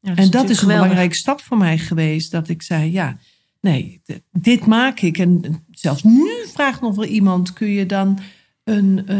Ja, 0.00 0.14
en 0.14 0.30
dat 0.30 0.44
is 0.44 0.50
een 0.50 0.56
geweldig. 0.56 0.82
belangrijke 0.82 1.14
stap 1.16 1.40
voor 1.40 1.56
mij 1.58 1.78
geweest. 1.78 2.30
Dat 2.30 2.48
ik 2.48 2.62
zei, 2.62 2.92
ja, 2.92 3.18
nee, 3.60 4.00
dit 4.32 4.66
maak 4.66 5.00
ik. 5.00 5.18
En 5.18 5.62
zelfs 5.70 6.02
nu 6.02 6.30
vraagt 6.52 6.80
nog 6.80 6.94
wel 6.94 7.04
iemand, 7.04 7.52
kun 7.52 7.68
je 7.68 7.86
dan 7.86 8.18
een, 8.64 9.02
eh, 9.06 9.16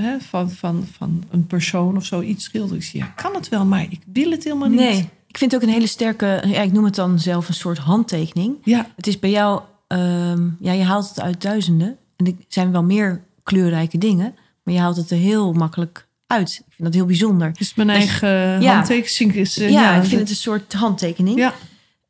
hè, 0.00 0.20
van, 0.20 0.50
van, 0.50 0.86
van 0.92 1.24
een 1.30 1.46
persoon 1.46 1.96
of 1.96 2.04
zo 2.04 2.20
iets 2.20 2.44
schilderen? 2.44 2.76
Ik 2.76 2.82
zeg, 2.84 2.92
ja, 2.92 3.06
kan 3.06 3.34
het 3.34 3.48
wel, 3.48 3.64
maar 3.66 3.82
ik 3.82 4.00
wil 4.12 4.30
het 4.30 4.44
helemaal 4.44 4.68
niet. 4.68 4.78
Nee, 4.78 5.08
ik 5.28 5.38
vind 5.38 5.52
het 5.52 5.62
ook 5.62 5.68
een 5.68 5.74
hele 5.74 5.86
sterke, 5.86 6.42
ja, 6.46 6.60
ik 6.60 6.72
noem 6.72 6.84
het 6.84 6.94
dan 6.94 7.18
zelf 7.18 7.48
een 7.48 7.54
soort 7.54 7.78
handtekening. 7.78 8.56
Ja, 8.64 8.86
Het 8.96 9.06
is 9.06 9.18
bij 9.18 9.30
jou, 9.30 9.60
ehm, 9.86 10.46
ja, 10.60 10.72
je 10.72 10.82
haalt 10.84 11.08
het 11.08 11.20
uit 11.20 11.42
duizenden. 11.42 11.96
En 12.16 12.26
er 12.26 12.34
zijn 12.48 12.72
wel 12.72 12.82
meer 12.82 13.22
kleurrijke 13.42 13.98
dingen, 13.98 14.34
maar 14.62 14.74
je 14.74 14.80
haalt 14.80 14.96
het 14.96 15.10
er 15.10 15.16
heel 15.16 15.52
makkelijk 15.52 16.06
uit. 16.26 16.48
Ik 16.50 16.64
vind 16.74 16.82
dat 16.88 16.94
heel 16.94 17.06
bijzonder. 17.06 17.52
dus 17.52 17.74
mijn 17.74 17.88
Dus- 17.88 17.96
eigen 17.96 18.62
ja. 18.62 18.74
handtekening 18.74 19.34
is... 19.34 19.58
eh, 19.58 19.70
ja, 19.70 19.90
ik 19.94 20.00
dat- 20.00 20.08
vind 20.08 20.20
het 20.20 20.30
een 20.30 20.36
soort 20.36 20.72
handtekening. 20.72 21.38
Ja, 21.38 21.54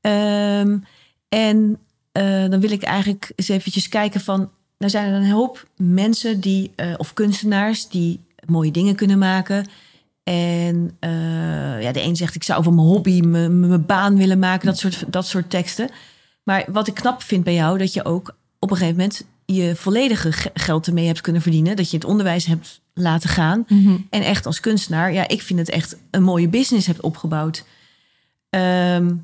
Ehm, 0.00 0.78
en 1.28 1.78
eh, 2.12 2.48
dan 2.50 2.60
wil 2.60 2.70
ik 2.70 2.82
eigenlijk 2.82 3.32
eens 3.36 3.48
eventjes 3.48 3.88
kijken 3.88 4.20
van... 4.20 4.50
Nou 4.78 4.90
zijn 4.90 5.12
er 5.12 5.20
een 5.20 5.30
hoop 5.30 5.66
mensen 5.76 6.40
die, 6.40 6.70
eh, 6.76 6.94
of 6.96 7.12
kunstenaars 7.14 7.88
die 7.88 8.20
mooie 8.46 8.70
dingen 8.70 8.94
kunnen 8.94 9.18
maken. 9.18 9.66
En 10.28 10.96
eh, 11.00 11.82
ja, 11.82 11.92
de 11.92 12.02
een 12.02 12.16
zegt 12.16 12.34
ik 12.34 12.42
zou 12.42 12.62
van 12.62 12.74
mijn 12.74 12.86
hobby 12.86 13.20
mijn, 13.20 13.86
baan 13.86 14.16
willen 14.16 14.38
maken. 14.38 14.66
Dat 14.66 14.78
soort, 14.78 15.04
dat 15.06 15.26
soort 15.26 15.50
teksten. 15.50 15.90
Maar 16.42 16.64
wat 16.68 16.86
ik 16.86 16.94
knap 16.94 17.22
vind 17.22 17.44
bij 17.44 17.54
jou, 17.54 17.78
dat 17.78 17.92
je 17.92 18.04
ook 18.04 18.34
op 18.58 18.70
een 18.70 18.76
gegeven 18.76 18.98
moment... 18.98 19.24
je 19.44 19.76
volledige 19.76 20.32
ge- 20.32 20.50
geld 20.54 20.86
ermee 20.86 21.06
hebt 21.06 21.20
kunnen 21.20 21.42
verdienen. 21.42 21.76
Dat 21.76 21.90
je 21.90 21.96
het 21.96 22.06
onderwijs 22.06 22.46
hebt 22.46 22.80
laten 22.94 23.28
gaan. 23.28 23.64
Mhm. 23.68 23.96
En 24.10 24.22
echt 24.22 24.46
als 24.46 24.60
kunstenaar, 24.60 25.12
ja, 25.12 25.28
ik 25.28 25.42
vind 25.42 25.58
het 25.58 25.68
echt 25.68 25.96
een 26.10 26.22
mooie 26.22 26.48
business 26.48 26.86
hebt 26.86 27.00
opgebouwd. 27.00 27.64
Ehm, 28.50 29.14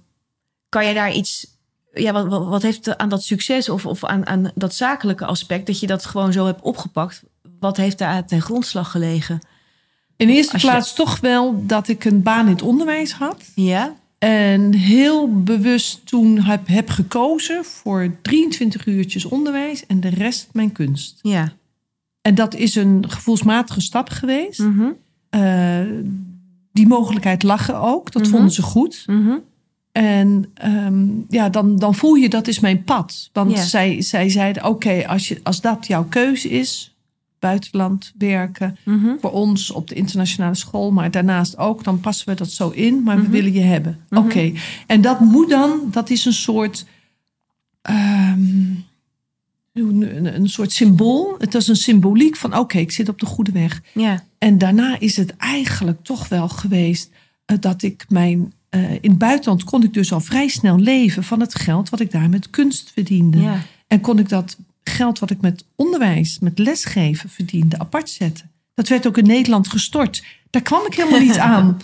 kan 0.69 0.85
jij 0.85 0.95
daar 0.95 1.13
iets, 1.13 1.47
ja, 1.93 2.13
wat, 2.13 2.27
wat, 2.27 2.47
wat 2.47 2.63
heeft 2.63 2.99
aan 2.99 3.09
dat 3.09 3.23
succes 3.23 3.69
of, 3.69 3.87
of 3.87 4.05
aan, 4.05 4.27
aan 4.27 4.51
dat 4.55 4.75
zakelijke 4.75 5.27
aspect, 5.27 5.67
dat 5.67 5.81
je 5.81 5.87
dat 5.87 6.05
gewoon 6.05 6.33
zo 6.33 6.47
hebt 6.47 6.63
opgepakt? 6.63 7.23
Wat 7.61 7.77
heeft 7.77 7.99
daar 7.99 8.27
ten 8.27 8.43
grondslag 8.43 8.91
gelegen? 8.91 9.41
In 10.17 10.29
eerste 10.29 10.57
je- 10.57 10.63
plaats 10.63 10.95
toch 10.95 11.21
wel 11.21 11.63
dat 11.67 11.89
ik 11.89 12.05
een 12.05 12.23
baan 12.23 12.45
in 12.47 12.53
het 12.53 12.63
onderwijs 12.63 13.13
had. 13.13 13.43
Ja, 13.55 13.95
En 14.19 14.75
heel 14.75 15.43
bewust 15.43 16.07
toen 16.07 16.41
heb, 16.41 16.67
heb 16.69 16.89
gekozen 16.91 17.65
voor 17.65 18.17
23 18.23 18.87
uurtjes 18.87 19.25
onderwijs 19.25 19.87
en 19.87 20.01
de 20.01 20.09
rest 20.09 20.49
mijn 20.53 20.73
kunst. 20.73 21.19
ja. 21.23 21.53
En 22.23 22.35
dat 22.35 22.55
is 22.55 22.75
een 22.75 23.05
gevoelsmatige 23.09 23.81
stap 23.81 24.09
geweest. 24.09 24.59
Mhm, 24.59 24.89
Eh, 25.31 25.81
die 26.73 26.87
mogelijkheid 26.87 27.43
lag 27.43 27.69
er 27.69 27.77
ook. 27.81 28.13
Dat 28.13 28.23
Mhm. 28.23 28.31
vonden 28.31 28.51
ze 28.51 28.63
goed. 28.63 29.03
mhm. 29.07 29.35
En 29.93 30.51
ehm, 30.55 31.07
ja, 31.29 31.49
dan, 31.49 31.77
dan 31.77 31.95
voel 31.95 32.15
je 32.15 32.29
dat 32.29 32.47
is 32.49 32.61
mijn 32.61 32.85
pad. 32.85 33.31
Want 33.33 33.59
zij, 33.59 34.03
zij 34.03 34.29
zeiden, 34.29 34.65
oké, 34.65 35.07
als 35.07 35.31
als, 35.31 35.39
als 35.43 35.61
dat 35.61 35.87
jouw 35.87 36.05
keuze 36.09 36.49
is, 36.51 36.94
buitenland 37.51 38.13
werken. 38.19 38.77
Mhm. 38.85 39.09
Voor 39.21 39.31
ons 39.33 39.71
op 39.71 39.89
de 39.89 39.95
internationale 39.95 40.55
school, 40.55 40.93
maar 40.93 41.11
daarnaast 41.11 41.59
ook. 41.59 41.85
Dan 41.85 42.01
passen 42.01 42.29
we 42.29 42.35
dat 42.35 42.51
zo 42.51 42.69
in, 42.71 43.03
maar 43.03 43.23
we 43.23 43.29
willen 43.29 43.53
je 43.53 43.61
hebben. 43.61 44.01
Mhm. 44.11 44.23
Oké. 44.23 44.53
En 44.87 45.01
dat 45.01 45.21
moet 45.21 45.51
dan, 45.51 45.81
dat 45.91 46.11
is 46.11 46.25
een 46.25 46.33
soort. 46.33 46.87
ehm, 47.83 48.65
een, 49.73 50.35
een 50.35 50.49
soort 50.49 50.73
symbool. 50.73 51.35
Het 51.39 51.55
is 51.55 51.69
een 51.69 51.77
symboliek 51.77 52.37
van: 52.37 52.57
oké, 52.57 52.79
ik 52.79 52.93
zit 52.93 53.09
op 53.09 53.19
de 53.21 53.27
goede 53.27 53.53
weg. 53.53 53.83
Ja. 53.95 54.25
En 54.39 54.59
daarna 54.59 54.99
is 55.01 55.17
het 55.17 55.37
eigenlijk 55.37 55.99
toch 56.03 56.29
wel 56.29 56.49
geweest 56.49 57.11
eh, 57.45 57.57
dat 57.61 57.83
ik 57.83 58.05
mijn. 58.09 58.53
eh, 58.69 58.93
in 58.93 59.11
het 59.11 59.19
buitenland 59.19 59.65
kon 59.65 59.83
ik 59.83 59.93
dus 59.95 60.13
al 60.13 60.21
vrij 60.21 60.49
snel 60.49 60.79
leven 60.79 61.25
van 61.25 61.41
het 61.41 61.55
geld 61.55 61.89
wat 61.89 62.01
ik 62.01 62.11
daar 62.11 62.29
met 62.29 62.51
kunst 62.51 62.91
verdiende. 62.93 63.41
Ja. 63.41 63.61
En 63.87 64.01
kon 64.01 64.19
ik 64.19 64.29
dat 64.29 64.57
geld 64.85 65.19
wat 65.19 65.31
ik 65.31 65.41
met 65.41 65.65
onderwijs, 65.77 66.39
met 66.39 66.59
lesgeven 66.59 67.31
verdiende, 67.31 67.79
apart 67.79 68.11
zetten. 68.11 68.51
Dat 68.75 68.89
werd 68.89 69.07
ook 69.07 69.19
in 69.19 69.27
Nederland 69.27 69.69
gestort. 69.69 70.25
Daar 70.51 70.63
kwam 70.63 70.87
ik 70.87 70.95
helemaal 70.95 71.21
niet 71.21 71.39
aan. 71.55 71.81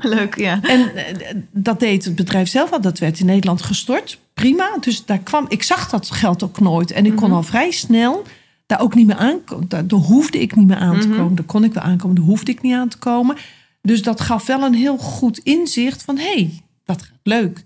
Leuk, 0.00 0.36
ja. 0.36 0.60
En 0.62 0.94
eh, 0.94 1.34
dat 1.50 1.80
deed 1.80 2.04
het 2.04 2.14
bedrijf 2.14 2.48
zelf 2.48 2.72
al. 2.72 2.80
Dat 2.80 2.98
werd 2.98 3.20
in 3.20 3.26
Nederland 3.26 3.62
gestort. 3.62 4.18
Prima. 4.34 4.76
Dus 4.80 5.04
daar 5.04 5.18
kwam, 5.18 5.44
ik 5.48 5.62
zag 5.62 5.88
dat 5.88 6.10
geld 6.10 6.42
ook 6.42 6.60
nooit. 6.60 6.90
En 6.90 7.06
ik 7.06 7.16
kon 7.16 7.32
al 7.32 7.42
vrij 7.42 7.70
snel 7.70 8.24
daar 8.66 8.80
ook 8.80 8.94
niet 8.94 9.06
meer 9.06 9.16
aankomen. 9.16 9.68
Daar, 9.68 9.86
daar 9.86 9.98
hoefde 9.98 10.40
ik 10.40 10.56
niet 10.56 10.66
meer 10.66 10.76
aan 10.76 11.00
te 11.00 11.08
komen. 11.08 11.34
Daar 11.34 11.44
kon 11.44 11.64
ik 11.64 11.72
wel 11.72 11.82
aankomen. 11.82 12.16
Daar 12.16 12.24
hoefde 12.24 12.52
ik 12.52 12.62
niet 12.62 12.74
aan 12.74 12.88
te 12.88 12.98
komen. 12.98 13.36
Dus 13.82 14.02
dat 14.02 14.20
gaf 14.20 14.46
wel 14.46 14.62
een 14.62 14.74
heel 14.74 14.96
goed 14.96 15.38
inzicht 15.38 16.02
van... 16.02 16.16
hé, 16.16 16.32
hey, 16.32 16.62
dat 16.84 17.02
gaat 17.02 17.18
leuk. 17.22 17.64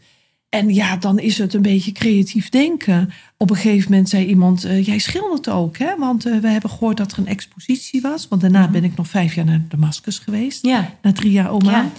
En 0.48 0.74
ja, 0.74 0.96
dan 0.96 1.18
is 1.18 1.38
het 1.38 1.54
een 1.54 1.62
beetje 1.62 1.92
creatief 1.92 2.48
denken. 2.48 3.10
Op 3.36 3.50
een 3.50 3.56
gegeven 3.56 3.90
moment 3.90 4.08
zei 4.08 4.26
iemand... 4.26 4.64
eh, 4.64 4.86
jij 4.86 4.98
schildert 4.98 5.48
ook, 5.48 5.78
hè? 5.78 5.96
Want 5.98 6.26
eh, 6.26 6.38
we 6.38 6.48
hebben 6.48 6.70
gehoord 6.70 6.96
dat 6.96 7.12
er 7.12 7.18
een 7.18 7.26
expositie 7.26 8.00
was. 8.00 8.28
Want 8.28 8.40
daarna 8.40 8.68
ben 8.68 8.84
ik 8.84 8.96
nog 8.96 9.08
vijf 9.08 9.34
jaar 9.34 9.44
naar 9.44 9.64
Damascus 9.68 10.18
geweest. 10.18 10.66
Ja. 10.66 10.94
Na 11.02 11.12
drie 11.12 11.30
jaar 11.30 11.50
Oman. 11.50 11.72
Ja. 11.72 11.90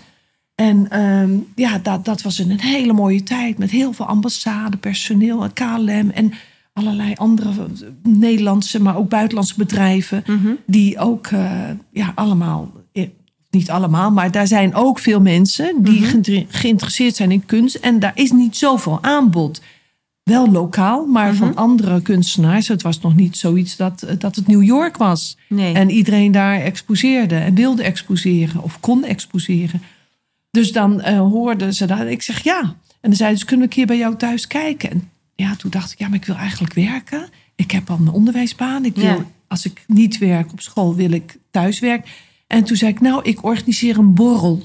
En 0.55 0.89
ehm, 0.89 1.37
ja, 1.55 1.77
dat, 1.77 2.05
dat 2.05 2.21
was 2.21 2.39
een 2.39 2.59
hele 2.59 2.93
mooie 2.93 3.23
tijd. 3.23 3.57
Met 3.57 3.71
heel 3.71 3.93
veel 3.93 4.05
ambassade, 4.05 4.77
personeel, 4.77 5.49
KLM 5.53 6.09
en 6.09 6.33
allerlei 6.73 7.13
andere 7.15 7.49
eh, 7.49 7.87
Nederlandse, 8.03 8.81
maar 8.81 8.97
ook 8.97 9.09
buitenlandse 9.09 9.55
bedrijven. 9.57 10.23
Mhm. 10.25 10.53
Die 10.65 10.99
ook 10.99 11.29
ja, 11.91 12.11
allemaal, 12.15 12.71
niet 13.49 13.69
allemaal, 13.69 14.11
maar 14.11 14.31
daar 14.31 14.47
zijn 14.47 14.75
ook 14.75 14.99
veel 14.99 15.21
mensen 15.21 15.83
die 15.83 15.99
Mhm. 15.99 16.09
geïnter- 16.09 16.45
geïnteresseerd 16.47 17.15
zijn 17.15 17.31
in 17.31 17.45
kunst. 17.45 17.75
En 17.75 17.99
daar 17.99 18.11
is 18.15 18.31
niet 18.31 18.57
zoveel 18.57 18.97
aanbod. 19.03 19.61
Wel 20.23 20.51
lokaal, 20.51 21.05
maar 21.05 21.27
Mhm. 21.29 21.37
van 21.37 21.55
andere 21.55 22.01
kunstenaars. 22.01 22.67
Het 22.67 22.81
was 22.81 22.99
nog 23.01 23.15
niet 23.15 23.37
zoiets 23.37 23.75
dat, 23.75 24.01
eh, 24.01 24.15
dat 24.19 24.35
het 24.35 24.47
New 24.47 24.63
York 24.63 24.97
was. 24.97 25.37
Nee. 25.49 25.73
En 25.73 25.89
iedereen 25.89 26.31
daar 26.31 26.59
exposeerde 26.61 27.35
en 27.35 27.55
wilde 27.55 27.83
exposeren 27.83 28.63
of 28.63 28.79
kon 28.79 29.03
exposeren. 29.03 29.81
Dus 30.51 30.71
dan 30.71 31.01
eh, 31.01 31.19
hoorden 31.19 31.73
ze 31.73 31.85
dat. 31.85 31.99
Ik 32.07 32.21
zeg 32.21 32.43
ja. 32.43 32.59
En 33.01 33.09
dan 33.09 33.13
zeiden 33.15 33.39
ze, 33.39 33.45
kunnen 33.45 33.65
we 33.67 33.71
een 33.71 33.77
keer 33.77 33.87
bij 33.87 33.97
jou 33.97 34.15
thuis 34.15 34.47
kijken? 34.47 34.89
En 34.91 35.09
ja, 35.35 35.55
toen 35.55 35.71
dacht 35.71 35.91
ik, 35.91 35.99
ja, 35.99 36.07
maar 36.07 36.17
ik 36.17 36.25
wil 36.25 36.35
eigenlijk 36.35 36.73
werken. 36.73 37.27
Ik 37.55 37.71
heb 37.71 37.89
al 37.89 37.97
een 37.99 38.09
onderwijsbaan. 38.11 38.85
Ik 38.85 38.95
wil, 38.95 39.05
Ja. 39.05 39.25
als 39.47 39.65
ik 39.65 39.83
niet 39.87 40.17
werk 40.17 40.51
op 40.51 40.61
school, 40.61 40.95
wil 40.95 41.11
ik 41.11 41.37
thuis 41.51 41.79
werken. 41.79 42.09
En 42.47 42.63
toen 42.63 42.77
zei 42.77 42.91
ik, 42.91 43.01
nou, 43.01 43.19
ik 43.23 43.43
organiseer 43.43 43.97
een 43.97 44.13
borrel. 44.13 44.61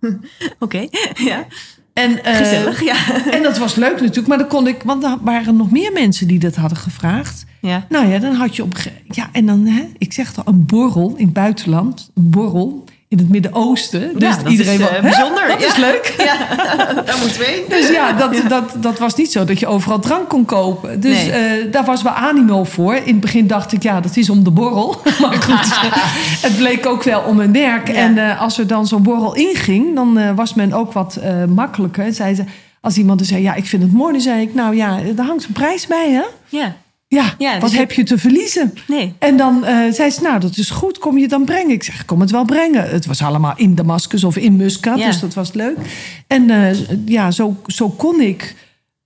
Oké, 0.58 0.88
ja. 1.14 1.46
En, 1.92 2.24
eh, 2.24 2.36
Gezellig, 2.36 2.84
ja. 2.84 3.24
En 3.30 3.42
dat 3.42 3.58
was 3.58 3.74
leuk 3.74 4.00
natuurlijk, 4.00 4.26
maar 4.26 4.38
dan 4.38 4.48
kon 4.48 4.66
ik, 4.66 4.82
want 4.82 5.04
er 5.04 5.16
waren 5.20 5.56
nog 5.56 5.70
meer 5.70 5.92
mensen 5.92 6.28
die 6.28 6.38
dat 6.38 6.56
hadden 6.56 6.78
gevraagd. 6.78 7.44
Ja. 7.60 7.86
Nou 7.88 8.08
ja, 8.08 8.18
dan 8.18 8.34
had 8.34 8.56
je 8.56 8.62
op. 8.62 8.78
Ja, 9.10 9.28
en 9.32 9.46
dan, 9.46 9.66
hè, 9.66 9.84
ik 9.98 10.12
zeg 10.12 10.36
al, 10.36 10.42
een 10.46 10.66
borrel 10.66 11.14
in 11.16 11.24
het 11.24 11.32
buitenland. 11.32 12.10
Een 12.14 12.30
borrel 12.30 12.84
in 13.08 13.18
het 13.18 13.28
Midden-Oosten. 13.28 14.10
Dus 14.18 14.34
Ja, 14.42 14.48
iedereen 14.48 14.80
is, 14.80 14.88
eh, 14.88 15.00
bijzonder. 15.02 15.48
Dat 15.48 15.62
is 15.62 15.76
leuk. 15.76 16.14
Ja, 16.18 16.36
daar 17.06 17.18
moeten 17.20 17.38
we 17.38 17.44
heen. 17.44 17.62
Dus 17.68 17.88
ja, 17.88 18.12
dat, 18.12 18.34
Dat, 18.48 18.74
dat 18.80 18.98
was 18.98 19.14
niet 19.14 19.32
zo 19.32 19.44
dat 19.44 19.60
je 19.60 19.66
overal 19.66 19.98
drank 19.98 20.28
kon 20.28 20.44
kopen. 20.44 21.00
Dus 21.00 21.24
Nee. 21.24 21.30
eh, 21.30 21.72
daar 21.72 21.84
was 21.84 22.02
wel 22.02 22.12
animo 22.12 22.64
voor. 22.64 22.94
In 22.94 23.02
het 23.12 23.20
begin 23.20 23.46
dacht 23.46 23.72
ik, 23.72 23.82
ja, 23.82 24.00
dat 24.00 24.16
is 24.16 24.30
om 24.30 24.44
de 24.44 24.50
borrel. 24.50 25.00
Maar 25.20 25.42
goed, 25.42 25.78
het 26.48 26.56
bleek 26.56 26.86
ook 26.86 27.02
wel 27.02 27.20
om 27.20 27.36
mijn 27.36 27.52
werk. 27.52 27.88
En 27.88 28.18
eh, 28.18 28.40
als 28.40 28.58
er 28.58 28.66
dan 28.66 28.86
zo'n 28.86 29.02
borrel 29.02 29.34
inging, 29.34 29.94
dan 29.94 30.34
was 30.34 30.54
men 30.54 30.72
ook 30.72 30.92
wat 30.92 31.18
makkelijker. 31.48 32.12
Zei 32.14 32.34
ze, 32.34 32.44
als 32.80 32.96
iemand 32.96 33.20
er 33.20 33.26
zei, 33.26 33.42
ja, 33.42 33.54
ik 33.54 33.66
vind 33.66 33.82
het 33.82 33.92
mooi, 33.92 34.12
dan 34.12 34.20
zei 34.20 34.40
ik, 34.42 34.54
nou 34.54 34.76
ja, 34.76 34.98
daar 35.14 35.26
hangt 35.26 35.44
een 35.44 35.52
prijs 35.52 35.86
bij, 35.86 36.10
hè? 36.10 36.22
Ja, 36.48 36.74
Ja, 37.08 37.34
Ja, 37.38 37.58
wat 37.58 37.70
dus 37.70 37.78
heb 37.78 37.92
je 37.92 38.02
te 38.02 38.18
verliezen? 38.18 38.74
nee. 38.88 39.12
En 39.18 39.36
dan 39.36 39.64
eh, 39.64 39.92
zei 39.92 40.10
ze, 40.10 40.22
nou, 40.22 40.40
dat 40.40 40.56
is 40.56 40.70
goed, 40.70 40.98
kom 40.98 41.18
je 41.18 41.28
dan 41.28 41.44
brengen? 41.44 41.70
Ik 41.70 41.82
zeg, 41.82 42.04
kom 42.04 42.20
het 42.20 42.30
wel 42.30 42.44
brengen. 42.44 42.88
Het 42.90 43.06
was 43.06 43.22
allemaal 43.22 43.52
in 43.56 43.74
Damascus 43.74 44.24
of 44.24 44.36
in 44.36 44.56
Muscat, 44.56 44.98
Ja. 44.98 45.06
dus 45.06 45.20
dat 45.20 45.34
was 45.34 45.52
leuk. 45.52 45.76
En 46.26 46.50
eh, 46.50 46.76
ja, 47.06 47.30
zo, 47.30 47.56
zo 47.66 47.88
kon 47.88 48.20
ik 48.20 48.54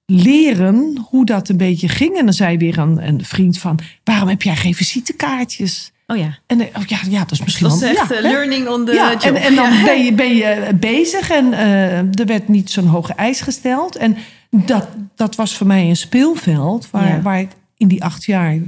leren 0.06 1.06
hoe 1.10 1.24
dat 1.24 1.48
een 1.48 1.56
beetje 1.56 1.88
ging. 1.88 2.16
En 2.18 2.24
dan 2.24 2.34
zei 2.34 2.56
weer 2.58 2.78
een, 2.78 3.06
een 3.08 3.24
vriend 3.24 3.58
van, 3.58 3.78
waarom 4.04 4.28
heb 4.28 4.42
jij 4.42 4.56
geen 4.56 4.74
visitekaartjes? 4.74 5.92
Oh 6.06 6.16
ja. 6.16 6.38
En 6.46 6.60
eh, 6.60 6.66
oh, 6.76 6.82
ja, 6.86 6.98
ja, 7.08 7.18
dat 7.20 7.30
is 7.32 7.40
misschien 7.42 7.68
Dat 7.68 7.82
is 7.82 7.96
echt 7.96 8.08
ja, 8.14 8.20
learning 8.20 8.68
on 8.68 8.84
the 8.84 8.92
ja, 8.92 9.10
job. 9.12 9.22
en, 9.22 9.36
en 9.36 9.54
dan 9.54 9.70
ben 9.84 10.04
je, 10.04 10.12
ben 10.12 10.34
je 10.36 10.68
bezig 10.80 11.30
en 11.30 11.52
er 12.14 12.26
werd 12.26 12.48
niet 12.48 12.70
zo'n 12.70 12.86
hoge 12.86 13.12
eis 13.14 13.40
gesteld. 13.40 13.96
En 13.96 14.16
dat, 14.50 14.86
dat 15.16 15.36
was 15.36 15.56
voor 15.56 15.66
mij 15.66 15.88
een 15.88 15.96
speelveld 15.96 16.90
waar, 16.90 17.06
Ja. 17.08 17.22
waar 17.22 17.40
ik 17.40 17.48
in 17.80 17.88
die 17.88 18.04
acht 18.04 18.24
jaar 18.24 18.58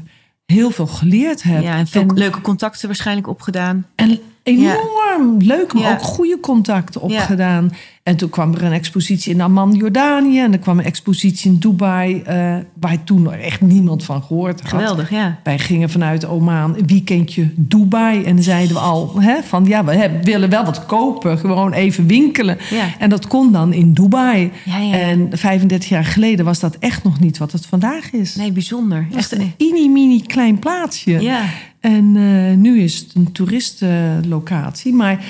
heel 0.47 0.71
veel 0.71 0.87
geleerd 0.87 1.43
heb. 1.43 1.63
Ja, 1.63 1.77
en 1.77 1.87
veel 1.87 2.07
leuke 2.15 2.41
contacten 2.41 2.87
waarschijnlijk 2.87 3.27
opgedaan. 3.29 3.87
En 3.95 4.21
enorm 4.43 5.37
leuk, 5.39 5.73
maar 5.73 5.83
Ja. 5.83 5.93
ook 5.93 6.03
goede 6.03 6.41
contacten 6.41 7.01
Ja. 7.09 7.17
opgedaan. 7.21 7.73
En 8.03 8.17
toen 8.17 8.29
kwam 8.31 8.55
er 8.55 8.63
een 8.63 8.73
expositie 8.73 9.35
in 9.35 9.41
Amman, 9.41 9.73
Jordanië. 9.73 10.41
En 10.41 10.53
er 10.53 10.59
kwam 10.59 10.79
een 10.79 10.85
expositie 10.85 11.51
in 11.51 11.59
Dubai, 11.59 12.23
eh, 12.23 12.57
waar 12.81 13.05
toen 13.05 13.33
echt 13.33 13.61
niemand 13.61 14.05
van 14.05 14.23
gehoord 14.23 14.61
had. 14.61 14.69
Geweldig, 14.71 15.11
ja. 15.11 15.39
Wij 15.43 15.59
gingen 15.59 15.91
vanuit 15.91 16.27
Oman 16.27 16.77
een 16.77 16.87
weekendje 16.87 17.51
Dubai. 17.57 18.23
En 18.25 18.35
dan 18.35 18.45
zeiden 18.45 18.75
we 18.75 18.81
al 18.81 19.21
hè, 19.21 19.43
van 19.43 19.65
ja, 19.65 19.85
we 19.85 19.95
hebben- 19.97 20.25
willen 20.25 20.49
wel 20.51 20.65
wat 20.65 20.87
kopen. 20.87 21.39
Gewoon 21.39 21.73
even 21.73 22.07
winkelen. 22.07 22.59
Ja. 22.71 22.85
En 22.99 23.11
dat 23.11 23.27
kon 23.27 23.53
dan 23.53 23.73
in 23.73 23.93
Dubai. 23.93 24.51
Ja, 24.65 24.79
ja. 24.79 24.93
En 24.95 25.29
35 25.33 25.89
jaar 25.89 26.05
geleden 26.05 26.45
was 26.45 26.61
dat 26.61 26.77
echt 26.79 27.05
nog 27.05 27.21
niet 27.21 27.39
wat 27.39 27.53
het 27.53 27.67
vandaag 27.67 28.13
is. 28.13 28.35
Nee, 28.35 28.53
bijzonder. 28.53 29.07
Echt 29.17 29.33
een... 29.33 29.53
mini-mini 29.59 30.23
klein 30.23 30.59
plaatsje. 30.59 31.21
Ja. 31.21 31.41
En 31.83 32.17
eh, 32.17 32.57
nu 32.57 32.81
is 32.81 32.99
het 32.99 33.15
een 33.15 33.33
toeristenlocatie. 33.33 34.93
Maar 34.95 35.25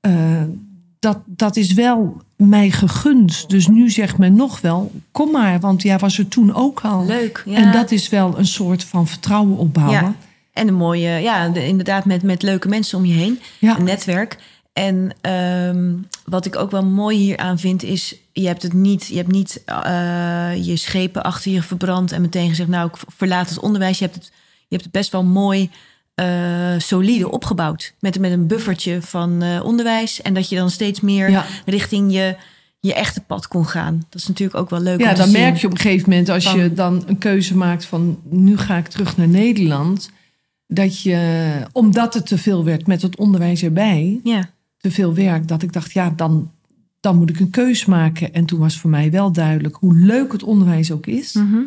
eh, 0.00 0.42
dat, 0.98 1.18
dat 1.26 1.56
is 1.56 1.72
wel 1.72 2.22
mij 2.36 2.70
gegund. 2.70 3.50
Dus 3.50 3.66
nu 3.66 3.90
zegt 3.90 4.18
men 4.18 4.34
nog 4.34 4.60
wel, 4.60 4.92
kom 5.12 5.30
maar. 5.30 5.60
Want 5.60 5.82
jij 5.82 5.98
was 5.98 6.18
er 6.18 6.28
toen 6.28 6.54
ook 6.54 6.80
al. 6.80 7.04
Leuk. 7.06 7.42
Ja. 7.46 7.56
En 7.56 7.72
dat 7.72 7.90
is 7.90 8.08
wel 8.08 8.38
een 8.38 8.46
soort 8.46 8.84
van 8.84 9.06
vertrouwen 9.06 9.56
opbouwen. 9.56 10.00
Ja. 10.00 10.14
En 10.52 10.68
een 10.68 10.74
mooie, 10.74 11.08
ja, 11.08 11.48
de- 11.48 11.66
inderdaad 11.66 12.04
met, 12.04 12.22
met 12.22 12.42
leuke 12.42 12.68
mensen 12.68 12.98
om 12.98 13.04
je 13.04 13.14
heen. 13.14 13.38
Ja. 13.58 13.78
Een 13.78 13.84
netwerk. 13.84 14.38
En 14.72 15.10
ehm, 15.20 15.92
wat 16.24 16.46
ik 16.46 16.56
ook 16.56 16.70
wel 16.70 16.84
mooi 16.84 17.16
hier 17.16 17.36
aan 17.36 17.58
vind 17.58 17.82
is, 17.82 18.14
je 18.32 18.46
hebt 18.46 18.62
het 18.62 18.72
niet, 18.72 19.06
je 19.06 19.16
hebt 19.16 19.32
niet 19.32 19.62
eh, 19.64 20.50
je 20.64 20.76
schepen 20.76 21.22
achter 21.22 21.52
je 21.52 21.62
verbrand 21.62 22.12
en 22.12 22.20
meteen 22.20 22.48
gezegd, 22.48 22.68
nou, 22.68 22.88
ik 22.88 22.96
verlaat 23.16 23.48
het 23.48 23.58
onderwijs. 23.58 23.98
Je 23.98 24.04
hebt 24.04 24.16
het, 24.16 24.24
je 24.58 24.66
hebt 24.68 24.82
het 24.82 24.92
best 24.92 25.12
wel 25.12 25.24
mooi, 25.24 25.70
eh, 26.18 26.74
solide 26.78 27.30
opgebouwd. 27.30 27.94
Met, 28.00 28.18
met 28.18 28.32
een 28.32 28.46
buffertje 28.46 29.02
van 29.02 29.42
eh, 29.42 29.64
onderwijs. 29.64 30.22
En 30.22 30.34
dat 30.34 30.48
je 30.48 30.56
dan 30.56 30.70
steeds 30.70 31.00
meer 31.00 31.30
Ja. 31.30 31.44
richting 31.66 32.12
je, 32.12 32.36
je 32.80 32.94
echte 32.94 33.20
pad 33.20 33.48
kon 33.48 33.66
gaan. 33.66 34.02
Dat 34.08 34.20
is 34.20 34.28
natuurlijk 34.28 34.58
ook 34.58 34.70
wel 34.70 34.80
leuk. 34.80 35.00
Ja, 35.00 35.08
om 35.08 35.14
te 35.14 35.20
dan 35.20 35.28
zien. 35.30 35.40
merk 35.40 35.56
je 35.56 35.66
op 35.66 35.72
een 35.72 35.78
gegeven 35.78 36.08
moment 36.10 36.28
als 36.28 36.44
Van- 36.48 36.58
je 36.58 36.72
dan 36.72 37.02
een 37.06 37.18
keuze 37.18 37.56
maakt 37.56 37.84
van 37.84 38.18
nu 38.30 38.56
ga 38.56 38.76
ik 38.76 38.86
terug 38.88 39.16
naar 39.16 39.28
Nederland. 39.28 40.10
Dat 40.66 41.00
je, 41.02 41.48
omdat 41.72 42.14
het 42.14 42.26
te 42.26 42.38
veel 42.38 42.64
werd 42.64 42.86
met 42.86 43.02
het 43.02 43.16
onderwijs 43.16 43.62
erbij, 43.62 44.20
Ja, 44.24 44.50
te 44.78 44.90
veel 44.90 45.14
werk, 45.14 45.48
dat 45.48 45.62
ik 45.62 45.72
dacht, 45.72 45.92
ja, 45.92 46.10
dan, 46.16 46.50
dan 47.00 47.16
moet 47.16 47.30
ik 47.30 47.40
een 47.40 47.50
keuze 47.50 47.90
maken. 47.90 48.32
En 48.34 48.44
toen 48.44 48.58
was 48.60 48.78
voor 48.78 48.90
mij 48.90 49.10
wel 49.10 49.32
duidelijk 49.32 49.76
hoe 49.76 49.94
leuk 49.96 50.32
het 50.32 50.42
onderwijs 50.42 50.90
ook 50.92 51.06
is. 51.06 51.32
Mhm. 51.32 51.58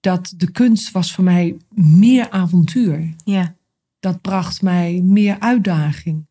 Dat 0.00 0.34
de 0.36 0.50
kunst 0.50 0.90
was 0.90 1.12
voor 1.12 1.24
mij 1.24 1.56
meer 1.74 2.30
avontuur. 2.30 3.14
ja, 3.24 3.54
Dat 4.00 4.20
bracht 4.20 4.62
mij 4.62 5.00
meer 5.04 5.36
uitdaging. 5.38 6.26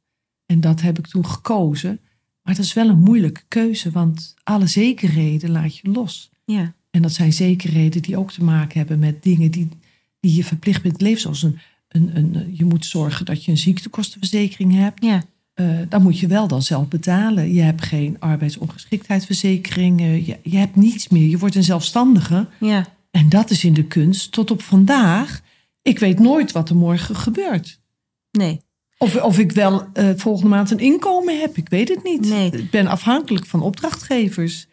En 0.45 0.61
dat 0.61 0.81
heb 0.81 0.97
ik 0.99 1.07
toen 1.07 1.25
gekozen. 1.25 1.99
Maar 2.43 2.55
dat 2.55 2.65
is 2.65 2.73
wel 2.73 2.89
een 2.89 2.99
moeilijke 2.99 3.41
keuze, 3.47 3.91
want 3.91 4.35
alle 4.43 4.67
zekerheden 4.67 5.49
laat 5.49 5.77
je 5.77 5.89
los. 5.91 6.29
ja, 6.45 6.73
En 6.91 7.01
dat 7.01 7.13
zijn 7.13 7.33
zekerheden 7.33 8.01
die 8.01 8.17
ook 8.17 8.31
te 8.31 8.43
maken 8.43 8.77
hebben 8.77 8.99
met 8.99 9.23
dingen 9.23 9.51
die, 9.51 9.69
die 10.19 10.35
je 10.35 10.43
verplicht 10.43 10.81
bent 10.81 10.97
te 10.97 11.03
leven. 11.03 11.21
Zoals 11.21 11.43
een, 11.43 11.59
een, 11.87 12.17
een, 12.17 12.55
je 12.55 12.65
moet 12.65 12.85
zorgen 12.85 13.25
dat 13.25 13.45
je 13.45 13.51
een 13.51 13.57
ziektekostenverzekering 13.57 14.73
hebt. 14.73 15.03
ja, 15.03 15.23
dan 15.89 16.01
moet 16.01 16.19
je 16.19 16.27
wel 16.27 16.47
dan 16.47 16.61
zelf 16.61 16.87
betalen. 16.87 17.53
Je 17.53 17.61
hebt 17.61 17.81
geen 17.83 18.15
arbeidsongeschiktheidsverzekering. 18.19 19.99
je, 20.01 20.37
je 20.43 20.57
hebt 20.57 20.75
niets 20.75 21.07
meer. 21.07 21.27
Je 21.29 21.37
wordt 21.37 21.55
een 21.55 21.63
zelfstandige. 21.63 22.47
ja. 22.59 22.85
En 23.11 23.29
dat 23.29 23.49
is 23.49 23.63
in 23.63 23.73
de 23.73 23.83
kunst 23.83 24.31
tot 24.31 24.51
op 24.51 24.61
vandaag 24.61 25.41
ik 25.81 25.99
weet 25.99 26.19
nooit 26.19 26.51
wat 26.51 26.69
er 26.69 26.75
morgen 26.75 27.15
gebeurt. 27.15 27.79
Nee. 28.31 28.61
Of, 28.97 29.21
of 29.21 29.37
ik 29.39 29.51
wel 29.51 29.87
eh, 29.93 30.09
volgende 30.15 30.49
maand 30.49 30.71
een 30.71 30.79
inkomen 30.79 31.39
heb, 31.39 31.57
ik 31.57 31.69
weet 31.69 31.89
het 31.89 32.03
niet. 32.03 32.29
Nee. 32.29 32.51
Ik 32.51 32.69
ben 32.69 32.87
afhankelijk 32.87 33.45
van 33.45 33.61
opdrachtgevers. 33.61 34.67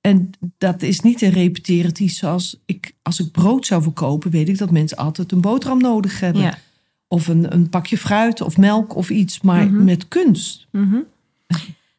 En 0.00 0.30
dat 0.58 0.82
is 0.82 1.00
niet 1.00 1.22
een 1.22 1.30
repetitief 1.30 2.12
zoals 2.12 2.60
ik, 2.66 2.94
als 3.02 3.20
ik 3.20 3.30
brood 3.32 3.66
zou 3.66 3.82
verkopen, 3.82 4.30
weet 4.30 4.48
ik 4.48 4.58
dat 4.58 4.70
mensen 4.70 4.96
altijd 4.96 5.32
een 5.32 5.40
boterham 5.40 5.80
nodig 5.80 6.20
hebben. 6.20 6.42
Ja. 6.42 6.58
Of 7.08 7.28
een, 7.28 7.52
een 7.54 7.68
pakje 7.68 7.98
fruit 7.98 8.40
of 8.40 8.56
melk 8.56 8.94
of 8.96 9.10
iets. 9.10 9.40
Maar 9.40 9.66
Mhm. 9.66 9.84
met 9.84 10.08
kunst. 10.08 10.66
Mhm. 10.70 10.98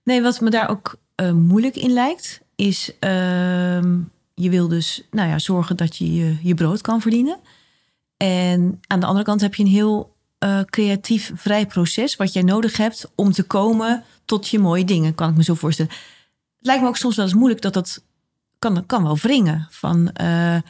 Nee, 0.04 0.22
wat 0.22 0.42
me 0.42 0.50
daar 0.50 0.70
ook 0.70 0.96
eh, 1.16 1.32
moeilijk 1.32 1.76
in 1.76 1.92
lijkt, 1.92 2.42
is 2.56 2.92
ehm, 3.00 3.98
je 4.34 4.50
wil 4.50 4.68
dus 4.68 5.08
nou 5.12 5.30
ja, 5.30 5.40
zorgen 5.40 5.78
dat 5.78 5.98
je, 5.98 6.14
je 6.14 6.36
je 6.42 6.54
brood 6.54 6.82
kan 6.82 7.02
verdienen. 7.02 7.38
En 8.24 8.80
aan 8.88 9.00
de 9.00 9.06
andere 9.06 9.26
kant 9.26 9.42
heb 9.42 9.56
je 9.56 9.64
een 9.64 9.70
heel 9.70 10.16
eh, 10.38 10.60
creatief, 10.60 11.32
vrij 11.36 11.66
proces 11.66 12.16
wat 12.16 12.34
jij 12.34 12.42
nodig 12.42 12.78
hebt 12.78 13.12
om 13.16 13.32
te 13.32 13.44
komen 13.44 14.04
tot 14.26 14.48
je 14.48 14.60
mooie 14.60 14.86
dingen, 14.86 15.16
kan 15.16 15.30
ik 15.30 15.36
me 15.36 15.44
zo 15.44 15.54
voorstellen. 15.54 15.92
Het 16.58 16.66
lijkt 16.68 16.82
me 16.82 16.88
ook 16.88 16.98
soms 16.98 17.16
wel 17.16 17.26
eens 17.26 17.34
moeilijk 17.34 17.62
dat 17.62 17.74
dat 17.74 18.04
kan, 18.60 18.86
kan 18.86 19.04
wel 19.04 19.18
wringen. 19.18 19.68
Van, 19.70 20.12
eh, 20.12 20.56
eh, 20.56 20.62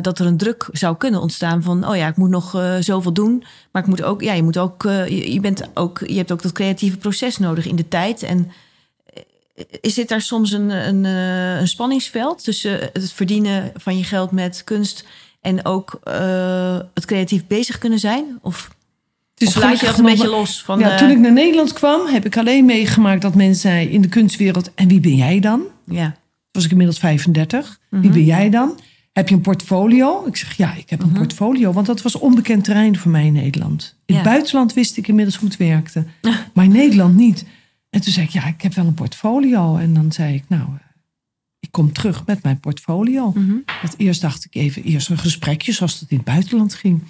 dat 0.00 0.18
er 0.18 0.26
een 0.26 0.36
druk 0.36 0.68
zou 0.72 0.96
kunnen 0.96 1.20
ontstaan 1.20 1.62
van, 1.62 1.88
oh 1.88 1.96
ja, 1.96 2.08
ik 2.08 2.16
moet 2.16 2.30
nog 2.30 2.50
zoveel 2.80 3.12
doen. 3.12 3.44
Maar 3.72 3.82
ik 3.82 3.88
moet 3.88 4.02
ook, 4.02 4.22
ja, 4.22 4.32
je 4.32 4.42
moet 4.42 4.58
ook, 4.58 4.82
je, 5.08 5.38
bent 5.40 5.68
ook, 5.74 5.98
je 6.06 6.16
hebt 6.16 6.32
ook 6.32 6.42
dat 6.42 6.52
creatieve 6.52 6.96
proces 6.96 7.38
nodig 7.38 7.66
in 7.66 7.76
de 7.76 7.88
tijd. 7.88 8.22
En 8.22 8.50
is 9.80 9.94
dit 9.94 10.08
daar 10.08 10.20
soms 10.20 10.52
een, 10.52 10.70
een, 10.70 11.04
een 11.04 11.68
spanningsveld 11.68 12.44
tussen 12.44 12.90
het 12.92 13.12
verdienen 13.12 13.72
van 13.76 13.98
je 13.98 14.04
geld 14.04 14.30
met 14.30 14.64
kunst 14.64 15.04
en 15.42 15.64
ook 15.64 16.00
eh, 16.04 16.78
het 16.94 17.04
creatief 17.04 17.46
bezig 17.46 17.78
kunnen 17.78 17.98
zijn? 17.98 18.24
Of, 18.42 18.70
of 19.46 19.56
laat 19.56 19.80
je 19.80 19.86
dat 19.86 19.98
een 19.98 20.04
beetje 20.04 20.28
los? 20.28 20.62
Van, 20.62 20.78
ja, 20.78 20.90
eh, 20.90 20.96
toen 20.98 21.10
ik 21.10 21.18
naar 21.18 21.32
Nederland 21.32 21.72
kwam, 21.72 22.06
heb 22.06 22.24
ik 22.26 22.36
alleen 22.36 22.64
meegemaakt 22.64 23.22
dat 23.22 23.34
mensen 23.34 23.60
zeiden 23.60 23.92
in 23.94 24.00
de 24.02 24.08
kunstwereld: 24.08 24.74
En 24.74 24.88
wie 24.88 25.00
ben 25.00 25.16
jij 25.16 25.40
dan? 25.40 25.62
ja. 25.86 26.04
Toen 26.50 26.62
was 26.62 26.64
ik 26.64 26.70
inmiddels 26.70 26.98
35. 26.98 27.78
Wie 27.88 28.00
Mhm. 28.00 28.12
ben 28.12 28.24
jij 28.24 28.50
dan? 28.50 28.80
Heb 29.12 29.28
je 29.28 29.34
een 29.34 29.40
portfolio? 29.40 30.24
Ik 30.26 30.36
zeg 30.36 30.56
ja, 30.56 30.74
ik 30.74 30.90
heb 30.90 31.00
een 31.02 31.08
Mhm. 31.08 31.16
portfolio. 31.18 31.72
Want 31.72 31.86
dat 31.86 32.02
was 32.02 32.18
onbekend 32.18 32.64
terrein 32.64 32.98
voor 32.98 33.10
mij 33.10 33.26
in 33.26 33.32
Nederland. 33.32 33.96
In 34.06 34.14
Ja. 34.14 34.20
het 34.20 34.30
buitenland 34.30 34.72
wist 34.72 34.96
ik 34.96 35.08
inmiddels 35.08 35.36
hoe 35.36 35.48
het 35.48 35.58
werkte. 35.58 36.04
Maar 36.54 36.64
in 36.64 36.72
Nederland 36.72 37.16
niet. 37.16 37.44
En 37.90 38.00
toen 38.00 38.12
zei 38.12 38.26
ik, 38.26 38.32
ja, 38.32 38.46
ik 38.46 38.62
heb 38.62 38.74
wel 38.74 38.86
een 38.86 38.94
portfolio. 38.94 39.76
En 39.76 39.94
dan 39.94 40.12
zei 40.12 40.34
ik, 40.34 40.44
nou, 40.48 40.62
eh, 40.62 40.68
ik 41.62 41.72
kom 41.72 41.92
terug 41.92 42.26
met 42.26 42.42
mijn 42.42 42.60
portfolio. 42.60 43.32
Want 43.82 43.94
eerst 43.96 44.20
dacht 44.20 44.44
ik 44.44 44.54
even, 44.54 44.82
eerst 44.82 45.10
een 45.10 45.18
gesprekje 45.18 45.72
zoals 45.72 46.00
het 46.00 46.10
in 46.10 46.16
het 46.16 46.26
buitenland 46.26 46.74
ging. 46.74 47.02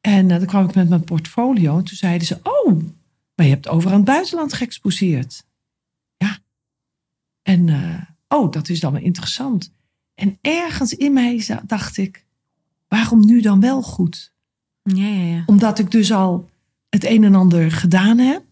En 0.00 0.30
eh, 0.30 0.38
dan 0.38 0.46
kwam 0.46 0.68
ik 0.68 0.74
met 0.74 0.88
mijn 0.88 1.04
portfolio. 1.04 1.78
En 1.78 1.84
toen 1.84 1.96
zeiden 1.96 2.26
ze, 2.26 2.38
oh, 2.42 2.82
maar 3.34 3.46
je 3.46 3.52
hebt 3.52 3.68
over 3.68 3.90
aan 3.90 3.96
het 3.96 4.04
buitenland 4.04 4.52
geëxposeerd. 4.52 5.44
Ja. 6.16 6.38
En, 7.42 7.68
eh, 7.68 8.02
oh, 8.38 8.52
dat 8.52 8.68
is 8.68 8.80
dan 8.80 8.92
wel 8.92 9.02
interessant. 9.02 9.72
En 10.14 10.38
ergens 10.40 10.94
in 10.94 11.12
mij 11.12 11.60
dacht 11.66 11.96
ik, 11.96 12.24
waarom 12.88 13.26
nu 13.26 13.40
dan 13.40 13.60
wel 13.60 13.82
goed? 13.82 14.32
ja, 14.82 15.06
ja, 15.06 15.34
ja. 15.34 15.42
Omdat 15.46 15.78
ik 15.78 15.90
dus 15.90 16.12
al 16.12 16.50
het 16.88 17.04
een 17.04 17.24
en 17.24 17.34
ander 17.34 17.72
gedaan 17.72 18.18
heb. 18.18 18.42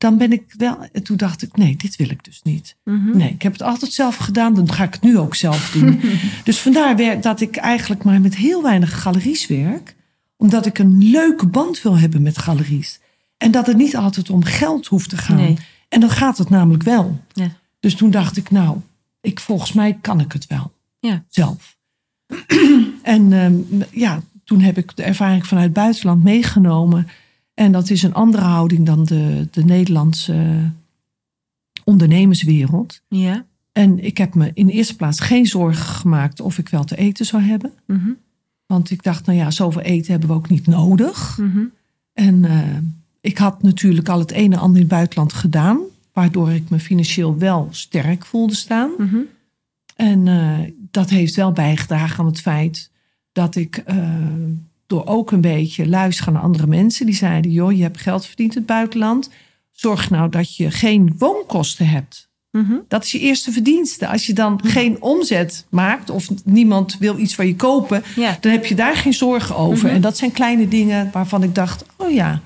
Dan 0.00 0.16
ben 0.18 0.32
ik 0.32 0.42
wel. 0.56 0.78
En 0.92 1.02
toen 1.02 1.16
dacht 1.16 1.42
ik, 1.42 1.56
nee, 1.56 1.76
dit 1.76 1.96
wil 1.96 2.10
ik 2.10 2.24
dus 2.24 2.40
niet. 2.42 2.76
Mhm. 2.84 3.16
Nee, 3.16 3.30
ik 3.30 3.42
heb 3.42 3.52
het 3.52 3.62
altijd 3.62 3.92
zelf 3.92 4.16
gedaan, 4.16 4.54
dan 4.54 4.72
ga 4.72 4.84
ik 4.84 4.92
het 4.92 5.02
nu 5.02 5.18
ook 5.18 5.34
zelf 5.34 5.70
doen. 5.70 6.00
dus 6.44 6.58
vandaar 6.58 6.96
wer- 6.96 7.20
dat 7.20 7.40
ik 7.40 7.56
eigenlijk 7.56 8.04
maar 8.04 8.20
met 8.20 8.36
heel 8.36 8.62
weinig 8.62 9.00
galeries 9.02 9.46
werk. 9.46 9.96
Omdat 10.36 10.66
ik 10.66 10.78
een 10.78 11.10
leuke 11.10 11.46
band 11.46 11.82
wil 11.82 11.98
hebben 11.98 12.22
met 12.22 12.38
galeries. 12.38 13.00
En 13.36 13.50
dat 13.50 13.66
het 13.66 13.76
niet 13.76 13.96
altijd 13.96 14.30
om 14.30 14.44
geld 14.44 14.86
hoeft 14.86 15.08
te 15.08 15.16
gaan. 15.16 15.36
Nee. 15.36 15.56
En 15.88 16.00
dan 16.00 16.10
gaat 16.10 16.38
het 16.38 16.48
namelijk 16.50 16.82
wel. 16.82 17.20
Ja. 17.32 17.50
Dus 17.80 17.94
toen 17.94 18.10
dacht 18.10 18.36
ik, 18.36 18.50
nou, 18.50 18.76
ik, 19.20 19.40
volgens 19.40 19.72
mij 19.72 19.98
kan 20.00 20.20
ik 20.20 20.32
het 20.32 20.46
wel. 20.46 20.72
Ja. 20.98 21.24
Zelf. 21.28 21.76
en 23.02 23.32
ehm, 23.32 23.54
ja, 23.90 24.22
toen 24.44 24.60
heb 24.60 24.78
ik 24.78 24.96
de 24.96 25.02
ervaring 25.02 25.46
vanuit 25.46 25.66
het 25.66 25.74
buitenland 25.74 26.24
meegenomen. 26.24 27.08
En 27.60 27.72
dat 27.72 27.90
is 27.90 28.02
een 28.02 28.14
andere 28.14 28.42
houding 28.42 28.86
dan 28.86 29.04
de, 29.04 29.48
de 29.50 29.64
Nederlandse 29.64 30.70
ondernemerswereld. 31.84 33.00
Ja. 33.08 33.44
En 33.72 34.04
ik 34.04 34.18
heb 34.18 34.34
me 34.34 34.50
in 34.54 34.66
de 34.66 34.72
eerste 34.72 34.96
plaats 34.96 35.20
geen 35.20 35.46
zorgen 35.46 35.84
gemaakt 35.84 36.40
of 36.40 36.58
ik 36.58 36.68
wel 36.68 36.84
te 36.84 36.96
eten 36.96 37.26
zou 37.26 37.42
hebben. 37.42 37.72
Mhm. 37.86 38.10
Want 38.66 38.90
ik 38.90 39.02
dacht, 39.02 39.26
nou 39.26 39.38
ja, 39.38 39.50
zoveel 39.50 39.82
eten 39.82 40.10
hebben 40.10 40.28
we 40.28 40.34
ook 40.34 40.48
niet 40.48 40.66
nodig. 40.66 41.38
Mhm. 41.38 41.64
En 42.12 42.44
eh, 42.44 42.76
ik 43.20 43.38
had 43.38 43.62
natuurlijk 43.62 44.08
al 44.08 44.18
het 44.18 44.32
een 44.32 44.52
en 44.52 44.58
ander 44.58 44.76
in 44.76 44.86
het 44.86 44.94
buitenland 44.94 45.32
gedaan. 45.32 45.80
Waardoor 46.12 46.50
ik 46.50 46.70
me 46.70 46.78
financieel 46.78 47.38
wel 47.38 47.68
sterk 47.70 48.26
voelde 48.26 48.54
staan. 48.54 48.90
Mhm. 48.98 49.18
En 49.96 50.28
eh, 50.28 50.58
dat 50.90 51.10
heeft 51.10 51.34
wel 51.34 51.52
bijgedragen 51.52 52.18
aan 52.18 52.26
het 52.26 52.40
feit 52.40 52.90
dat 53.32 53.56
ik 53.56 53.76
eh, 53.76 53.96
door 54.90 55.06
ook 55.06 55.30
een 55.30 55.40
beetje 55.40 55.88
luisteren 55.88 56.32
naar 56.32 56.42
andere 56.42 56.66
mensen. 56.66 57.06
Die 57.06 57.14
zeiden, 57.14 57.50
joh, 57.50 57.72
je 57.72 57.82
hebt 57.82 58.00
geld 58.00 58.26
verdiend 58.26 58.52
in 58.52 58.58
het 58.58 58.66
buitenland. 58.66 59.30
Zorg 59.70 60.10
nou 60.10 60.28
dat 60.30 60.56
je 60.56 60.70
geen 60.70 61.14
woonkosten 61.18 61.88
hebt. 61.88 62.28
Mhm. 62.50 62.74
Dat 62.88 63.04
is 63.04 63.12
je 63.12 63.18
eerste 63.18 63.52
verdienste. 63.52 64.08
Als 64.08 64.26
je 64.26 64.32
dan 64.32 64.60
geen 64.64 65.02
omzet 65.02 65.66
maakt 65.68 66.10
of 66.10 66.28
niemand 66.44 66.96
wil 66.98 67.18
iets 67.18 67.34
van 67.34 67.46
je 67.46 67.56
kopen, 67.56 68.02
dan 68.40 68.52
heb 68.52 68.66
je 68.66 68.74
daar 68.74 68.96
geen 68.96 69.14
zorgen 69.14 69.56
over. 69.56 69.86
Mhm. 69.86 69.94
En 69.94 70.00
dat 70.00 70.16
zijn 70.16 70.32
kleine 70.32 70.68
dingen 70.68 71.10
waarvan 71.12 71.42
ik 71.42 71.54
dacht: 71.54 71.84
oh 71.96 72.10
ja, 72.12 72.40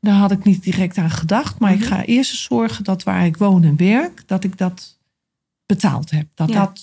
daar 0.00 0.14
had 0.14 0.30
ik 0.30 0.44
niet 0.44 0.62
direct 0.62 0.98
aan 0.98 1.10
gedacht. 1.10 1.58
Maar 1.58 1.72
ik 1.72 1.78
Mhm. 1.78 1.88
ga 1.88 2.04
eerst 2.04 2.36
zorgen 2.36 2.84
dat 2.84 3.02
waar 3.02 3.26
ik 3.26 3.36
woon 3.36 3.64
en 3.64 3.76
werk, 3.76 4.22
dat 4.26 4.44
ik 4.44 4.58
dat 4.58 4.98
betaald 5.66 6.10
heb. 6.10 6.26
Dat 6.34 6.48
Ja. 6.48 6.54
dat 6.64 6.80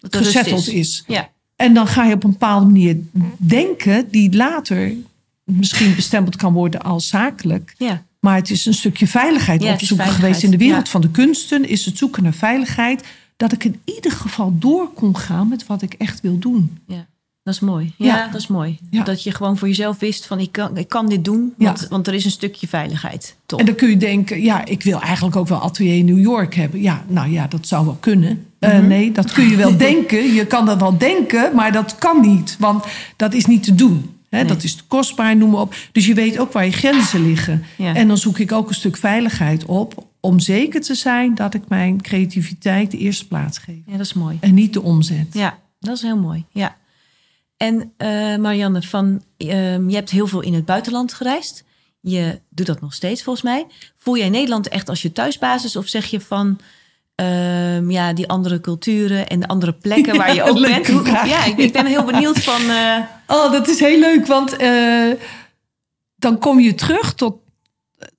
Dat 0.00 0.16
gezetteld 0.16 0.68
is. 0.68 1.04
Ja. 1.06 1.28
En 1.56 1.74
dan 1.74 1.86
ga 1.86 2.04
je 2.04 2.14
op 2.14 2.24
een 2.24 2.30
bepaalde 2.30 2.66
manier 2.66 2.96
denken, 3.36 4.10
die 4.10 4.36
later 4.36 4.92
misschien 5.44 5.94
bestempeld 5.94 6.36
kan 6.36 6.52
worden 6.52 6.82
als 6.82 7.08
zakelijk. 7.08 7.74
Ja. 7.78 8.04
Maar 8.20 8.36
het 8.36 8.50
is 8.50 8.66
een 8.66 8.74
stukje 8.74 9.06
veiligheid 9.06 9.62
Ja, 9.62 9.66
is 9.66 9.72
opzoeken 9.72 10.06
veiligheid, 10.06 10.34
geweest. 10.34 10.52
In 10.52 10.58
de 10.58 10.64
wereld 10.64 10.84
ja. 10.84 10.90
van 10.90 11.00
de 11.00 11.10
kunsten 11.10 11.68
is 11.68 11.84
het 11.84 11.98
zoeken 11.98 12.22
naar 12.22 12.34
veiligheid. 12.34 13.04
Dat 13.36 13.52
ik 13.52 13.64
in 13.64 13.80
ieder 13.84 14.12
geval 14.12 14.58
door 14.58 14.92
kon 14.92 15.16
gaan 15.16 15.48
met 15.48 15.66
wat 15.66 15.82
ik 15.82 15.94
echt 15.94 16.20
wil 16.20 16.38
doen. 16.38 16.78
Ja, 16.86 17.06
dat 17.44 17.54
is 17.54 17.60
mooi. 17.60 17.92
Ja, 17.98 18.06
Ja. 18.16 18.26
dat 18.30 18.40
is 18.40 18.46
mooi. 18.46 18.78
Ja. 18.90 19.02
Dat 19.04 19.22
je 19.22 19.30
gewoon 19.30 19.56
voor 19.58 19.68
jezelf 19.68 19.98
wist 19.98 20.26
van 20.26 20.38
ik 20.40 20.52
kan, 20.52 20.76
ik 20.76 20.88
kan 20.88 21.08
dit 21.08 21.24
doen, 21.24 21.54
Ja. 21.58 21.64
want, 21.66 21.86
want 21.90 22.06
er 22.06 22.14
is 22.14 22.24
een 22.24 22.30
stukje 22.30 22.68
veiligheid. 22.68 23.36
Top. 23.46 23.58
En 23.60 23.66
dan 23.66 23.74
kun 23.74 23.88
je 23.88 23.96
denken, 23.96 24.42
ja, 24.42 24.64
ik 24.64 24.82
wil 24.82 25.00
eigenlijk 25.00 25.36
ook 25.36 25.48
wel 25.48 25.60
atelier 25.60 25.96
in 25.96 26.04
New 26.04 26.20
York 26.20 26.54
hebben. 26.54 26.80
Ja, 26.82 27.04
nou 27.08 27.30
ja, 27.30 27.46
dat 27.46 27.66
zou 27.68 27.84
wel 27.84 27.96
kunnen. 28.00 28.46
Eh, 28.58 28.72
Mhm. 28.78 28.86
nee, 28.86 29.12
dat 29.12 29.32
kun 29.32 29.48
je 29.48 29.56
wel 29.56 29.76
denken. 29.88 30.32
Je 30.34 30.46
kan 30.46 30.66
dat 30.66 30.80
wel 30.80 30.98
denken, 30.98 31.54
maar 31.54 31.72
dat 31.72 31.94
kan 31.98 32.20
niet. 32.20 32.56
Want 32.58 32.84
dat 33.16 33.34
is 33.34 33.46
niet 33.46 33.62
te 33.62 33.74
doen. 33.74 34.10
Nee. 34.30 34.44
Dat 34.44 34.62
is 34.62 34.74
te 34.74 34.82
kostbaar, 34.86 35.36
noem 35.36 35.50
maar 35.50 35.60
op. 35.60 35.74
Dus 35.92 36.06
je 36.06 36.14
weet 36.14 36.38
ook 36.38 36.52
waar 36.52 36.64
je 36.64 36.72
grenzen 36.72 37.26
liggen. 37.26 37.64
Ja. 37.76 37.94
En 37.94 38.08
dan 38.08 38.18
zoek 38.18 38.38
ik 38.38 38.52
ook 38.52 38.68
een 38.68 38.74
stuk 38.74 38.96
veiligheid 38.96 39.64
op... 39.64 40.06
om 40.20 40.40
zeker 40.40 40.80
te 40.80 40.94
zijn 40.94 41.34
dat 41.34 41.54
ik 41.54 41.62
mijn 41.68 42.02
creativiteit 42.02 42.90
de 42.90 42.98
eerste 42.98 43.26
plaats 43.26 43.58
geef. 43.58 43.76
ja, 43.86 43.92
dat 43.92 44.00
is 44.06 44.12
mooi. 44.12 44.36
En 44.40 44.54
niet 44.54 44.72
de 44.72 44.82
omzet. 44.82 45.26
Ja, 45.32 45.58
dat 45.80 45.96
is 45.96 46.02
heel 46.02 46.16
mooi. 46.18 46.44
Ja. 46.50 46.76
En 47.64 47.92
eh, 47.96 48.36
Marianne, 48.36 48.82
van, 48.82 49.22
ehm, 49.36 49.88
je 49.88 49.94
hebt 49.94 50.10
heel 50.10 50.26
veel 50.26 50.40
in 50.40 50.54
het 50.54 50.64
buitenland 50.64 51.12
gereisd. 51.14 51.64
Je 52.00 52.40
doet 52.48 52.66
dat 52.66 52.80
nog 52.80 52.94
steeds 52.94 53.22
volgens 53.22 53.44
mij. 53.44 53.66
Voel 53.96 54.16
jij 54.16 54.28
Nederland 54.28 54.68
echt 54.68 54.88
als 54.88 55.02
je 55.02 55.12
thuisbasis? 55.12 55.76
Of 55.76 55.86
zeg 55.88 56.06
je 56.06 56.20
van 56.20 56.58
ehm, 57.14 57.90
ja, 57.90 58.12
die 58.12 58.28
andere 58.28 58.60
culturen 58.60 59.28
en 59.28 59.40
de 59.40 59.48
andere 59.48 59.72
plekken 59.72 60.16
waar 60.16 60.34
je 60.34 60.42
ook 60.48 60.60
bent? 60.60 60.86
Hoe- 60.86 61.06
ja, 61.26 61.44
ik, 61.44 61.56
ik 61.58 61.72
ben 61.72 61.86
heel 61.86 62.04
benieuwd 62.04 62.38
van. 62.38 62.60
eh, 62.70 62.98
Oh, 63.26 63.52
dat 63.52 63.68
is 63.68 63.80
heel 63.80 63.98
leuk, 63.98 64.26
want 64.26 64.56
eh, 64.56 65.10
dan 66.16 66.38
kom 66.38 66.60
je 66.60 66.74
terug 66.74 67.14
tot 67.14 67.36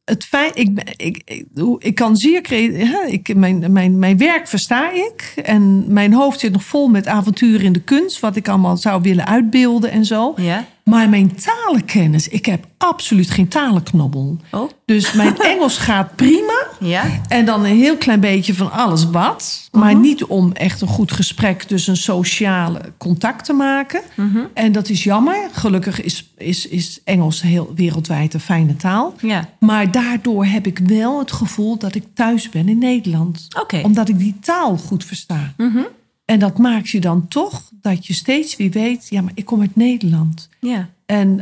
het 0.06 0.24
feit. 0.24 0.58
Ik, 0.58 0.94
ik, 0.98 1.22
ik, 1.26 1.46
ik 1.78 1.96
kan 1.96 2.18
zeer 2.18 2.42
creatief. 2.42 2.94
Ik, 3.08 3.36
mijn, 3.36 3.72
mijn, 3.72 4.00
mijn 4.00 4.18
werk 4.18 4.48
versta 4.48 4.92
ik. 4.92 5.34
En 5.44 5.94
mijn 5.94 6.14
hoofd 6.14 6.40
zit 6.40 6.52
nog 6.52 6.64
vol 6.64 6.88
met 6.88 7.08
avonturen 7.08 7.66
in 7.66 7.74
de 7.74 7.82
kunst. 7.82 8.20
Wat 8.20 8.36
ik 8.36 8.48
allemaal 8.48 8.78
zou 8.78 9.02
willen 9.02 9.26
uitbeelden 9.28 9.92
en 9.92 10.06
zo. 10.06 10.34
ja. 10.38 10.66
Maar 10.86 11.10
mijn 11.10 11.32
talenkennis, 11.36 12.28
ik 12.28 12.46
heb 12.46 12.66
absoluut 12.78 13.30
geen 13.32 13.48
talenknobbel. 13.48 14.38
Oh, 14.52 14.70
Dus 14.86 15.14
mijn 15.14 15.38
Engels 15.52 15.78
gaat 15.78 16.16
prima. 16.16 16.68
ja. 16.80 17.04
En 17.28 17.46
dan 17.46 17.66
een 17.66 17.76
heel 17.78 17.98
klein 17.98 18.20
beetje 18.20 18.54
van 18.54 18.72
alles 18.72 19.10
wat. 19.10 19.70
Maar 19.72 19.92
Mhm. 19.92 20.02
niet 20.02 20.24
om 20.26 20.52
echt 20.52 20.82
een 20.82 20.88
goed 20.88 21.12
gesprek, 21.12 21.70
dus 21.70 21.88
een 21.88 21.98
sociale 21.98 22.82
contact 22.98 23.46
te 23.46 23.54
maken. 23.54 24.02
Mhm. 24.16 24.40
En 24.54 24.72
dat 24.72 24.90
is 24.90 25.04
jammer. 25.04 25.36
Gelukkig 25.52 26.02
is, 26.02 26.34
is, 26.38 26.68
is 26.68 27.00
Engels 27.04 27.42
heel 27.42 27.72
wereldwijd 27.76 28.34
een 28.34 28.40
fijne 28.40 28.76
taal. 28.76 29.14
Ja. 29.22 29.50
Maar 29.60 29.92
daardoor 29.96 30.46
heb 30.46 30.68
ik 30.68 30.78
wel 30.78 31.20
het 31.20 31.32
gevoel 31.32 31.78
dat 31.78 31.96
ik 31.96 32.04
thuis 32.14 32.50
ben 32.50 32.70
in 32.70 32.78
Nederland. 32.78 33.48
Oké. 33.60 33.82
Omdat 33.84 34.10
ik 34.10 34.20
die 34.20 34.40
taal 34.40 34.78
goed 34.78 35.06
versta. 35.06 35.54
Mhm. 35.58 35.84
En 36.26 36.40
dat 36.40 36.58
maakt 36.58 36.90
je 36.90 37.00
dan 37.00 37.28
toch 37.28 37.70
dat 37.82 38.08
je 38.08 38.14
steeds 38.14 38.56
weer 38.56 38.72
weet, 38.72 39.08
ja, 39.10 39.22
maar 39.22 39.32
ik 39.36 39.46
kom 39.46 39.62
uit 39.62 39.76
Nederland. 39.76 40.50
Ja. 40.60 40.90
En 41.06 41.40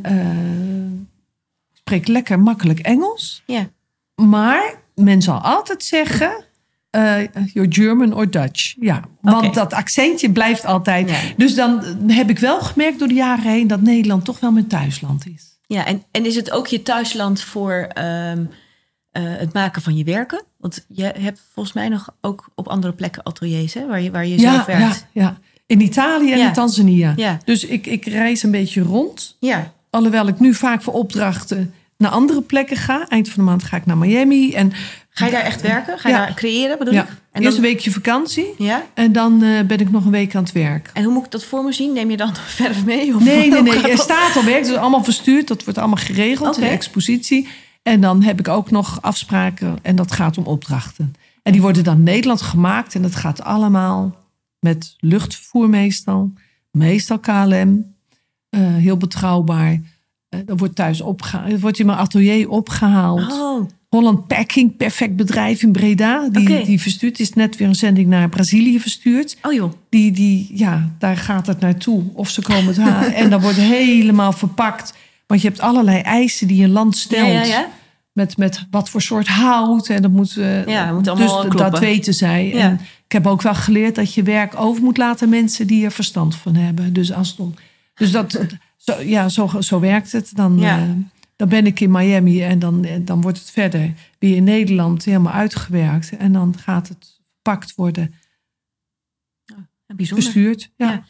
ik 1.72 1.78
spreek 1.78 2.08
lekker 2.08 2.39
makkelijk 2.39 2.80
Engels. 2.80 3.43
Ja. 3.45 3.70
Maar 4.16 4.76
men 4.95 5.22
zal 5.22 5.39
altijd 5.39 5.84
zeggen, 5.84 6.45
eh 6.89 7.18
you're 7.54 7.72
German 7.72 8.14
or 8.14 8.30
Dutch. 8.30 8.76
Ja, 8.80 9.01
want 9.22 9.54
dat 9.54 9.74
accentje 9.74 10.32
blijft 10.32 10.66
altijd. 10.66 11.10
Ja. 11.10 11.20
Dus 11.38 11.56
dan 11.56 11.84
heb 12.08 12.30
ik 12.30 12.39
wel 12.39 12.62
gemerkt 12.62 12.99
door 12.99 13.08
de 13.08 13.14
jaren 13.14 13.51
heen 13.51 13.68
dat 13.68 13.82
Nederland 13.82 14.26
toch 14.26 14.39
wel 14.39 14.51
mijn 14.51 14.68
thuisland 14.68 15.28
is. 15.28 15.53
Ja, 15.74 15.86
en, 15.86 16.03
en 16.11 16.26
is 16.26 16.36
het 16.36 16.51
ook 16.51 16.67
je 16.67 16.82
thuisland 16.82 17.41
voor 17.41 17.71
ehm, 17.93 18.45
eh, 19.11 19.24
het 19.26 19.53
maken 19.53 19.82
van 19.82 19.95
je 19.97 20.03
werken? 20.03 20.43
Want 20.57 20.86
je 20.88 21.03
hebt 21.03 21.41
volgens 21.53 21.76
mij 21.76 21.89
nog 21.89 22.09
ook 22.21 22.49
op 22.55 22.67
andere 22.67 22.93
plekken 22.93 23.24
ateliers, 23.24 23.74
hè? 23.74 23.88
Waar 23.88 24.01
je, 24.01 24.11
waar 24.11 24.26
je 24.26 24.39
zelf 24.39 24.65
werkt. 24.65 25.05
ja, 25.11 25.21
ja. 25.21 25.38
In 25.65 25.82
Italië 25.82 26.32
en 26.32 26.38
Ja. 26.38 26.47
in 26.47 26.53
Tanzania. 26.53 27.13
Ja. 27.15 27.38
Dus 27.45 27.65
ik, 27.65 27.86
ik 27.88 28.05
reis 28.05 28.43
een 28.43 28.51
beetje 28.51 28.82
rond. 28.82 29.38
Ja. 29.39 29.74
Alhoewel 29.89 30.28
ik 30.28 30.39
nu 30.39 30.53
vaak 30.53 30.82
voor 30.82 30.93
opdrachten 30.93 31.74
naar 31.97 32.11
andere 32.11 32.41
plekken 32.41 32.78
ga. 32.78 33.07
Eind 33.07 33.30
van 33.30 33.43
de 33.43 33.49
maand 33.49 33.63
ga 33.63 33.78
ik 33.78 33.86
naar 33.86 33.97
Miami. 33.97 34.53
En 34.53 34.71
Ga 35.14 35.26
je 35.26 35.32
daar 35.32 35.41
echt 35.41 35.61
werken? 35.61 35.99
Ga 35.99 36.09
je 36.09 36.16
Ja. 36.16 36.26
daar 36.26 36.34
creëren, 36.34 36.78
bedoel 36.78 36.93
ja, 36.93 37.01
ik? 37.03 37.07
En, 37.09 37.41
eerst 37.41 37.55
dan, 37.55 37.66
een 37.66 37.72
weekje 37.72 37.91
vakantie. 37.91 38.53
ja? 38.57 38.84
En 38.93 39.11
dan 39.11 39.43
eh, 39.43 39.61
ben 39.61 39.80
ik 39.80 39.91
nog 39.91 40.05
een 40.05 40.11
week 40.11 40.36
aan 40.36 40.43
het 40.43 40.51
werk. 40.51 40.89
en 40.93 41.03
hoe 41.03 41.14
moet 41.14 41.26
ik 41.26 41.32
dat 41.32 41.43
voor 41.43 41.64
me 41.64 41.72
zien? 41.74 41.93
Neem 41.93 42.09
je 42.09 42.18
dan 42.18 42.36
verf 42.61 42.86
mee? 42.86 43.16
Of 43.16 43.24
Nee, 43.24 43.49
nee, 43.49 43.61
nee. 43.61 43.74
Er 43.76 43.82
dat? 43.89 43.99
staat 43.99 44.36
al 44.36 44.43
werk. 44.43 44.57
Het 44.57 44.68
is 44.68 44.76
allemaal 44.76 45.03
verstuurd. 45.03 45.47
Dat 45.47 45.64
wordt 45.64 45.80
allemaal 45.80 45.97
geregeld 46.03 46.55
de 46.55 46.66
expositie. 46.66 47.47
En 47.84 48.01
dan 48.01 48.24
heb 48.24 48.39
ik 48.39 48.47
ook 48.47 48.72
nog 48.72 49.01
afspraken. 49.01 49.78
En 49.82 49.95
dat 49.95 50.11
gaat 50.11 50.38
om 50.38 50.45
opdrachten. 50.45 51.14
En 51.43 51.51
die 51.51 51.61
worden 51.61 51.84
dan 51.84 51.97
in 51.97 52.03
Nederland 52.03 52.41
gemaakt. 52.41 52.95
En 52.95 53.01
dat 53.01 53.16
gaat 53.16 53.41
allemaal 53.43 54.16
met 54.59 54.95
luchtvervoer 54.99 55.70
meestal. 55.70 56.32
Meestal 56.72 57.20
KLM. 57.20 57.95
Eh, 58.49 58.59
heel 58.61 58.97
betrouwbaar. 58.97 59.72
Eh 60.30 60.39
dat 60.45 60.59
wordt 60.59 60.76
thuis 60.76 61.01
opgehaald. 61.01 61.51
Het 61.51 61.61
wordt 61.61 61.80
in 61.80 61.86
mijn 61.86 61.97
atelier 61.97 62.49
opgehaald. 62.49 63.32
Oh, 63.32 63.70
Holland 63.94 64.28
Packing, 64.28 64.78
perfect 64.78 65.16
bedrijf 65.16 65.64
in 65.64 65.72
Breda. 65.72 66.30
Die, 66.32 66.64
die 66.66 66.82
verstuurt. 66.82 67.20
Is 67.20 67.34
net 67.34 67.58
weer 67.58 67.68
een 67.68 67.76
zending 67.76 68.08
naar 68.08 68.30
Brazilië 68.30 68.80
verstuurd. 68.80 69.38
oh 69.41 69.54
joh. 69.54 69.74
Die, 69.89 70.12
die, 70.12 70.52
ja, 70.54 70.89
daar 71.00 71.18
gaat 71.18 71.48
het 71.48 71.60
naartoe. 71.60 72.04
Of 72.14 72.30
ze 72.30 72.41
komen 72.41 72.66
het 72.66 72.78
halen. 72.78 73.14
en 73.22 73.30
dan 73.30 73.41
wordt 73.41 73.58
helemaal 73.58 74.32
verpakt. 74.32 74.94
Want 75.28 75.41
je 75.41 75.48
hebt 75.48 75.60
allerlei 75.60 76.00
eisen 76.00 76.48
die 76.48 76.64
een 76.64 76.70
land 76.72 76.98
stelt. 76.98 77.28
Ja, 77.28 77.34
ja, 77.34 77.44
ja. 77.44 77.68
Met, 78.12 78.38
met 78.38 78.66
wat 78.72 78.89
voor 78.89 79.02
soort 79.02 79.28
hout. 79.28 79.88
En 79.89 80.02
dat 80.02 80.12
moet, 80.12 80.34
Ja, 80.34 80.41
het 80.86 80.94
moet 80.94 81.04
dus 81.04 81.14
allemaal 81.14 81.39
kloppen. 81.39 81.72
dat 81.72 81.80
weten 81.80 82.14
zij. 82.14 82.54
En 82.56 82.80
ik 83.06 83.12
heb 83.12 83.28
ook 83.28 83.41
wel 83.41 83.56
geleerd 83.56 83.96
dat 83.96 84.14
je 84.14 84.24
werk 84.24 84.60
over 84.60 84.84
moet 84.84 84.98
laten 84.98 85.30
mensen 85.30 85.68
die 85.68 85.86
er 85.86 85.91
verstand 85.91 86.36
van 86.36 86.56
hebben. 86.56 86.94
Dus, 86.94 87.14
als 87.14 87.30
het 87.30 87.39
om, 87.39 87.54
dus 87.96 88.12
dat, 88.12 88.39
zo, 88.78 89.02
ja, 89.02 89.30
zo, 89.30 89.50
zo 89.60 89.80
werkt 89.80 90.12
het. 90.12 90.32
Dan, 90.36 90.58
Ja. 90.60 90.78
eh, 90.78 90.84
dan 91.36 91.49
ben 91.49 91.65
ik 91.65 91.79
in 91.79 91.91
Miami 91.91 92.43
en 92.43 92.59
dan, 92.59 92.86
eh, 92.86 92.95
dan 93.01 93.21
wordt 93.21 93.38
het 93.38 93.49
verder 93.49 93.93
weer 94.19 94.36
in 94.36 94.43
Nederland 94.43 95.05
helemaal 95.05 95.34
uitgewerkt. 95.34 96.17
En 96.17 96.34
dan 96.34 96.57
gaat 96.57 96.88
het 96.88 97.19
verpakt 97.31 97.75
worden, 97.75 98.13
Bijzonder. 99.88 100.25
bestuurd. 100.25 100.69
Ja. 100.75 100.91
Ja. 100.91 101.03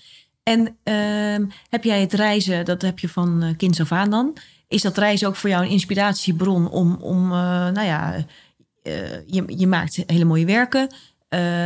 En 0.43 0.77
ehm, 0.83 1.45
heb 1.69 1.83
jij 1.83 2.01
het 2.01 2.13
reizen, 2.13 2.65
dat 2.65 2.81
heb 2.81 2.99
je 2.99 3.09
van 3.09 3.43
uh, 3.43 3.49
kinds 3.57 3.79
af 3.79 3.91
aan 3.91 4.09
dan. 4.09 4.37
Is 4.67 4.81
dat 4.81 4.97
reizen 4.97 5.27
ook 5.27 5.35
voor 5.35 5.49
jou 5.49 5.63
een 5.63 5.71
inspiratiebron 5.71 6.69
om, 6.69 6.95
om 6.95 7.23
uh, 7.23 7.37
nou 7.69 7.81
ja, 7.81 8.15
uh, 8.15 8.23
je, 9.27 9.43
je 9.47 9.67
maakt 9.67 10.03
hele 10.05 10.25
mooie 10.25 10.45
werken. 10.45 10.89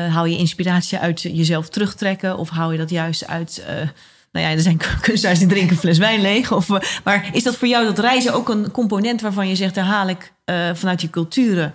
Hou 0.09 0.29
je 0.29 0.37
inspiratie 0.37 0.97
uit 0.97 1.21
jezelf 1.21 1.69
terugtrekken? 1.69 2.37
Of 2.37 2.49
hou 2.49 2.71
je 2.71 2.77
dat 2.77 2.89
juist 2.89 3.27
uit, 3.27 3.65
nou 4.32 4.45
ja, 4.45 4.51
er 4.51 4.61
zijn 4.61 4.80
kunstenaars 5.01 5.39
die 5.39 5.47
drinken 5.47 5.71
een 5.71 5.78
fles 5.78 5.97
wijn 5.97 6.21
leeg. 6.21 6.51
Of, 6.51 6.69
uh, 6.69 6.80
maar 7.03 7.30
is 7.34 7.43
dat 7.43 7.55
voor 7.55 7.67
jou 7.67 7.86
dat 7.86 7.99
reizen 7.99 8.34
ook 8.34 8.49
een 8.49 8.71
component 8.71 9.21
waarvan 9.21 9.47
je 9.47 9.55
zegt, 9.55 9.75
daar 9.75 9.86
haal 9.86 10.07
ik 10.07 10.34
uh, 10.45 10.73
vanuit 10.73 11.01
je 11.01 11.09
culturen 11.09 11.73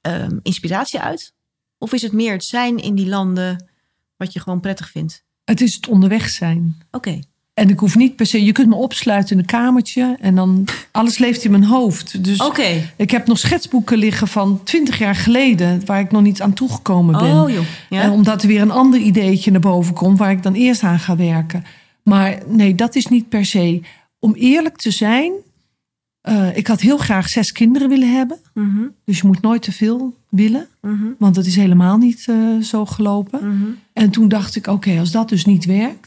um, 0.00 0.40
inspiratie 0.42 1.00
uit? 1.00 1.34
Of 1.78 1.92
is 1.92 2.02
het 2.02 2.12
meer 2.12 2.32
het 2.32 2.44
zijn 2.44 2.78
in 2.78 2.94
die 2.94 3.08
landen 3.08 3.68
wat 4.16 4.32
je 4.32 4.40
gewoon 4.40 4.60
prettig 4.60 4.90
vindt? 4.90 5.24
Het 5.44 5.60
is 5.60 5.74
het 5.74 5.88
onderweg 5.88 6.28
zijn. 6.28 6.76
Oké. 6.90 7.08
Okay. 7.08 7.24
En 7.56 7.68
ik 7.68 7.78
hoef 7.78 7.96
niet 7.96 8.16
per 8.16 8.26
se, 8.26 8.44
je 8.44 8.52
kunt 8.52 8.68
me 8.68 8.74
opsluiten 8.74 9.32
in 9.32 9.38
een 9.38 9.46
kamertje 9.46 10.16
en 10.20 10.34
dan 10.34 10.64
alles 10.90 11.18
leeft 11.18 11.44
in 11.44 11.50
mijn 11.50 11.64
hoofd. 11.64 12.24
Dus 12.24 12.40
okay. 12.40 12.92
ik 12.96 13.10
heb 13.10 13.26
nog 13.26 13.38
schetsboeken 13.38 13.98
liggen 13.98 14.28
van 14.28 14.60
twintig 14.64 14.98
jaar 14.98 15.14
geleden 15.14 15.86
waar 15.86 16.00
ik 16.00 16.10
nog 16.10 16.22
niet 16.22 16.42
aan 16.42 16.52
toegekomen 16.52 17.18
ben. 17.18 17.42
Oh, 17.42 17.50
joh. 17.50 17.64
Ja? 17.88 18.02
En 18.02 18.10
omdat 18.10 18.42
er 18.42 18.48
weer 18.48 18.60
een 18.60 18.70
ander 18.70 19.00
ideetje 19.00 19.50
naar 19.50 19.60
boven 19.60 19.94
komt 19.94 20.18
waar 20.18 20.30
ik 20.30 20.42
dan 20.42 20.54
eerst 20.54 20.82
aan 20.82 20.98
ga 20.98 21.16
werken. 21.16 21.64
Maar 22.02 22.38
nee, 22.46 22.74
dat 22.74 22.94
is 22.94 23.06
niet 23.06 23.28
per 23.28 23.44
se. 23.44 23.80
Om 24.18 24.34
eerlijk 24.34 24.76
te 24.76 24.90
zijn, 24.90 25.32
uh, 26.28 26.56
ik 26.56 26.66
had 26.66 26.80
heel 26.80 26.98
graag 26.98 27.28
zes 27.28 27.52
kinderen 27.52 27.88
willen 27.88 28.14
hebben. 28.14 28.38
Mm 28.54 28.70
-hmm. 28.70 28.92
Dus 29.04 29.18
je 29.20 29.26
moet 29.26 29.42
nooit 29.42 29.62
te 29.62 29.72
veel 29.72 30.14
willen, 30.28 30.68
mm 30.80 30.98
-hmm. 30.98 31.14
want 31.18 31.34
dat 31.34 31.46
is 31.46 31.56
helemaal 31.56 31.96
niet 31.96 32.26
uh, 32.30 32.62
zo 32.62 32.86
gelopen. 32.86 33.44
Mm 33.44 33.60
-hmm. 33.60 33.78
En 33.92 34.10
toen 34.10 34.28
dacht 34.28 34.56
ik, 34.56 34.66
oké, 34.66 34.76
okay, 34.76 34.98
als 34.98 35.10
dat 35.10 35.28
dus 35.28 35.44
niet 35.44 35.64
werkt 35.64 36.05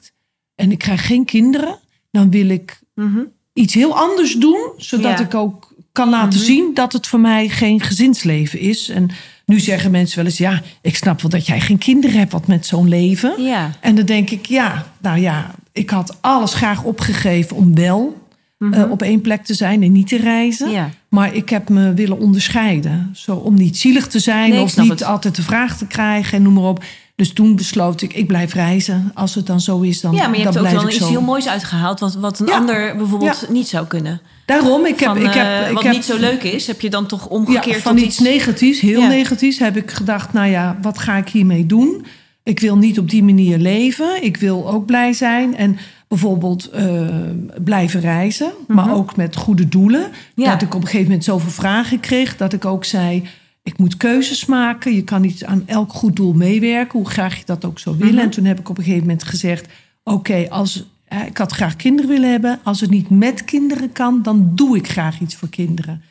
en 0.59 0.71
ik 0.71 0.77
krijg 0.77 1.05
geen 1.07 1.25
kinderen, 1.25 1.79
dan 2.11 2.29
wil 2.29 2.49
ik 2.49 2.79
Mhm. 2.95 3.19
iets 3.53 3.73
heel 3.73 3.97
anders 3.97 4.33
doen, 4.35 4.71
zodat 4.77 5.17
Ja. 5.19 5.25
ik 5.25 5.33
ook 5.35 5.73
kan 5.91 6.09
laten 6.09 6.39
Mhm. 6.39 6.47
zien 6.47 6.71
dat 6.73 6.93
het 6.93 7.07
voor 7.07 7.19
mij 7.19 7.49
geen 7.49 7.81
gezinsleven 7.81 8.59
is. 8.59 8.89
En 8.89 9.09
nu 9.45 9.59
zeggen 9.59 9.91
mensen 9.91 10.17
wel 10.17 10.25
eens, 10.25 10.37
ja, 10.37 10.61
ik 10.81 10.95
snap 10.95 11.21
wel 11.21 11.31
dat 11.31 11.45
jij 11.47 11.59
geen 11.59 11.77
kinderen 11.77 12.17
hebt 12.19 12.31
wat 12.31 12.47
met 12.47 12.65
zo'n 12.65 12.87
leven. 12.87 13.43
Ja. 13.43 13.71
En 13.81 13.95
dan 13.95 14.05
denk 14.05 14.29
ik, 14.29 14.45
ja, 14.45 14.87
nou 15.01 15.19
ja, 15.19 15.55
ik 15.71 15.89
had 15.89 16.17
alles 16.21 16.53
graag 16.53 16.83
opgegeven 16.83 17.55
om 17.55 17.75
wel 17.75 18.27
Mhm. 18.57 18.73
eh, 18.73 18.91
op 18.91 19.01
één 19.01 19.21
plek 19.21 19.43
te 19.45 19.53
zijn 19.53 19.83
en 19.83 19.91
niet 19.91 20.07
te 20.07 20.17
reizen. 20.17 20.69
Ja. 20.71 20.89
Maar 21.09 21.35
ik 21.35 21.49
heb 21.49 21.69
me 21.69 21.93
willen 21.93 22.19
onderscheiden. 22.19 23.09
Zo 23.13 23.35
om 23.35 23.53
niet 23.53 23.77
zielig 23.77 24.07
te 24.07 24.19
zijn 24.19 24.49
Nee, 24.49 24.61
of 24.61 24.77
niet 24.77 24.89
het. 24.89 25.03
altijd 25.03 25.35
de 25.35 25.41
vraag 25.43 25.77
te 25.77 25.87
krijgen 25.87 26.37
en 26.37 26.43
noem 26.43 26.53
maar 26.53 26.63
op. 26.63 26.83
Dus 27.19 27.33
toen 27.33 27.55
besloot 27.55 28.01
ik, 28.01 28.13
ik 28.13 28.27
blijf 28.27 28.53
reizen. 28.53 29.11
Als 29.13 29.35
het 29.35 29.45
dan 29.45 29.61
zo 29.61 29.79
is, 29.79 30.01
dan, 30.01 30.13
ja, 30.13 30.27
maar 30.27 30.37
je 30.37 30.43
hebt 30.43 30.55
ook 30.55 30.61
blijf 30.61 30.75
wel 30.75 30.87
ik 30.87 30.93
iets 30.95 31.09
heel 31.09 31.21
moois 31.21 31.47
uitgehaald, 31.47 31.99
wat, 31.99 32.13
wat 32.13 32.39
een 32.39 32.47
Ja. 32.47 32.57
ander 32.57 32.95
bijvoorbeeld 32.97 33.47
niet 33.49 33.67
zou 33.67 33.87
kunnen. 33.87 34.21
Daarom, 34.45 34.85
ik 34.85 34.99
heb, 34.99 35.09
Van, 35.09 35.17
ik 35.17 35.33
heb, 35.33 35.45
eh, 35.45 35.67
ik 35.67 35.73
wat 35.73 35.83
heb 35.83 35.93
niet 35.93 36.05
zo 36.05 36.17
leuk 36.17 36.43
is, 36.43 36.67
heb 36.67 36.81
je 36.81 36.89
dan 36.89 37.05
toch 37.05 37.21
ja, 37.21 37.27
omgekeerd 37.27 37.81
van 37.81 37.95
tot 37.95 38.05
iets 38.05 38.19
negatiefs, 38.19 38.79
heel 38.79 39.07
negatiefs, 39.07 39.59
heb 39.59 39.77
ik 39.77 39.91
gedacht, 39.91 40.33
nou 40.33 40.47
ja, 40.49 40.77
wat 40.81 40.99
ga 40.99 41.17
ik 41.17 41.29
hiermee 41.29 41.65
doen? 41.65 42.05
Ik 42.43 42.59
wil 42.59 42.77
niet 42.77 42.99
op 42.99 43.09
die 43.09 43.23
manier 43.23 43.57
leven. 43.57 44.23
Ik 44.23 44.37
wil 44.37 44.69
ook 44.69 44.85
blij 44.85 45.13
zijn 45.13 45.55
en 45.55 45.77
bijvoorbeeld 46.07 46.69
eh, 46.69 47.07
blijven 47.63 47.99
reizen, 47.99 48.51
maar 48.67 48.93
ook 48.93 49.15
met 49.15 49.35
goede 49.35 49.69
doelen. 49.69 50.01
Mhm. 50.01 50.45
Ja. 50.45 50.51
Dat 50.51 50.61
ik 50.61 50.75
op 50.75 50.81
een 50.81 50.87
gegeven 50.87 51.05
moment 51.05 51.23
zoveel 51.23 51.51
vragen 51.51 51.99
kreeg 51.99 52.37
dat 52.37 52.53
ik 52.53 52.65
ook 52.65 52.85
zei. 52.85 53.23
Ik 53.63 53.77
moet 53.77 53.97
keuzes 53.97 54.45
maken. 54.45 54.95
Je 54.95 55.03
kan 55.03 55.21
niet 55.21 55.45
aan 55.45 55.63
elk 55.65 55.93
goed 55.93 56.15
doel 56.15 56.33
meewerken, 56.33 56.99
hoe 56.99 57.09
graag 57.09 57.37
je 57.37 57.45
dat 57.45 57.65
ook 57.65 57.79
zou 57.79 57.97
willen. 57.97 58.13
Mhm. 58.13 58.23
En 58.23 58.29
toen 58.29 58.45
heb 58.45 58.59
ik 58.59 58.69
op 58.69 58.77
een 58.77 58.83
gegeven 58.83 59.05
moment 59.05 59.23
gezegd: 59.23 59.67
Oké, 60.03 60.49
als 60.49 60.85
ik 61.27 61.37
had 61.37 61.51
graag 61.51 61.75
kinderen 61.75 62.09
willen 62.09 62.31
hebben. 62.31 62.59
Als 62.63 62.81
het 62.81 62.89
niet 62.89 63.09
met 63.09 63.45
kinderen 63.45 63.91
kan, 63.91 64.21
dan 64.21 64.51
doe 64.55 64.77
ik 64.77 64.87
graag 64.87 65.19
iets 65.19 65.35
voor 65.35 65.49
kinderen. 65.49 66.01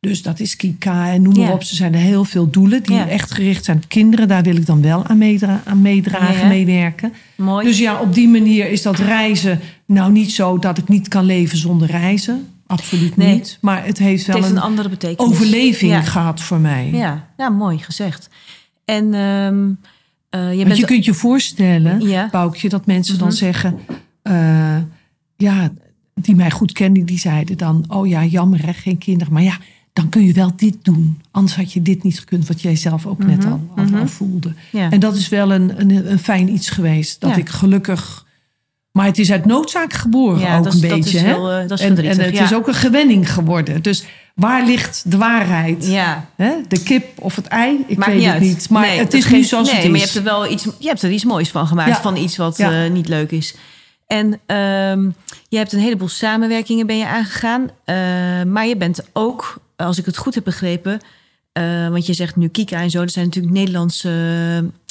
Dus 0.00 0.22
dat 0.22 0.40
is 0.40 0.56
Kika 0.56 1.12
en 1.12 1.22
noem 1.22 1.38
maar 1.38 1.52
op. 1.52 1.60
Er 1.60 1.66
zijn 1.66 1.94
er 1.94 2.00
heel 2.00 2.24
veel 2.24 2.50
doelen 2.50 2.82
die 2.82 2.98
echt 2.98 3.30
gericht 3.30 3.64
zijn 3.64 3.76
op 3.76 3.88
kinderen. 3.88 4.28
Daar 4.28 4.42
wil 4.42 4.56
ik 4.56 4.66
dan 4.66 4.82
wel 4.82 5.04
aan, 5.04 5.18
meedra 5.18 5.60
aan 5.64 5.82
meedragen, 5.82 6.48
meewerken. 6.48 7.12
Mooi. 7.36 7.66
Dus 7.66 7.78
ja, 7.78 8.00
op 8.00 8.14
die 8.14 8.28
manier 8.28 8.70
is 8.70 8.82
dat 8.82 8.98
reizen 8.98 9.60
nou 9.86 10.12
niet 10.12 10.32
zo 10.32 10.58
dat 10.58 10.78
ik 10.78 10.88
niet 10.88 11.08
kan 11.08 11.24
leven 11.24 11.58
zonder 11.58 11.88
reizen. 11.88 12.48
Absoluut 12.68 13.16
Nee. 13.16 13.34
niet. 13.34 13.58
Maar 13.60 13.84
het 13.84 13.98
heeft 13.98 14.18
het 14.26 14.26
wel 14.26 14.36
heeft 14.36 14.48
een 14.50 14.56
een 14.56 14.62
andere 14.62 14.88
betekenis. 14.88 15.32
overleving 15.32 15.92
Ja. 15.92 16.02
gehad 16.02 16.40
voor 16.40 16.58
mij. 16.60 16.90
Ja, 16.92 17.28
ja, 17.36 17.48
mooi 17.48 17.78
gezegd. 17.78 18.28
En 18.84 19.14
ehm, 19.14 19.68
eh, 20.30 20.50
je 20.50 20.56
Want 20.56 20.64
bent... 20.68 20.76
je 20.76 20.84
kunt 20.84 21.04
je 21.04 21.14
voorstellen, 21.14 22.00
Ja. 22.00 22.28
Boukje, 22.30 22.68
dat 22.68 22.86
mensen 22.86 23.18
dan 23.18 23.28
Mhm. 23.28 23.36
zeggen... 23.36 23.78
eh, 24.22 24.76
ja, 25.36 25.70
die 26.14 26.34
mij 26.34 26.50
goed 26.50 26.72
kenden, 26.72 27.04
die 27.04 27.18
zeiden 27.18 27.56
dan... 27.58 27.84
oh 27.88 28.06
ja, 28.08 28.24
jammer 28.24 28.66
hè, 28.66 28.72
geen 28.72 28.98
kinderen. 28.98 29.32
Maar 29.32 29.42
ja, 29.42 29.56
dan 29.92 30.08
kun 30.08 30.24
je 30.24 30.32
wel 30.32 30.52
dit 30.56 30.76
doen. 30.82 31.20
Anders 31.30 31.56
had 31.56 31.72
je 31.72 31.82
dit 31.82 32.02
niet 32.02 32.18
gekund, 32.18 32.46
wat 32.48 32.60
jij 32.62 32.76
zelf 32.76 33.06
ook 33.06 33.24
net 33.24 33.38
Mhm, 33.44 33.48
al, 33.52 33.60
mhm. 33.76 33.94
al 33.94 34.06
voelde. 34.08 34.52
ja. 34.72 34.90
En 34.90 35.00
dat 35.00 35.16
is 35.16 35.28
wel 35.28 35.52
een, 35.52 35.80
een, 35.80 36.10
een 36.12 36.18
fijn 36.18 36.52
iets 36.52 36.70
geweest. 36.70 37.20
Dat 37.20 37.36
ik 37.36 37.48
gelukkig... 37.48 38.26
Maar 38.98 39.06
het 39.06 39.18
is 39.18 39.32
uit 39.32 39.44
noodzaak 39.46 39.92
geboren 39.92 40.40
Ja, 40.40 40.56
ook 40.58 40.64
dat 40.64 40.74
een 40.74 40.80
dat 40.80 40.90
beetje. 40.90 41.16
is 41.16 41.22
hè? 41.22 41.26
heel, 41.26 41.50
eh, 41.50 41.68
dat 41.68 41.78
is 41.78 41.84
en, 41.84 41.98
en 42.04 42.20
het 42.20 42.34
ja. 42.34 42.44
is 42.44 42.54
ook 42.54 42.68
een 42.68 42.74
gewenning 42.74 43.32
geworden. 43.32 43.82
Dus 43.82 44.04
waar 44.34 44.64
ligt 44.66 45.02
de 45.10 45.16
waarheid? 45.16 45.86
ja. 45.86 46.28
Hè? 46.36 46.52
De 46.68 46.82
kip 46.82 47.04
of 47.18 47.36
het 47.36 47.46
ei? 47.46 47.84
Ik 47.86 47.96
Maakt 47.98 48.10
weet 48.10 48.20
niet 48.20 48.26
het 48.26 48.34
uit. 48.34 48.42
niet. 48.42 48.70
Maar 48.70 48.86
Nee, 48.86 48.98
het 48.98 49.14
is 49.14 49.24
geen- 49.24 49.38
nu 49.38 49.44
zoals 49.44 49.66
nee, 49.66 49.74
het 49.76 49.84
is. 49.84 49.90
maar 49.90 49.98
je 49.98 50.04
hebt 50.04 50.16
er 50.16 50.22
wel 50.22 50.50
iets, 50.50 50.64
je 50.78 50.88
hebt 50.88 51.02
er 51.02 51.10
iets 51.10 51.24
moois 51.24 51.48
van 51.50 51.66
gemaakt. 51.66 51.98
Van 51.98 52.16
iets 52.16 52.36
wat 52.36 52.58
eh, 52.58 52.90
niet 52.90 53.08
leuk 53.08 53.30
is. 53.30 53.54
En 54.06 54.40
ehm, 54.46 55.10
je 55.48 55.56
hebt 55.56 55.72
een 55.72 55.80
heleboel 55.80 56.08
samenwerkingen 56.08 56.86
ben 56.86 56.98
je 56.98 57.06
aangegaan. 57.06 57.70
Eh, 57.84 57.96
maar 58.46 58.66
je 58.66 58.76
bent 58.76 59.00
ook, 59.12 59.60
als 59.76 59.98
ik 59.98 60.04
het 60.06 60.16
goed 60.16 60.34
heb 60.34 60.44
begrepen... 60.44 61.00
want 61.90 62.06
je 62.06 62.12
zegt 62.14 62.36
nu 62.36 62.48
Kika 62.48 62.80
en 62.80 62.90
zo. 62.90 63.00
Dat 63.00 63.10
zijn 63.12 63.24
natuurlijk 63.24 63.54
Nederlandse 63.54 64.10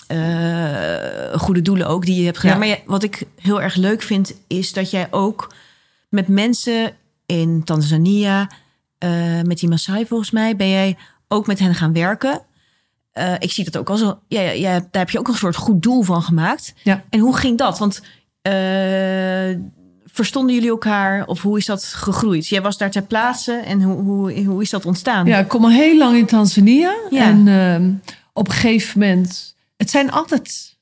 eh, 0.07 1.39
goede 1.39 1.61
doelen 1.61 1.87
ook 1.87 2.05
die 2.05 2.19
je 2.19 2.25
hebt 2.25 2.37
gedaan. 2.37 2.59
Ja. 2.59 2.67
Maar 2.67 2.79
wat 2.85 3.03
ik 3.03 3.23
heel 3.41 3.61
erg 3.61 3.75
leuk 3.75 4.01
vind, 4.01 4.33
is 4.47 4.73
dat 4.73 4.91
jij 4.91 5.07
ook 5.11 5.53
met 6.09 6.27
mensen 6.27 6.95
in 7.25 7.63
Tanzania, 7.63 8.49
eh, 8.97 9.41
met 9.41 9.59
die 9.59 9.69
Maasai 9.69 10.05
volgens 10.05 10.31
mij, 10.31 10.55
ben 10.55 10.69
jij 10.69 10.97
ook 11.27 11.47
met 11.47 11.59
hen 11.59 11.75
gaan 11.75 11.93
werken. 11.93 12.41
Eh, 13.11 13.33
ik 13.39 13.51
zie 13.51 13.63
dat 13.63 13.77
ook 13.77 13.89
als 13.89 14.01
een, 14.01 14.15
ja, 14.27 14.41
ja, 14.41 14.71
daar 14.71 14.87
heb 14.91 15.09
je 15.09 15.19
ook 15.19 15.27
een 15.27 15.33
soort 15.33 15.55
goed 15.55 15.81
doel 15.81 16.01
van 16.01 16.21
gemaakt. 16.21 16.73
Ja. 16.83 17.03
En 17.09 17.19
hoe 17.19 17.37
ging 17.37 17.57
dat? 17.57 17.79
Want 17.79 18.01
verstonden 20.05 20.55
jullie 20.55 20.69
elkaar 20.69 21.25
of 21.25 21.41
hoe 21.41 21.57
is 21.57 21.65
dat 21.65 21.83
gegroeid? 21.83 22.47
Jij 22.47 22.61
was 22.61 22.77
daar 22.77 22.91
ter 22.91 23.03
plaatse 23.03 23.53
en 23.53 23.81
hoe, 23.81 24.01
hoe, 24.01 24.43
hoe 24.45 24.61
is 24.61 24.69
dat 24.69 24.85
ontstaan? 24.85 25.25
Ja, 25.25 25.39
ik 25.39 25.47
kom 25.47 25.63
al 25.63 25.69
heel 25.69 25.97
lang 25.97 26.17
in 26.17 26.25
Tanzania. 26.25 26.95
Ja. 27.09 27.23
En 27.23 27.47
ehm, 27.47 27.91
op 28.33 28.47
een 28.47 28.53
gegeven 28.53 28.99
moment... 28.99 29.55
Het 29.77 29.89
zijn 29.89 30.11
altijd 30.11 30.77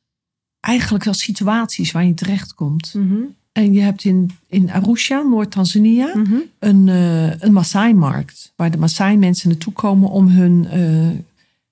eigenlijk 0.59 1.03
wel 1.03 1.13
situaties 1.13 1.91
waar 1.91 2.05
je 2.05 2.13
terechtkomt. 2.13 2.93
Mhm, 2.93 3.21
En 3.51 3.73
je 3.73 3.81
hebt 3.81 4.03
in, 4.03 4.37
in 4.47 4.71
Arusha, 4.71 5.21
Noord-Tanzania, 5.21 6.11
mhm. 6.15 6.35
een, 6.59 6.89
eh 6.89 7.41
een 7.41 7.53
Maasai-markt. 7.53 8.53
Waar 8.55 8.71
de 8.71 8.77
Maasai-mensen 8.77 9.49
naartoe 9.49 9.73
komen 9.73 10.09
om 10.09 10.27
hun 10.27 10.67
eh, 10.67 11.19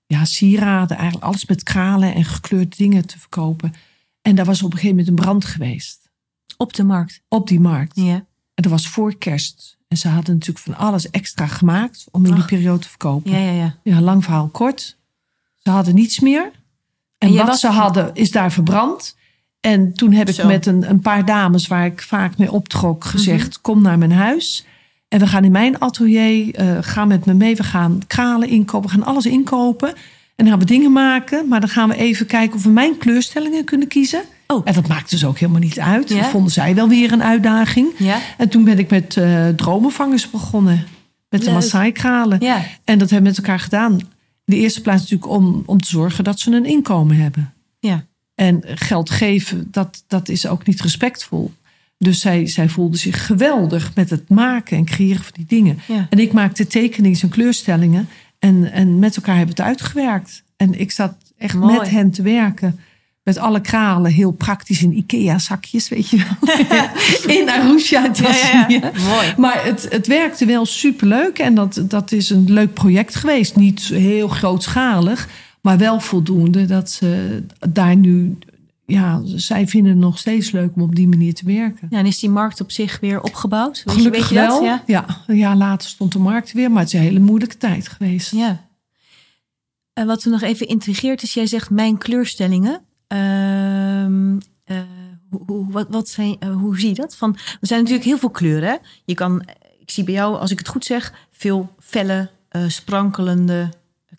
ja, 0.06 0.26
sieraden, 0.26 0.98
eigenlijk 0.98 1.26
alles 1.26 1.46
met 1.46 1.64
kralen 1.64 2.14
en 2.14 2.26
gekleurde 2.26 2.76
dingen 2.76 3.06
te 3.06 3.20
verkopen. 3.20 3.74
En 4.22 4.36
daar 4.36 4.46
was 4.46 4.64
op 4.64 4.72
een 4.72 4.78
gegeven 4.78 4.96
moment 4.96 5.08
een 5.08 5.24
brand 5.24 5.46
geweest. 5.46 6.12
Op 6.58 6.74
de 6.74 6.84
markt. 6.84 7.22
Op 7.28 7.48
die 7.48 7.60
markt. 7.60 7.96
Ja. 7.96 8.26
En 8.54 8.64
dat 8.64 8.72
was 8.72 8.88
voor 8.88 9.18
kerst. 9.18 9.78
En 9.88 9.98
ze 9.98 10.08
hadden 10.08 10.34
natuurlijk 10.34 10.66
van 10.66 10.76
alles 10.76 11.10
extra 11.10 11.48
gemaakt 11.48 12.06
om 12.12 12.26
in 12.26 12.36
die 12.36 12.46
periode 12.46 12.80
te 12.80 12.90
verkopen. 12.90 13.32
Ja, 13.32 13.38
ja, 13.38 13.52
ja. 13.52 13.76
Ja, 13.84 14.02
lang 14.02 14.24
verhaal 14.24 14.48
kort. 14.48 14.98
Ze 15.58 15.70
hadden 15.70 15.96
niets 15.96 16.20
meer. 16.20 16.52
En, 17.28 17.34
wat 17.36 17.48
was- 17.48 17.60
ze 17.60 17.68
hadden 17.68 18.10
is 18.14 18.32
daar 18.32 18.52
verbrand. 18.52 19.16
En 19.60 19.94
toen 19.94 20.12
heb 20.14 20.30
ik 20.30 20.36
Zo. 20.36 20.48
met 20.48 20.66
een, 20.66 20.90
een 20.90 21.00
paar 21.00 21.26
dames 21.26 21.68
waar 21.68 21.86
ik 21.86 22.02
vaak 22.02 22.38
mee 22.38 22.52
optrok 22.52 23.04
gezegd: 23.06 23.48
Mhm. 23.50 23.62
kom 23.62 23.82
naar 23.82 23.98
mijn 23.98 24.12
huis. 24.12 24.66
En 25.08 25.20
we 25.20 25.28
gaan 25.28 25.44
in 25.44 25.52
mijn 25.52 25.80
atelier, 25.80 26.56
eh 26.56 26.78
ga 26.82 27.06
met 27.06 27.26
me 27.26 27.34
mee. 27.34 27.56
We 27.56 27.64
gaan 27.64 28.00
kralen 28.08 28.48
inkopen, 28.50 28.90
we 28.90 28.96
gaan 28.96 29.06
alles 29.06 29.26
inkopen. 29.26 29.90
En 30.36 30.46
dan 30.46 30.48
gaan 30.48 30.60
we 30.60 30.66
dingen 30.66 30.92
maken. 30.92 31.48
Maar 31.48 31.60
dan 31.60 31.70
gaan 31.70 31.90
we 31.90 31.96
even 31.96 32.26
kijken 32.26 32.56
of 32.56 32.64
we 32.64 32.70
mijn 32.70 32.98
kleurstellingen 32.98 33.64
kunnen 33.64 33.88
kiezen. 33.88 34.22
Oh. 34.48 34.62
En 34.66 34.74
dat 34.74 34.88
maakt 34.88 35.10
dus 35.10 35.26
ook 35.26 35.38
helemaal 35.40 35.62
niet 35.62 35.80
uit. 35.80 36.10
Ja? 36.10 36.20
Dat 36.20 36.30
vonden 36.30 36.52
zij 36.52 36.76
wel 36.76 36.88
weer 36.88 37.12
een 37.12 37.24
uitdaging. 37.24 37.88
Ja. 37.98 38.18
En 38.38 38.50
toen 38.50 38.64
ben 38.64 38.80
ik 38.80 38.90
met 38.90 39.18
eh, 39.18 39.48
dromenvangers 39.48 40.30
begonnen. 40.30 40.86
Met 41.30 41.40
de 41.42 41.46
Leuk. 41.46 41.56
Maasai-kralen. 41.56 42.38
Ja. 42.42 42.56
En 42.84 42.98
dat 42.98 43.10
hebben 43.10 43.18
we 43.32 43.38
met 43.38 43.38
elkaar 43.38 43.60
gedaan. 43.60 44.00
De 44.46 44.56
eerste 44.56 44.82
plaats 44.82 45.02
natuurlijk 45.02 45.32
om, 45.32 45.64
om 45.66 45.82
te 45.82 45.88
zorgen 45.88 46.24
dat 46.24 46.40
ze 46.40 46.52
een 46.52 46.66
inkomen 46.66 47.16
hebben. 47.16 47.54
Ja. 47.80 48.06
En 48.36 48.62
geld 48.66 49.10
geven, 49.10 49.68
dat, 49.72 50.04
dat 50.08 50.30
is 50.30 50.48
ook 50.48 50.66
niet 50.66 50.82
respectvol. 50.82 51.52
Dus 51.98 52.20
zij, 52.20 52.48
zij 52.48 52.70
voelde 52.70 52.98
zich 52.98 53.26
geweldig 53.26 53.96
met 53.96 54.10
het 54.10 54.30
maken 54.30 54.78
en 54.78 54.86
creëren 54.86 55.24
van 55.24 55.34
die 55.34 55.46
dingen. 55.46 55.80
Ja. 55.88 56.08
En 56.10 56.20
ik 56.20 56.34
maakte 56.34 56.68
tekeningen 56.68 57.22
en 57.22 57.30
kleurstellingen. 57.30 58.08
En, 58.40 58.72
en 58.72 59.00
met 59.00 59.16
elkaar 59.16 59.38
hebben 59.38 59.56
we 59.56 59.62
het 59.62 59.72
uitgewerkt. 59.72 60.44
En 60.58 60.80
ik 60.80 60.92
zat 60.92 61.16
echt 61.38 61.56
Mooi. 61.56 61.78
met 61.78 61.90
hen 61.90 62.12
te 62.12 62.22
werken. 62.22 62.80
Met 63.24 63.38
alle 63.38 63.62
kralen, 63.62 64.12
heel 64.12 64.32
praktisch 64.32 64.82
in 64.84 64.98
IKEA-zakjes, 64.98 65.90
weet 65.90 66.10
je 66.10 66.18
wel. 66.18 66.56
in 67.38 67.50
Arusha, 67.50 68.12
Tanzania. 68.12 68.92
Mooi. 69.08 69.34
Maar 69.38 69.66
het, 69.66 69.88
het 69.90 70.08
werkte 70.08 70.46
wel 70.46 70.66
superleuk. 70.66 71.40
En 71.40 71.56
dat, 71.56 71.82
dat 71.88 72.12
is 72.12 72.30
een 72.30 72.52
leuk 72.54 72.74
project 72.74 73.16
geweest. 73.16 73.56
Niet 73.56 73.82
heel 73.82 74.28
grootschalig, 74.28 75.28
maar 75.62 75.78
wel 75.78 76.00
voldoende 76.00 76.66
dat 76.66 76.92
ze 76.92 77.44
daar 77.70 77.96
nu... 77.96 78.38
Ja, 78.86 79.22
zij 79.26 79.68
vinden 79.68 79.92
het 79.92 80.02
nog 80.02 80.18
steeds 80.20 80.52
leuk 80.52 80.76
om 80.76 80.82
op 80.82 80.96
die 80.96 81.08
manier 81.08 81.34
te 81.34 81.46
werken. 81.46 81.88
Ja, 81.90 81.98
en 81.98 82.06
is 82.06 82.20
die 82.20 82.30
markt 82.30 82.62
op 82.62 82.72
zich 82.72 83.00
weer 83.00 83.22
opgebouwd? 83.22 83.82
Weet 83.86 83.96
je- 83.96 84.02
Gelukkig 84.02 84.30
weet 84.30 84.40
je 84.40 84.46
dat? 84.48 84.60
wel. 84.60 84.64
Ja. 84.64 84.84
Ja. 84.86 85.06
een 85.28 85.38
jaar 85.38 85.56
later 85.56 85.90
stond 85.90 86.12
de 86.12 86.20
markt 86.20 86.52
weer. 86.52 86.72
Maar 86.72 86.80
het 86.84 86.94
is 86.94 87.00
een 87.00 87.06
hele 87.06 87.20
moeilijke 87.20 87.58
tijd 87.58 87.88
geweest. 87.88 88.32
ja. 88.32 88.66
En 89.94 90.08
wat 90.08 90.26
me 90.26 90.32
nog 90.32 90.42
even 90.42 90.68
intrigeert 90.68 91.24
is, 91.24 91.34
jij 91.34 91.48
zegt 91.48 91.70
mijn 91.70 91.98
kleurstellingen. 91.98 92.82
Ehm, 93.14 94.40
eh, 94.64 94.78
hoe, 95.46 95.72
wat, 95.72 95.88
wat 95.90 96.10
zijn, 96.10 96.36
eh, 96.40 96.56
hoe 96.56 96.80
zie 96.80 96.90
je 96.90 96.94
dat? 96.94 97.16
Van, 97.16 97.36
er 97.36 97.68
zijn 97.68 97.80
natuurlijk 97.80 98.08
heel 98.08 98.18
veel 98.18 98.30
kleuren. 98.30 98.80
Je 99.06 99.14
kan, 99.14 99.46
ik 99.80 99.92
zie 99.92 100.04
bij 100.04 100.14
jou, 100.14 100.38
als 100.38 100.52
ik 100.52 100.58
het 100.60 100.68
goed 100.68 100.86
zeg, 100.86 101.14
veel 101.32 101.76
felle, 101.80 102.30
eh, 102.50 102.68
sprankelende 102.68 103.70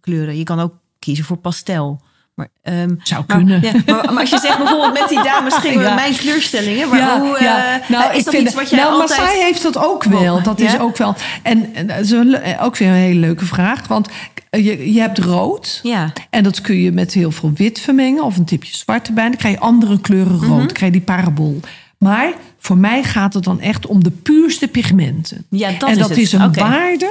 kleuren. 0.01 0.37
Je 0.37 0.45
kan 0.45 0.61
ook 0.61 0.75
kiezen 0.99 1.25
voor 1.25 1.37
pastel. 1.37 2.01
Maar, 2.35 2.49
ehm, 2.63 2.95
Zou 3.03 3.25
maar, 3.27 3.37
kunnen. 3.37 3.63
ja, 3.63 3.73
maar, 3.87 4.05
maar 4.13 4.21
als 4.21 4.31
je 4.31 4.39
zegt 4.39 4.59
bijvoorbeeld 4.59 4.93
met 4.93 5.09
die 5.09 5.23
dames 5.23 5.55
gingen 5.55 5.81
Ja. 5.83 5.95
mijn 5.95 6.17
kleurstellingen. 6.17 6.89
Maar 6.89 7.19
hoe, 7.19 7.37
eh, 7.37 7.89
Nou, 7.89 8.11
is 8.13 8.19
ik 8.19 8.25
dat 8.25 8.35
vind, 8.35 8.47
iets 8.47 8.55
wat 8.55 8.71
jij 8.71 8.79
nou, 8.79 8.93
altijd... 9.01 9.21
Maasai 9.21 9.43
heeft 9.43 9.63
dat 9.63 9.79
ook 9.79 10.05
wel. 10.05 10.43
Dat 10.43 10.61
is 10.61 10.79
ook 10.79 10.97
wel. 10.97 11.15
En, 11.43 11.75
en 11.75 11.87
dat 11.87 11.99
is 11.99 12.11
een 12.11 12.29
le- 12.31 12.57
ook 12.61 12.77
weer 12.77 12.89
een 12.89 12.95
hele 12.95 13.21
leuke 13.21 13.45
vraag. 13.45 13.87
Want 13.89 14.09
je, 14.51 14.93
je 14.93 15.01
hebt 15.01 15.19
rood. 15.19 15.81
Ja, 15.83 16.13
En 16.31 16.43
dat 16.43 16.61
kun 16.61 16.77
je 16.77 16.93
met 16.93 17.13
heel 17.13 17.31
veel 17.31 17.53
wit 17.55 17.81
vermengen 17.81 18.25
of 18.25 18.37
een 18.37 18.45
tipje 18.45 18.77
zwart 18.77 19.09
erbij. 19.09 19.25
Dan 19.29 19.37
krijg 19.37 19.55
je 19.55 19.61
andere 19.61 20.01
kleuren 20.01 20.33
rood. 20.39 20.49
Mhm. 20.49 20.59
Dan 20.59 20.67
krijg 20.67 20.93
je 20.93 20.99
die 20.99 21.07
parabool. 21.07 21.61
Maar 21.99 22.33
voor 22.59 22.79
mij 22.79 23.03
gaat 23.03 23.35
het 23.35 23.45
dan 23.45 23.61
echt 23.61 23.87
om 23.87 24.03
de 24.05 24.11
puurste 24.11 24.69
pigmenten. 24.69 25.47
ja 25.51 25.71
dat 25.79 25.89
en 25.89 25.95
is 25.99 26.09
dat 26.09 26.17
is 26.17 26.33
een 26.33 26.53
waarde. 26.53 27.11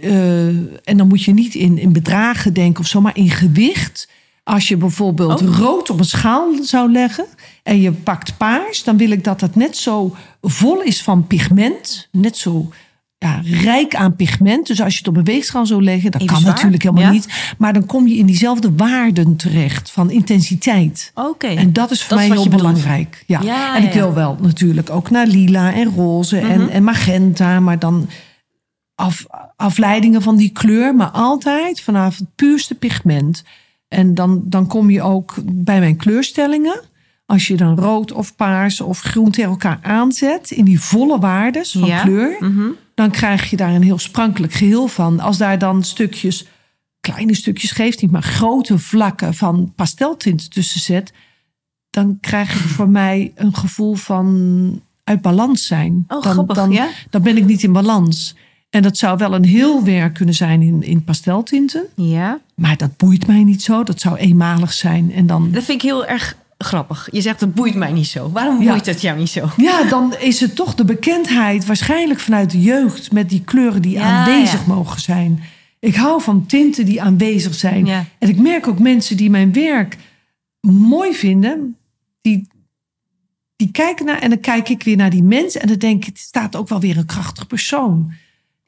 eh, 0.00 0.46
en 0.84 0.96
dan 0.96 1.08
moet 1.08 1.22
je 1.24 1.32
niet 1.32 1.54
in, 1.54 1.78
in 1.78 1.92
bedragen 1.92 2.52
denken 2.52 2.80
of 2.80 2.86
zo, 2.88 3.00
maar 3.00 3.16
in 3.16 3.30
gewicht. 3.30 4.08
Als 4.48 4.68
je 4.68 4.76
bijvoorbeeld 4.76 5.42
Oh. 5.42 5.56
rood 5.58 5.90
op 5.90 5.98
een 5.98 6.04
schaal 6.04 6.52
zou 6.62 6.92
leggen 6.92 7.26
en 7.62 7.80
je 7.80 7.92
pakt 7.92 8.36
paars, 8.36 8.84
dan 8.84 8.96
wil 8.96 9.10
ik 9.10 9.24
dat 9.24 9.40
het 9.40 9.56
net 9.56 9.76
zo 9.76 10.16
vol 10.42 10.82
is 10.82 11.02
van 11.02 11.26
pigment. 11.26 12.08
Net 12.12 12.36
zo 12.36 12.70
ja, 13.18 13.40
rijk 13.44 13.94
aan 13.94 14.16
pigment. 14.16 14.66
Dus 14.66 14.80
als 14.80 14.92
je 14.92 14.98
het 14.98 15.08
op 15.08 15.16
een 15.16 15.24
weegschaal 15.24 15.66
zou 15.66 15.82
leggen, 15.82 16.10
dat 16.10 16.20
Even 16.20 16.32
kan 16.32 16.42
zwaar, 16.42 16.54
natuurlijk 16.54 16.82
helemaal 16.82 17.04
ja. 17.04 17.10
niet. 17.10 17.54
Maar 17.58 17.72
dan 17.72 17.86
kom 17.86 18.06
je 18.06 18.14
in 18.16 18.26
diezelfde 18.26 18.72
waarden 18.76 19.36
terecht 19.36 19.90
van 19.90 20.10
intensiteit. 20.10 21.10
Oké. 21.14 21.46
En 21.46 21.72
dat 21.72 21.90
is 21.90 22.00
voor 22.02 22.08
Dat 22.16 22.18
is 22.18 22.28
mij 22.28 22.36
wat 22.36 22.46
heel 22.46 22.56
belangrijk. 22.56 23.24
Ja. 23.26 23.40
Ja, 23.42 23.76
en 23.76 23.82
ik 23.82 23.92
wil 23.92 24.14
wel 24.14 24.36
natuurlijk 24.40 24.90
ook 24.90 25.10
naar 25.10 25.26
lila 25.26 25.72
en 25.72 25.94
roze 25.94 26.38
en, 26.38 26.60
Mhm. 26.60 26.68
en 26.70 26.84
magenta. 26.84 27.60
Maar 27.60 27.78
dan 27.78 28.08
af, 28.94 29.26
afleidingen 29.56 30.22
van 30.22 30.36
die 30.36 30.50
kleur. 30.50 30.94
Maar 30.94 31.10
altijd 31.10 31.80
vanaf 31.80 32.16
het 32.18 32.34
puurste 32.34 32.74
pigment. 32.74 33.44
En 33.88 34.14
dan, 34.14 34.42
dan 34.44 34.66
kom 34.66 34.90
je 34.90 35.02
ook 35.02 35.34
bij 35.44 35.80
mijn 35.80 35.96
kleurstellingen. 35.96 36.80
Als 37.26 37.46
je 37.46 37.56
dan 37.56 37.78
rood 37.78 38.12
of 38.12 38.36
paars 38.36 38.80
of 38.80 39.00
groen 39.00 39.30
tegen 39.30 39.50
elkaar 39.50 39.78
aanzet. 39.82 40.50
In 40.50 40.64
die 40.64 40.80
volle 40.80 41.18
waardes 41.18 41.72
van 41.72 41.88
Ja. 41.88 42.02
kleur. 42.02 42.36
Mhm. 42.40 42.66
Dan 42.94 43.10
krijg 43.10 43.50
je 43.50 43.56
daar 43.56 43.74
een 43.74 43.82
heel 43.82 43.98
sprankelijk 43.98 44.52
geheel 44.52 44.88
van. 44.88 45.20
Als 45.20 45.38
daar 45.38 45.58
dan 45.58 45.82
stukjes, 45.84 46.46
kleine 47.00 47.34
stukjes 47.34 47.70
geeft 47.70 48.02
niet, 48.02 48.10
maar 48.10 48.22
grote 48.22 48.78
vlakken 48.78 49.34
van 49.34 49.72
pasteltint 49.76 50.50
tussen 50.52 50.80
zet. 50.80 51.12
Dan 51.90 52.18
krijg 52.20 52.52
je 52.52 52.68
voor 52.68 52.88
mij 52.88 53.32
een 53.34 53.54
gevoel 53.54 53.94
van 53.94 54.80
uit 55.04 55.22
balans 55.22 55.66
zijn. 55.66 56.04
Oh, 56.08 56.22
dan, 56.22 56.32
grappig, 56.32 56.56
dan, 56.56 56.70
ja? 56.70 56.88
dan 57.10 57.22
ben 57.22 57.36
ik 57.36 57.44
niet 57.44 57.62
in 57.62 57.72
balans. 57.72 58.34
En 58.70 58.82
dat 58.82 58.96
zou 58.98 59.18
wel 59.18 59.34
een 59.34 59.44
heel 59.44 59.84
werk 59.84 60.14
kunnen 60.14 60.34
zijn 60.34 60.62
in, 60.62 60.82
in 60.82 61.04
pasteltinten. 61.04 61.86
Ja, 61.94 62.40
Maar 62.54 62.76
dat 62.76 62.96
boeit 62.96 63.26
mij 63.26 63.44
niet 63.44 63.62
zo. 63.62 63.82
Dat 63.82 64.00
zou 64.00 64.16
eenmalig 64.16 64.72
zijn. 64.72 65.12
En 65.12 65.26
dan, 65.26 65.50
dat 65.50 65.64
vind 65.64 65.82
ik 65.82 65.88
heel 65.88 66.06
erg 66.06 66.36
grappig. 66.58 67.08
Je 67.12 67.20
zegt, 67.20 67.40
dat 67.40 67.54
boeit 67.54 67.74
mij 67.74 67.92
niet 67.92 68.06
zo. 68.06 68.30
Waarom 68.30 68.62
Ja. 68.62 68.70
boeit 68.70 68.84
dat 68.84 69.00
jou 69.00 69.18
niet 69.18 69.28
zo? 69.28 69.48
ja, 69.56 69.84
dan 69.84 70.14
is 70.18 70.40
het 70.40 70.54
toch 70.56 70.74
de 70.74 70.84
bekendheid, 70.84 71.66
waarschijnlijk 71.66 72.20
vanuit 72.20 72.50
de 72.50 72.60
jeugd, 72.60 73.12
met 73.12 73.28
die 73.28 73.42
kleuren 73.44 73.82
die 73.82 73.92
Ja, 73.92 74.02
aanwezig 74.02 74.60
ja. 74.66 74.74
mogen 74.74 75.00
zijn. 75.00 75.40
Ik 75.80 75.94
hou 75.94 76.22
van 76.22 76.46
tinten 76.46 76.84
die 76.84 77.02
aanwezig 77.02 77.54
zijn. 77.54 77.86
En 78.18 78.28
ik 78.28 78.38
merk 78.38 78.66
ook 78.68 78.78
mensen 78.78 79.16
die 79.16 79.30
mijn 79.30 79.52
werk 79.52 79.96
mooi 80.60 81.14
vinden, 81.14 81.76
die, 82.20 82.48
die 83.56 83.70
kijken 83.70 84.06
naar 84.06 84.18
en 84.18 84.28
dan 84.30 84.40
kijk 84.40 84.68
ik 84.68 84.82
weer 84.82 84.96
naar 84.96 85.10
die 85.10 85.22
mensen 85.22 85.60
en 85.60 85.68
dan 85.68 85.76
denk 85.78 86.00
ik, 86.00 86.06
het 86.06 86.18
staat 86.18 86.56
ook 86.56 86.68
wel 86.68 86.80
weer 86.80 86.96
een 86.96 87.06
krachtig 87.06 87.46
persoon. 87.46 88.12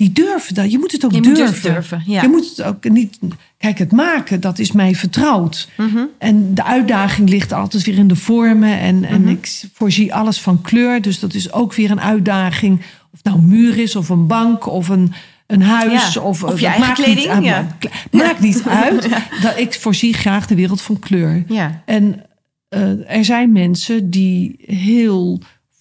Die 0.00 0.12
durven 0.12 0.54
dat. 0.54 0.70
Je 0.70 0.78
moet 0.78 0.92
het 0.92 1.04
ook 1.04 1.10
Je 1.12 1.16
moet 1.22 1.36
durven. 1.36 1.52
dus 1.52 1.62
durven, 1.62 2.02
ja. 2.06 2.22
Je 2.22 2.28
moet 2.28 2.48
het 2.48 2.62
ook 2.62 2.88
niet. 2.88 3.18
Kijk, 3.58 3.78
het 3.78 3.92
maken, 3.92 4.40
dat 4.40 4.58
is 4.58 4.72
mij 4.72 4.94
vertrouwd. 4.94 5.68
Mhm. 5.76 5.98
En 6.18 6.54
de 6.54 6.64
uitdaging 6.64 7.28
ligt 7.28 7.52
altijd 7.52 7.84
weer 7.84 7.98
in 7.98 8.08
de 8.08 8.16
vormen. 8.16 8.78
En, 8.78 9.04
en 9.04 9.20
Mhm. 9.20 9.30
ik 9.30 9.62
voorzie 9.72 10.14
alles 10.14 10.40
van 10.40 10.60
kleur. 10.60 11.02
Dus 11.02 11.20
dat 11.20 11.34
is 11.34 11.52
ook 11.52 11.74
weer 11.74 11.90
een 11.90 12.00
uitdaging. 12.00 12.78
Of 12.78 12.84
het 13.22 13.24
nou 13.24 13.38
een 13.38 13.48
muur 13.48 13.78
is, 13.78 13.96
of 13.96 14.08
een 14.08 14.26
bank, 14.26 14.66
of 14.66 14.88
een, 14.88 15.12
een 15.46 15.62
huis. 15.62 16.12
Ja, 16.14 16.22
Of, 16.22 16.42
of 16.44 16.60
je 16.60 16.66
eigen 16.66 16.86
maakt 16.86 17.02
kleding, 17.02 17.18
Niet 17.18 17.28
uit, 17.28 17.44
ja. 17.44 17.66
Maakt 18.10 18.40
niet 18.40 18.62
uit. 18.84 19.08
Dat 19.42 19.58
ik 19.58 19.74
voorzie 19.74 20.14
graag 20.14 20.46
de 20.46 20.54
wereld 20.54 20.82
van 20.82 20.98
kleur. 20.98 21.44
Ja, 21.48 21.82
En 21.84 22.22
eh, 22.68 23.16
er 23.16 23.24
zijn 23.24 23.52
mensen 23.52 24.10
die 24.10 24.54
heel 24.66 25.40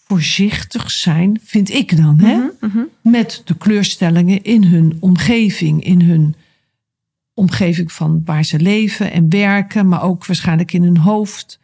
voorzichtig 0.09 0.91
zijn, 0.91 1.39
vind 1.43 1.69
ik 1.69 1.97
dan, 1.97 2.19
hè? 2.19 2.35
Mhm, 2.35 2.49
mhm. 2.59 2.83
met 3.01 3.41
de 3.45 3.57
kleurstellingen 3.57 4.43
in 4.43 4.63
hun 4.63 4.97
omgeving, 4.99 5.83
in 5.83 6.01
hun 6.01 6.35
omgeving 7.33 7.91
van 7.91 8.21
waar 8.25 8.43
ze 8.43 8.59
leven 8.59 9.11
en 9.11 9.29
werken, 9.29 9.87
maar 9.87 10.03
ook 10.03 10.25
waarschijnlijk 10.25 10.73
in 10.73 10.83
hun 10.83 10.97
hoofd. 10.97 11.59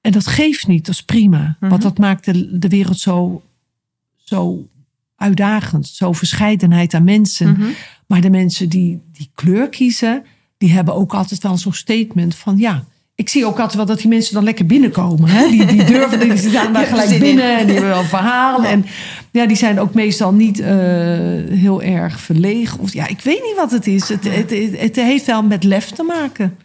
En 0.00 0.12
dat 0.12 0.26
geeft 0.26 0.66
niet, 0.66 0.86
dat 0.86 0.94
is 0.94 1.02
prima. 1.02 1.56
Mhm. 1.60 1.70
Want 1.70 1.82
dat 1.82 1.98
maakt 1.98 2.24
de, 2.24 2.58
de 2.58 2.68
wereld 2.68 2.98
zo, 2.98 3.42
zo 4.16 4.68
uitdagend, 5.16 5.86
zo 5.86 6.12
verscheidenheid 6.12 6.94
aan 6.94 7.04
mensen. 7.04 7.74
Maar 8.06 8.20
de 8.20 8.30
mensen 8.30 8.68
die, 8.68 9.00
die 9.12 9.30
kleur 9.34 9.68
kiezen, 9.68 10.24
die 10.58 10.72
hebben 10.72 10.94
ook 10.94 11.14
altijd 11.14 11.42
wel 11.42 11.56
zo'n 11.56 11.72
statement 11.72 12.34
van 12.34 12.58
ja. 12.58 12.84
Ik 13.20 13.28
zie 13.28 13.46
ook 13.46 13.58
altijd 13.58 13.76
wel 13.76 13.86
dat 13.86 13.98
die 13.98 14.08
mensen 14.08 14.34
dan 14.34 14.44
lekker 14.44 14.66
binnenkomen. 14.66 15.28
Hè? 15.28 15.48
Die, 15.48 15.64
die 15.64 15.84
durven, 15.84 16.20
die 16.20 16.36
staan 16.50 16.72
daar 16.72 16.86
gelijk 16.86 17.18
binnen 17.18 17.58
en 17.58 17.66
die 17.66 17.74
hebben 17.74 17.92
wel 17.92 18.04
verhaal. 18.04 18.64
En 18.64 18.86
ja, 19.30 19.46
die 19.46 19.56
zijn 19.56 19.80
ook 19.80 19.94
meestal 19.94 20.32
niet 20.32 20.60
eh, 20.60 20.68
heel 21.48 21.82
erg 21.82 22.20
verlegen. 22.20 22.78
Of, 22.78 22.92
ja, 22.92 23.06
ik 23.06 23.20
weet 23.20 23.42
niet 23.42 23.56
wat 23.56 23.70
het 23.70 23.86
is. 23.86 24.08
Het, 24.08 24.24
het, 24.24 24.50
het, 24.50 24.80
het 24.80 24.96
heeft 24.96 25.26
wel 25.26 25.42
met 25.42 25.64
lef 25.64 25.90
te 25.90 26.02
maken. 26.02 26.56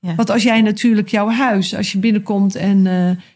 Ja. 0.00 0.14
Want 0.14 0.30
als 0.30 0.42
jij 0.42 0.60
natuurlijk 0.60 1.08
jouw 1.08 1.30
huis, 1.30 1.76
als 1.76 1.92
je 1.92 1.98
binnenkomt 1.98 2.54
en 2.54 2.86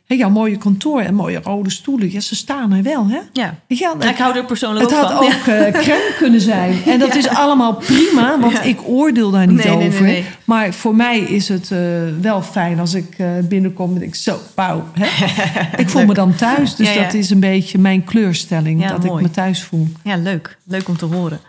eh, 0.06 0.18
jouw 0.18 0.30
mooie 0.30 0.56
kantoor 0.56 1.00
en 1.00 1.14
mooie 1.14 1.40
rode 1.42 1.70
stoelen, 1.70 2.12
ja, 2.12 2.20
ze 2.20 2.36
staan 2.36 2.72
er 2.72 2.82
wel, 2.82 3.06
hè? 3.08 3.18
ja. 3.32 3.58
Nou, 3.66 4.08
ik 4.08 4.16
hou 4.16 4.36
er 4.36 4.44
persoonlijk 4.44 4.90
het 4.90 4.98
ook 4.98 5.04
had 5.04 5.12
van. 5.12 5.26
ook 5.26 5.46
eh, 5.46 5.80
crème 5.82 6.14
kunnen 6.18 6.40
zijn. 6.40 6.78
En 6.86 6.98
dat 6.98 7.14
is 7.14 7.28
allemaal 7.28 7.74
prima, 7.74 8.38
want 8.40 8.64
ik 8.64 8.78
oordeel 8.84 9.30
daar 9.30 9.46
niet 9.46 9.56
Nee, 9.64 9.66
nee, 9.66 9.76
nee, 9.76 9.88
over. 9.88 10.02
nee. 10.02 10.24
Maar 10.44 10.72
voor 10.72 10.94
mij 10.94 11.18
is 11.18 11.48
het 11.48 11.70
eh, 11.70 11.78
wel 12.20 12.42
fijn 12.42 12.78
als 12.78 12.94
ik 12.94 13.16
binnenkom 13.48 13.96
en 13.96 14.02
ik 14.02 14.14
zo, 14.14 14.38
wauw. 14.54 14.84
Hè? 14.92 15.26
ik 15.82 15.88
voel 15.88 16.06
me 16.06 16.14
dan 16.14 16.34
thuis, 16.34 16.76
dus 16.76 16.94
dat 16.94 17.14
is 17.14 17.30
een 17.30 17.40
beetje 17.40 17.78
mijn 17.78 18.04
kleurstelling. 18.04 18.88
Dat 18.88 19.04
mooi. 19.04 19.22
ik 19.22 19.28
me 19.28 19.34
thuis 19.34 19.62
voel. 19.62 19.88
Ja, 20.04 20.16
leuk. 20.16 20.58
Leuk 20.64 20.88
om 20.88 20.96
te 20.96 21.04
horen. 21.04 21.40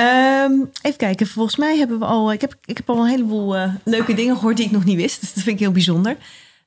Ehm, 0.00 0.52
even 0.82 0.98
kijken, 0.98 1.26
volgens 1.26 1.56
mij 1.56 1.76
hebben 1.76 1.98
we 1.98 2.04
al. 2.04 2.32
Ik 2.32 2.40
heb, 2.40 2.56
ik 2.64 2.76
heb 2.76 2.90
al 2.90 2.98
een 2.98 3.10
heleboel 3.10 3.56
eh, 3.56 3.74
leuke 3.84 4.14
dingen 4.14 4.36
gehoord 4.36 4.56
die 4.56 4.66
ik 4.66 4.70
nog 4.70 4.84
niet 4.84 4.96
wist. 4.96 5.20
Dus 5.20 5.34
dat 5.34 5.42
vind 5.42 5.54
ik 5.54 5.62
heel 5.62 5.72
bijzonder. 5.72 6.16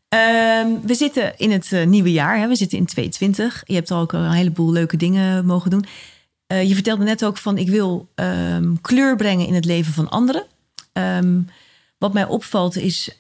Ehm, 0.10 0.68
we 0.84 0.94
zitten 0.94 1.38
in 1.38 1.52
het 1.52 1.72
eh, 1.72 1.86
nieuwe 1.86 2.12
jaar. 2.12 2.38
Hè? 2.38 2.48
We 2.48 2.56
zitten 2.56 2.78
in 2.78 2.86
2020. 2.86 3.64
Je 3.66 3.74
hebt 3.74 3.92
al 3.92 4.14
een 4.14 4.32
heleboel 4.32 4.72
leuke 4.72 4.98
dingen 4.98 5.46
mogen 5.46 5.70
doen. 5.70 5.86
Eh, 6.48 6.68
je 6.68 6.74
vertelde 6.74 7.04
net 7.04 7.26
ook 7.26 7.38
van: 7.38 7.58
ik 7.58 7.70
wil 7.70 8.10
ehm, 8.16 8.76
kleur 8.82 9.16
brengen 9.16 9.48
in 9.48 9.54
het 9.54 9.66
leven 9.66 9.94
van 9.94 10.10
anderen. 10.10 10.46
Wat 11.98 12.14
mij 12.14 12.26
opvalt 12.26 12.76
is 12.76 13.16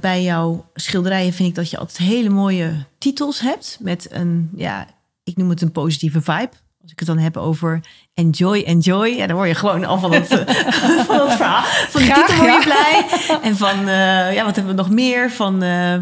bij 0.00 0.22
jouw 0.22 0.70
schilderijen 0.74 1.32
vind 1.32 1.48
ik 1.48 1.54
dat 1.54 1.70
je 1.70 1.78
altijd 1.78 1.98
hele 1.98 2.28
mooie 2.28 2.84
titels 2.98 3.40
hebt 3.40 3.78
met 3.80 4.06
een, 4.10 4.50
ja, 4.56 4.86
ik 5.24 5.36
noem 5.36 5.50
het 5.50 5.62
een 5.62 5.72
positieve 5.72 6.20
vibe. 6.20 6.50
Als 6.82 6.92
ik 6.92 6.98
het 6.98 7.08
dan 7.08 7.18
heb 7.18 7.36
over 7.36 7.80
enjoy, 8.14 8.62
enjoy, 8.62 9.08
ja, 9.08 9.26
dan 9.26 9.36
word 9.36 9.48
je 9.48 9.54
gewoon 9.54 9.84
al 9.84 9.98
van 9.98 10.12
het, 10.12 10.30
eh, 10.30 10.64
van 11.06 11.30
verhaal, 11.30 11.64
van 11.64 12.02
die 12.02 12.12
titel 12.12 12.36
word 12.36 12.52
je 12.52 12.60
blij. 12.64 13.06
En 13.42 13.56
van, 13.56 13.78
eh, 13.88 14.34
ja, 14.34 14.44
wat 14.44 14.56
hebben 14.56 14.76
we 14.76 14.82
nog 14.82 14.90
meer? 14.90 15.30
Van 15.30 15.62
eh, 15.62 15.96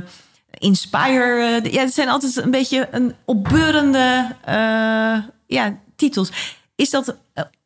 inspire. 0.50 1.60
eh, 1.62 1.72
ja, 1.72 1.80
het 1.80 1.94
zijn 1.94 2.08
altijd 2.08 2.36
een 2.36 2.50
beetje 2.50 2.88
een 2.90 3.14
opbeurende 3.24 4.34
ja, 5.46 5.78
titels. 5.96 6.56
Is 6.74 6.90
dat, 6.90 7.16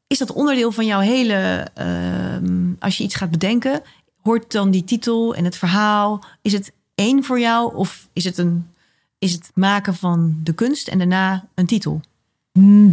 is 0.06 0.18
dat 0.18 0.32
onderdeel 0.32 0.72
van 0.72 0.86
jouw 0.86 1.00
hele, 1.00 1.66
ehm, 1.74 2.72
als 2.78 2.96
je 2.98 3.04
iets 3.04 3.14
gaat 3.14 3.30
bedenken, 3.30 3.82
hoort 4.22 4.52
dan 4.52 4.70
die 4.70 4.84
titel 4.84 5.34
en 5.34 5.44
het 5.44 5.56
verhaal, 5.56 6.24
is 6.42 6.52
het 6.52 6.72
één 6.94 7.24
voor 7.24 7.40
jou 7.40 7.74
of 7.74 8.08
is 8.12 8.24
het, 8.24 8.38
een, 8.38 8.70
is 9.18 9.32
het 9.32 9.50
maken 9.54 9.94
van 9.94 10.40
de 10.42 10.52
kunst 10.52 10.88
en 10.88 10.98
daarna 10.98 11.48
een 11.54 11.66
titel? 11.66 12.00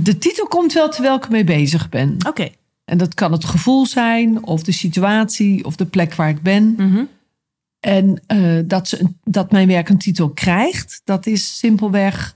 De 0.03 0.18
titel 0.18 0.47
komt 0.47 0.74
wel 0.74 0.89
terwijl 0.89 1.16
ik 1.16 1.24
ermee 1.26 1.43
bezig 1.43 1.89
ben. 1.89 2.16
Oké. 2.28 2.49
En 2.86 2.97
dat 2.97 3.14
kan 3.14 3.32
het 3.32 3.45
gevoel 3.45 3.86
zijn, 3.86 4.43
of 4.43 4.64
de 4.64 4.72
situatie, 4.72 5.66
of 5.66 5.76
de 5.76 5.86
plek 5.86 6.16
waar 6.16 6.30
ik 6.30 6.41
ben. 6.41 6.74
Mhm. 6.78 7.03
En 7.80 8.22
eh, 8.28 8.60
dat, 8.66 8.88
ze, 8.88 8.99
een- 8.99 9.18
dat 9.24 9.51
mijn 9.51 9.68
werk 9.68 9.89
een 9.89 9.97
titel 9.97 10.30
krijgt, 10.30 11.01
dat 11.03 11.26
is 11.26 11.57
simpelweg 11.57 12.36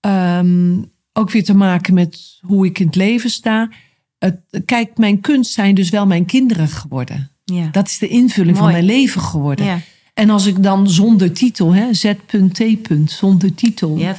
ehm, 0.00 0.82
ook 1.12 1.30
weer 1.30 1.44
te 1.44 1.54
maken 1.54 1.94
met 1.94 2.38
hoe 2.40 2.66
ik 2.66 2.78
in 2.78 2.86
het 2.86 2.96
leven 2.96 3.30
sta. 3.30 3.70
Het, 4.18 4.40
kijk, 4.64 4.96
mijn 4.98 5.20
kunst 5.20 5.52
zijn 5.52 5.74
dus 5.74 5.90
wel 5.90 6.06
mijn 6.06 6.24
kinderen 6.24 6.68
geworden. 6.68 7.30
Ja. 7.44 7.68
Dat 7.72 7.86
is 7.86 7.98
de 7.98 8.08
invulling 8.08 8.58
Mooi. 8.58 8.72
van 8.72 8.82
mijn 8.84 8.96
leven 8.98 9.20
geworden. 9.20 9.66
ja. 9.66 9.80
En 10.14 10.30
als 10.30 10.46
ik 10.46 10.62
dan 10.62 10.90
zonder 10.90 11.32
titel, 11.32 11.74
hè, 11.74 11.94
Z.T. 11.94 12.62
zonder 13.06 13.54
titel, 13.54 13.96
Ja, 13.98 14.16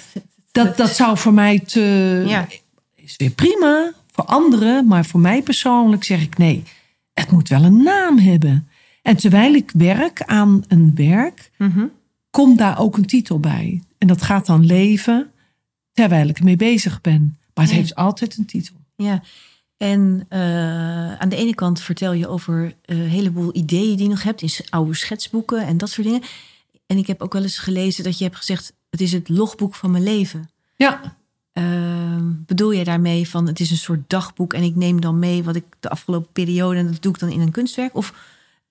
dat, 0.52 0.78
dat 0.78 0.90
zou 0.96 1.18
voor 1.18 1.34
mij 1.34 1.60
te. 1.60 2.24
Ja. 2.28 2.48
Is 2.96 3.16
weer 3.18 3.30
prima 3.32 3.92
voor 4.12 4.26
anderen, 4.26 4.88
maar 4.88 5.06
voor 5.06 5.20
mij 5.20 5.42
persoonlijk 5.42 6.04
zeg 6.04 6.22
ik 6.22 6.38
nee. 6.38 6.64
Het 7.14 7.32
moet 7.32 7.48
wel 7.50 7.64
een 7.64 7.84
naam 7.84 8.18
hebben. 8.20 8.68
En 9.02 9.18
terwijl 9.18 9.54
ik 9.54 9.72
werk 9.74 10.22
aan 10.24 10.64
een 10.68 10.92
werk, 10.96 11.52
Mhm. 11.58 11.86
komt 12.30 12.58
daar 12.58 12.80
ook 12.80 12.98
een 12.98 13.06
titel 13.06 13.40
bij. 13.40 13.84
En 13.98 14.08
dat 14.08 14.22
gaat 14.22 14.46
dan 14.46 14.66
leven 14.66 15.32
terwijl 15.94 16.28
ik 16.28 16.38
ermee 16.38 16.56
bezig 16.56 17.02
ben. 17.02 17.38
Maar 17.54 17.64
het 17.66 17.74
Ja. 17.74 17.80
heeft 17.80 17.96
altijd 17.96 18.38
een 18.38 18.46
titel. 18.46 18.76
Ja, 18.96 19.22
en 19.78 20.26
eh, 20.30 21.14
aan 21.16 21.30
de 21.30 21.36
ene 21.36 21.56
kant 21.56 21.82
vertel 21.82 22.14
je 22.14 22.28
over 22.28 22.76
een 22.86 23.08
heleboel 23.08 23.56
ideeën 23.56 23.96
die 23.96 24.04
je 24.04 24.10
nog 24.10 24.24
hebt 24.24 24.42
in 24.42 24.50
oude 24.70 24.94
schetsboeken 24.96 25.66
en 25.66 25.78
dat 25.78 25.90
soort 25.90 26.08
dingen. 26.08 26.22
En 26.86 26.98
ik 26.98 27.08
heb 27.08 27.22
ook 27.22 27.34
wel 27.34 27.42
eens 27.42 27.58
gelezen 27.58 28.04
dat 28.04 28.18
je 28.18 28.24
hebt 28.24 28.36
gezegd: 28.38 28.74
het 28.90 29.02
is 29.02 29.12
het 29.12 29.30
logboek 29.30 29.76
van 29.76 29.92
mijn 29.92 30.04
leven. 30.04 30.50
Ja, 30.76 31.18
Ehm, 31.60 32.24
bedoel 32.46 32.74
jij 32.74 32.84
daarmee 32.84 33.30
van 33.30 33.48
het 33.48 33.60
is 33.60 33.72
een 33.72 33.78
soort 33.78 34.00
dagboek 34.08 34.54
en 34.54 34.64
ik 34.64 34.76
neem 34.76 35.02
dan 35.02 35.20
mee 35.20 35.44
wat 35.44 35.56
ik 35.56 35.64
de 35.80 35.90
afgelopen 35.90 36.32
periode 36.32 36.80
en 36.80 36.86
dat 36.86 37.02
doe 37.02 37.14
ik 37.14 37.20
dan 37.20 37.30
in 37.30 37.40
een 37.40 37.52
kunstwerk? 37.52 37.96
Of 37.96 38.14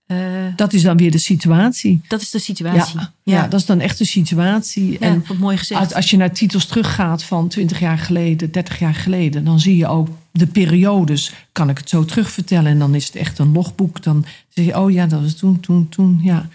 eh, 0.06 0.18
dat 0.56 0.72
is 0.72 0.82
dan 0.82 0.96
weer 0.96 1.10
de 1.10 1.18
situatie. 1.18 2.00
dat 2.08 2.20
is 2.20 2.30
de 2.30 2.38
situatie? 2.38 3.00
Ja, 3.00 3.12
ja. 3.22 3.48
dat 3.48 3.60
is 3.60 3.66
dan 3.66 3.80
echt 3.80 3.98
de 3.98 4.04
situatie. 4.04 4.92
Ja, 4.92 4.98
en 4.98 5.24
wat 5.26 5.36
mooi 5.36 5.56
gezegd. 5.56 5.80
Als, 5.80 5.94
als 5.94 6.10
je 6.10 6.16
naar 6.16 6.32
titels 6.32 6.66
teruggaat 6.66 7.22
van 7.22 7.48
20 7.48 7.78
jaar 7.78 7.98
geleden, 7.98 8.52
30 8.52 8.78
jaar 8.78 8.94
geleden, 8.94 9.44
dan 9.44 9.60
zie 9.60 9.76
je 9.76 9.86
ook 9.86 10.08
de 10.30 10.46
periodes. 10.46 11.32
Kan 11.52 11.68
ik 11.68 11.78
het 11.78 11.88
zo 11.88 12.04
terugvertellen? 12.04 12.70
En 12.70 12.78
dan 12.78 12.94
is 12.94 13.06
het 13.06 13.16
echt 13.16 13.38
een 13.38 13.52
logboek. 13.52 14.02
Dan 14.02 14.24
zeg 14.48 14.64
je, 14.64 14.78
oh 14.80 14.90
ja, 14.90 15.06
dat 15.06 15.20
was 15.20 15.34
toen, 15.34 15.60
toen, 15.60 15.88
toen. 15.88 16.20
Ja. 16.22 16.48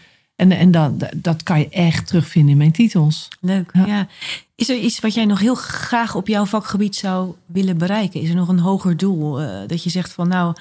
En, 0.44 0.52
en 0.52 0.72
dat, 0.72 0.92
dat 1.16 1.44
kan 1.44 1.60
je 1.60 1.70
echt 1.70 2.08
terugvinden 2.08 2.52
in 2.52 2.58
mijn 2.58 2.72
titels. 2.72 3.28
Leuk, 3.40 3.70
ja. 3.74 3.86
Ja. 3.86 4.08
Is 4.56 4.70
er 4.70 4.78
iets 4.78 5.00
wat 5.00 5.14
jij 5.14 5.26
nog 5.26 5.40
heel 5.40 5.56
graag 5.56 6.16
op 6.16 6.28
jouw 6.28 6.46
vakgebied 6.46 6.96
zou 6.96 7.36
willen 7.46 7.78
bereiken? 7.78 8.22
Is 8.22 8.30
er 8.30 8.36
nog 8.36 8.48
een 8.48 8.60
hoger 8.60 8.98
doel? 8.98 9.42
eh, 9.42 9.68
dat 9.68 9.84
je 9.84 9.90
zegt 9.90 10.14
van 10.14 10.28
nou, 10.28 10.56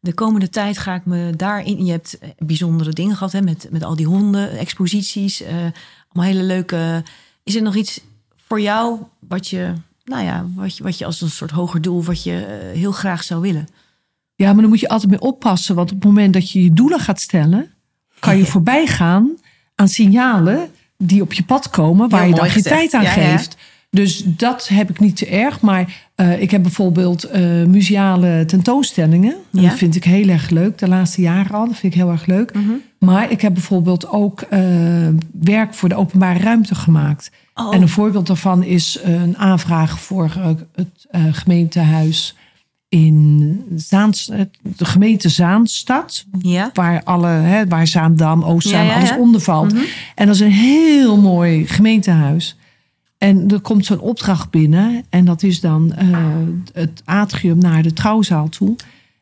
de 0.00 0.12
komende 0.12 0.48
tijd 0.48 0.78
ga 0.78 0.94
ik 0.94 1.04
me 1.04 1.32
daarin... 1.36 1.84
Je 1.84 1.90
hebt 1.90 2.18
eh, 2.18 2.28
bijzondere 2.38 2.90
dingen 2.90 3.16
gehad 3.16 3.32
hè, 3.32 3.42
met, 3.42 3.68
met 3.70 3.84
al 3.84 3.96
die 3.96 4.06
honden, 4.06 4.58
exposities. 4.58 5.42
eh, 5.42 5.54
allemaal 6.08 6.32
hele 6.32 6.42
leuke... 6.42 7.04
Is 7.44 7.54
er 7.54 7.62
nog 7.62 7.74
iets 7.74 8.00
voor 8.36 8.60
jou 8.60 8.98
wat 9.28 9.48
je, 9.48 9.72
nou 10.04 10.24
ja, 10.24 10.46
wat 10.54 10.76
je, 10.76 10.82
wat 10.82 10.98
je 10.98 11.04
als 11.04 11.20
een 11.20 11.30
soort 11.30 11.50
hoger 11.50 11.82
doel... 11.82 12.02
wat 12.04 12.22
je 12.22 12.70
heel 12.74 12.92
graag 12.92 13.22
zou 13.22 13.40
willen? 13.40 13.68
Ja, 14.34 14.52
maar 14.52 14.60
dan 14.60 14.70
moet 14.70 14.80
je 14.80 14.88
altijd 14.88 15.10
mee 15.10 15.20
oppassen. 15.20 15.74
Want 15.74 15.90
op 15.90 15.96
het 15.96 16.04
moment 16.04 16.32
dat 16.32 16.50
je 16.50 16.62
je 16.62 16.72
doelen 16.72 17.00
gaat 17.00 17.20
stellen, 17.20 17.70
kan 18.22 18.36
je 18.36 18.44
voorbij 18.46 18.86
gaan 18.86 19.30
aan 19.74 19.88
signalen 19.88 20.68
die 20.98 21.22
op 21.22 21.32
je 21.32 21.42
pad 21.42 21.70
komen, 21.70 22.08
waar 22.08 22.20
Heel 22.20 22.28
je 22.28 22.34
dan 22.34 22.44
geen 22.44 22.62
gezegd. 22.62 22.90
tijd 22.90 22.94
aan 22.94 23.06
geeft. 23.06 23.56
Dus 23.90 24.22
dat 24.26 24.68
heb 24.68 24.90
ik 24.90 25.00
niet 25.00 25.16
te 25.16 25.26
erg. 25.26 25.60
Maar 25.60 26.08
eh, 26.14 26.40
ik 26.42 26.50
heb 26.50 26.62
bijvoorbeeld 26.62 27.24
eh, 27.24 27.42
museale 27.64 28.44
tentoonstellingen. 28.46 29.32
En 29.52 29.60
Ja. 29.60 29.68
Dat 29.68 29.78
vind 29.78 29.96
ik 29.96 30.04
heel 30.04 30.28
erg 30.28 30.50
leuk. 30.50 30.78
De 30.78 30.88
laatste 30.88 31.20
jaren 31.20 31.54
al. 31.54 31.66
Dat 31.66 31.76
vind 31.76 31.92
ik 31.94 32.00
heel 32.00 32.10
erg 32.10 32.26
leuk. 32.26 32.54
Mhm. 32.54 32.70
Maar 32.98 33.30
ik 33.30 33.40
heb 33.40 33.52
bijvoorbeeld 33.52 34.08
ook 34.08 34.40
eh, 34.40 34.60
werk 35.40 35.74
voor 35.74 35.88
de 35.88 35.94
openbare 35.94 36.38
ruimte 36.38 36.74
gemaakt. 36.74 37.30
Oh, 37.54 37.74
En 37.74 37.82
een 37.82 37.88
voorbeeld 37.88 38.26
daarvan 38.26 38.62
is 38.62 38.98
een 39.02 39.38
aanvraag 39.38 40.00
voor 40.00 40.30
het 40.74 41.06
eh, 41.10 41.22
gemeentehuis 41.30 42.36
in 42.92 43.64
Zaans, 43.76 44.28
eh, 44.28 44.40
de 44.62 44.84
gemeente 44.84 45.28
Zaanstad. 45.28 46.24
ja? 46.38 46.70
Waar, 46.74 47.02
alle, 47.02 47.26
hè, 47.26 47.66
waar 47.66 47.86
Zaandam, 47.86 48.42
Oostzaan, 48.42 48.84
Ja, 48.84 48.92
ja, 48.92 48.96
alles 48.98 49.16
onder 49.16 49.40
valt. 49.40 49.72
Mhm. 49.72 49.82
En 50.14 50.26
dat 50.26 50.34
is 50.34 50.40
een 50.40 50.50
heel 50.50 51.20
mooi 51.20 51.66
gemeentehuis. 51.66 52.56
En 53.18 53.48
er 53.48 53.60
komt 53.60 53.86
zo'n 53.86 54.00
opdracht 54.00 54.50
binnen. 54.50 55.04
En 55.10 55.24
dat 55.24 55.42
is 55.42 55.60
dan 55.60 55.92
eh, 55.92 56.08
het 56.72 57.02
atrium 57.04 57.58
naar 57.58 57.82
de 57.82 57.92
trouwzaal 57.92 58.48
toe. 58.48 58.76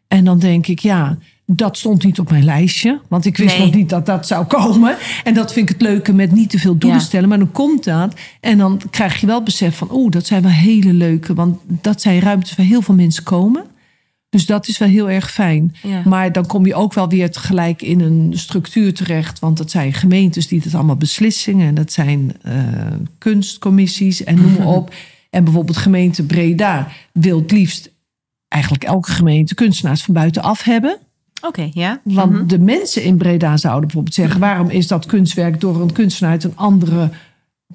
En 0.09 0.25
dan 0.25 0.39
denk 0.39 0.67
ik, 0.67 0.79
ja, 0.79 1.19
dat 1.53 1.79
stond 1.79 2.05
niet 2.05 2.19
op 2.21 2.31
mijn 2.31 2.45
lijstje. 2.45 3.01
Want 3.09 3.25
ik 3.25 3.37
wist 3.37 3.57
Nee. 3.57 3.67
nog 3.67 3.75
niet 3.75 3.89
dat 3.89 4.07
dat 4.07 4.27
zou 4.27 4.45
komen. 4.47 4.97
En 5.25 5.35
dat 5.35 5.53
vind 5.53 5.71
ik 5.71 5.79
het 5.79 5.87
leuke 5.89 6.13
met 6.13 6.33
niet 6.33 6.51
te 6.51 6.59
veel 6.59 6.77
doelen 6.79 6.99
Ja. 6.99 7.05
stellen. 7.05 7.29
Maar 7.29 7.39
dan 7.39 7.53
komt 7.53 7.85
dat. 7.85 8.15
En 8.41 8.59
dan 8.59 8.81
krijg 8.91 9.21
je 9.21 9.27
wel 9.27 9.43
besef 9.43 9.77
van, 9.77 9.89
oeh, 9.93 10.11
dat 10.11 10.27
zijn 10.27 10.43
wel 10.43 10.51
hele 10.51 10.93
leuke. 10.93 11.35
Want 11.35 11.59
dat 11.67 12.01
zijn 12.01 12.21
ruimtes 12.21 12.55
waar 12.57 12.67
heel 12.67 12.83
veel 12.83 12.95
mensen 12.95 13.23
komen. 13.23 13.65
Dus 14.29 14.47
dat 14.47 14.69
is 14.69 14.79
wel 14.79 14.89
heel 14.89 15.11
erg 15.11 15.31
fijn. 15.33 15.75
Ja. 15.83 16.03
Maar 16.05 16.33
dan 16.33 16.47
kom 16.47 16.67
je 16.67 16.75
ook 16.75 16.95
wel 16.95 17.09
weer 17.09 17.31
tegelijk 17.31 17.83
in 17.83 18.01
een 18.01 18.33
structuur 18.35 18.95
terecht. 18.95 19.39
Want 19.39 19.57
dat 19.57 19.71
zijn 19.71 19.93
gemeentes 19.93 20.49
die 20.49 20.61
het 20.65 20.75
allemaal 20.75 20.97
beslissingen. 20.97 21.67
En 21.69 21.75
dat 21.75 21.93
zijn 21.93 22.33
eh, 22.43 22.53
kunstcommissies 23.19 24.25
en 24.25 24.35
noem 24.41 24.53
maar 24.59 24.67
op. 24.79 24.95
En 25.31 25.45
bijvoorbeeld 25.45 25.77
gemeente 25.77 26.23
Breda 26.23 26.89
wil 27.13 27.39
het 27.39 27.51
liefst 27.51 27.91
eigenlijk 28.49 28.85
elke 28.85 29.11
gemeente 29.11 29.55
kunstenaars 29.55 30.03
van 30.03 30.15
buitenaf 30.15 30.63
hebben. 30.63 30.99
Oké, 31.43 31.69
ja. 31.73 32.01
Want 32.05 32.33
Mhm. 32.33 32.47
de 32.47 32.59
mensen 32.59 33.03
in 33.03 33.17
Breda 33.17 33.57
zouden 33.57 33.83
bijvoorbeeld 33.85 34.15
zeggen: 34.15 34.41
waarom 34.41 34.71
is 34.71 34.87
dat 34.87 35.07
kunstwerk 35.07 35.61
door 35.61 35.81
een 35.81 35.93
kunstenaar 35.93 36.33
uit 36.33 36.45
een 36.45 36.57
andere 36.57 37.11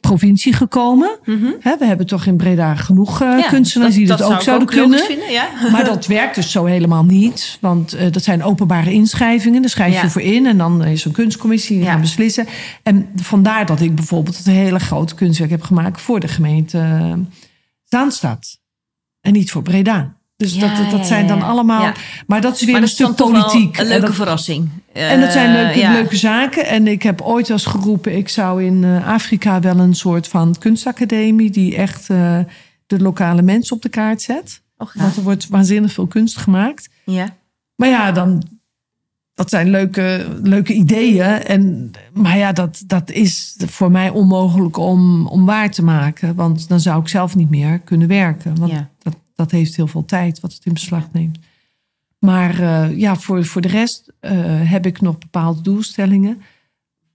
provincie 0.02 0.54
gekomen? 0.54 1.20
Mhm. 1.26 1.46
We 1.62 1.86
hebben 1.86 2.06
toch 2.06 2.26
in 2.26 2.38
Breda 2.38 2.76
genoeg 2.76 3.22
eh, 3.22 3.38
Ja, 3.40 3.48
kunstenaars 3.48 3.96
die 3.96 4.08
dat, 4.08 4.22
ook 4.24 4.42
zouden 4.42 4.68
kunnen. 4.68 5.00
Vinden, 5.00 5.32
ja. 5.32 5.48
Maar 5.72 5.86
dat 5.86 6.06
werkt 6.06 6.36
dus 6.36 6.52
zo 6.52 6.66
helemaal 6.66 7.04
niet. 7.06 7.58
Want 7.62 7.94
eh, 7.94 8.12
dat 8.12 8.24
zijn 8.24 8.44
openbare 8.44 8.94
inschrijvingen. 8.94 9.62
Daar 9.62 9.70
schrijf 9.70 9.94
je 9.94 10.00
Ja. 10.02 10.10
voor 10.10 10.22
in. 10.22 10.46
En 10.46 10.58
dan 10.58 10.84
is 10.86 11.02
er 11.02 11.08
een 11.08 11.14
kunstcommissie 11.14 11.78
die 11.78 11.86
gaat 11.88 12.02
beslissen. 12.02 12.48
En 12.84 13.10
vandaar 13.16 13.66
dat 13.66 13.82
ik 13.82 13.96
bijvoorbeeld 13.96 14.42
een 14.46 14.54
hele 14.54 14.80
grote 14.80 15.16
kunstwerk 15.16 15.52
heb 15.52 15.62
gemaakt 15.62 16.02
voor 16.02 16.20
de 16.20 16.28
gemeente 16.28 16.78
eh, 16.80 17.14
Zaanstad. 17.84 18.60
En 19.22 19.34
niet 19.34 19.52
voor 19.52 19.62
Breda. 19.62 20.15
Dus 20.38 20.54
Ja, 20.56 20.76
dat, 20.82 20.92
dat, 20.92 21.08
zijn 21.08 21.28
dan 21.28 21.42
allemaal. 21.42 21.92
Maar 22.28 22.42
dat 22.42 22.56
is 22.56 22.66
weer 22.66 22.76
een 22.82 22.88
stuk 22.88 23.16
politiek. 23.16 23.78
een 23.78 23.84
En 23.84 23.88
leuke 23.88 24.06
dat- 24.06 24.16
verrassing. 24.16 24.70
en 24.94 25.20
dat 25.22 25.32
zijn 25.32 25.56
Eh, 25.56 25.76
leuke, 25.76 25.92
leuke 25.92 26.16
zaken. 26.16 26.66
En 26.66 26.88
ik 26.88 27.04
heb 27.04 27.22
ooit 27.22 27.50
eens 27.50 27.66
geroepen... 27.66 28.18
ik 28.18 28.30
zou 28.30 28.64
in 28.64 28.84
eh, 28.84 29.08
Afrika 29.08 29.60
wel 29.60 29.80
een 29.80 29.94
soort 29.96 30.28
van 30.28 30.56
kunstacademie... 30.60 31.50
die 31.50 31.76
echt 31.76 32.10
eh, 32.10 32.40
de 32.88 33.00
lokale 33.00 33.42
mensen 33.42 33.76
op 33.76 33.82
de 33.82 33.90
kaart 33.90 34.22
zet. 34.22 34.62
Oh. 34.78 34.88
Want 34.94 35.16
er 35.16 35.24
wordt 35.24 35.48
waanzinnig 35.48 35.92
veel 35.92 36.08
kunst 36.08 36.38
gemaakt. 36.38 36.90
Ja. 37.06 37.36
Maar 37.76 37.90
ja, 37.90 38.12
dan, 38.12 38.44
dat 39.34 39.50
zijn 39.50 39.70
leuke, 39.70 40.28
leuke 40.44 40.74
ideeën. 40.74 41.44
En, 41.44 41.92
maar 42.14 42.38
ja, 42.38 42.52
dat, 42.52 42.84
dat 42.88 43.12
is 43.12 43.56
voor 43.66 43.92
mij 43.92 44.10
onmogelijk 44.10 44.78
om, 44.78 45.28
om 45.28 45.46
waar 45.46 45.72
te 45.72 45.84
maken. 45.84 46.36
Want 46.36 46.68
dan 46.70 46.80
zou 46.80 47.02
ik 47.02 47.08
zelf 47.08 47.36
niet 47.36 47.50
meer 47.50 47.80
kunnen 47.80 48.08
werken. 48.08 48.56
Want 48.60 48.72
Ja. 48.72 48.90
dat, 49.00 49.16
dat 49.36 49.52
heeft 49.52 49.76
heel 49.76 49.88
veel 49.88 50.06
tijd 50.06 50.40
wat 50.40 50.54
het 50.54 50.66
in 50.66 50.74
beslag 50.74 51.12
neemt. 51.12 51.38
Maar 52.20 52.60
eh, 52.60 52.98
ja, 52.98 53.16
voor, 53.16 53.46
voor 53.46 53.62
de 53.62 53.68
rest 53.68 54.12
eh, 54.20 54.32
heb 54.70 54.86
ik 54.86 55.02
nog 55.02 55.18
bepaalde 55.18 55.62
doelstellingen. 55.62 56.42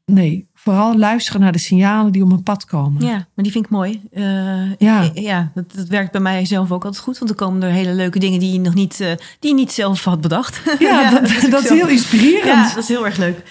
Nee, 0.04 0.48
vooral 0.54 0.98
luisteren 0.98 1.40
naar 1.40 1.52
de 1.52 1.58
signalen 1.58 2.12
die 2.12 2.22
op 2.22 2.28
mijn 2.28 2.42
pad 2.42 2.64
komen. 2.64 3.02
ja, 3.02 3.14
maar 3.14 3.44
die 3.44 3.52
vind 3.52 3.64
ik 3.64 3.70
mooi. 3.70 4.02
Eh, 4.10 4.78
Ja. 4.78 5.10
ja 5.14 5.50
dat, 5.54 5.74
dat 5.74 5.86
werkt 5.88 6.12
bij 6.12 6.20
mij 6.20 6.44
zelf 6.44 6.72
ook 6.72 6.84
altijd 6.84 7.02
goed. 7.02 7.18
Want 7.18 7.30
er 7.30 7.36
komen 7.36 7.62
er 7.62 7.70
hele 7.70 7.94
leuke 7.94 8.18
dingen 8.18 8.40
die 8.40 8.52
je 8.52 8.60
nog 8.60 8.74
niet, 8.74 8.96
die 9.38 9.50
je 9.50 9.54
niet 9.54 9.72
zelf 9.72 10.04
had 10.04 10.20
bedacht. 10.20 10.62
Ja, 10.78 11.10
dat, 11.10 11.50
dat 11.50 11.62
is 11.62 11.68
heel 11.68 11.88
inspirerend. 11.88 12.44
Ja, 12.44 12.68
dat 12.74 12.82
is 12.82 12.88
heel 12.88 13.04
erg 13.06 13.16
leuk. 13.16 13.42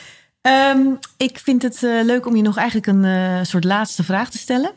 Ehm, 0.41 0.79
ik 1.17 1.39
vind 1.39 1.61
het 1.61 1.81
leuk 1.81 2.25
om 2.25 2.35
je 2.35 2.41
nog 2.41 2.57
eigenlijk 2.57 2.87
een 2.87 3.45
soort 3.45 3.63
laatste 3.63 4.03
vraag 4.03 4.29
te 4.29 4.37
stellen. 4.37 4.71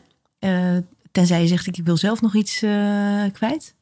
Tenzij 1.11 1.41
je 1.41 1.47
zegt, 1.47 1.67
ik 1.67 1.79
wil 1.83 1.97
zelf 1.97 2.21
nog 2.21 2.35
iets 2.35 2.59
kwijt. 3.31 3.75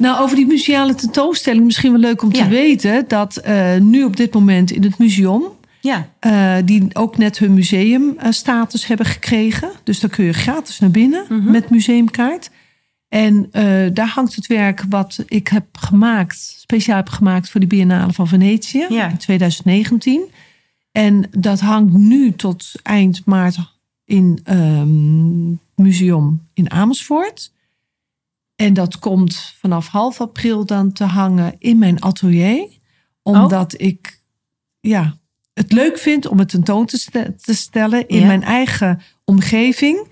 Nou, 0.00 0.20
over 0.20 0.36
die 0.36 0.46
museale 0.46 0.94
tentoonstelling 0.94 1.64
misschien 1.64 1.90
wel 1.92 2.00
leuk 2.00 2.22
om 2.22 2.32
Ja. 2.34 2.42
te 2.42 2.48
weten 2.48 3.04
dat 3.08 3.36
eh, 3.36 3.76
nu 3.76 4.04
op 4.04 4.16
dit 4.16 4.34
moment 4.34 4.70
in 4.70 4.82
het 4.82 4.98
museum, 4.98 5.42
Ja, 5.80 6.08
eh, 6.18 6.56
die 6.64 6.88
ook 6.92 7.16
net 7.18 7.38
hun 7.38 7.54
museumstatus 7.54 8.86
hebben 8.86 9.06
gekregen. 9.06 9.70
Dus 9.84 10.00
daar 10.00 10.10
kun 10.10 10.24
je 10.24 10.32
gratis 10.32 10.78
naar 10.78 10.90
binnen 10.90 11.24
Mhm. 11.28 11.50
met 11.50 11.70
museumkaart. 11.70 12.50
En 13.08 13.48
eh, 13.52 13.64
daar 13.92 14.08
hangt 14.08 14.34
het 14.36 14.46
werk 14.46 14.84
wat 14.88 15.22
ik 15.26 15.48
heb 15.48 15.64
gemaakt, 15.72 16.38
speciaal 16.58 16.96
heb 16.96 17.08
gemaakt 17.08 17.50
voor 17.50 17.60
de 17.60 17.66
Biennale 17.66 18.12
van 18.12 18.28
Venetië 18.28 18.86
Ja. 18.88 19.08
in 19.10 19.16
2019. 19.16 20.22
En 20.92 21.28
dat 21.38 21.60
hangt 21.60 21.92
nu 21.92 22.32
tot 22.32 22.72
eind 22.82 23.22
maart 23.24 23.56
in 24.04 24.40
ehm 24.44 25.50
museum 25.74 26.48
in 26.54 26.70
Amersfoort. 26.70 27.52
En 28.60 28.74
dat 28.74 28.98
komt 28.98 29.54
vanaf 29.58 29.88
half 29.88 30.20
april 30.20 30.66
dan 30.66 30.92
te 30.92 31.04
hangen 31.04 31.54
in 31.58 31.78
mijn 31.78 32.02
atelier. 32.02 32.66
Omdat 33.22 33.74
ik 33.80 34.20
ja, 34.80 35.16
het 35.52 35.72
leuk 35.72 35.98
vind 35.98 36.26
om 36.26 36.38
het 36.38 36.48
tentoon 36.48 36.86
te, 36.86 37.34
te 37.42 37.54
stellen 37.54 38.08
in 38.08 38.20
Ja. 38.20 38.26
mijn 38.26 38.42
eigen 38.42 39.00
omgeving. 39.24 40.06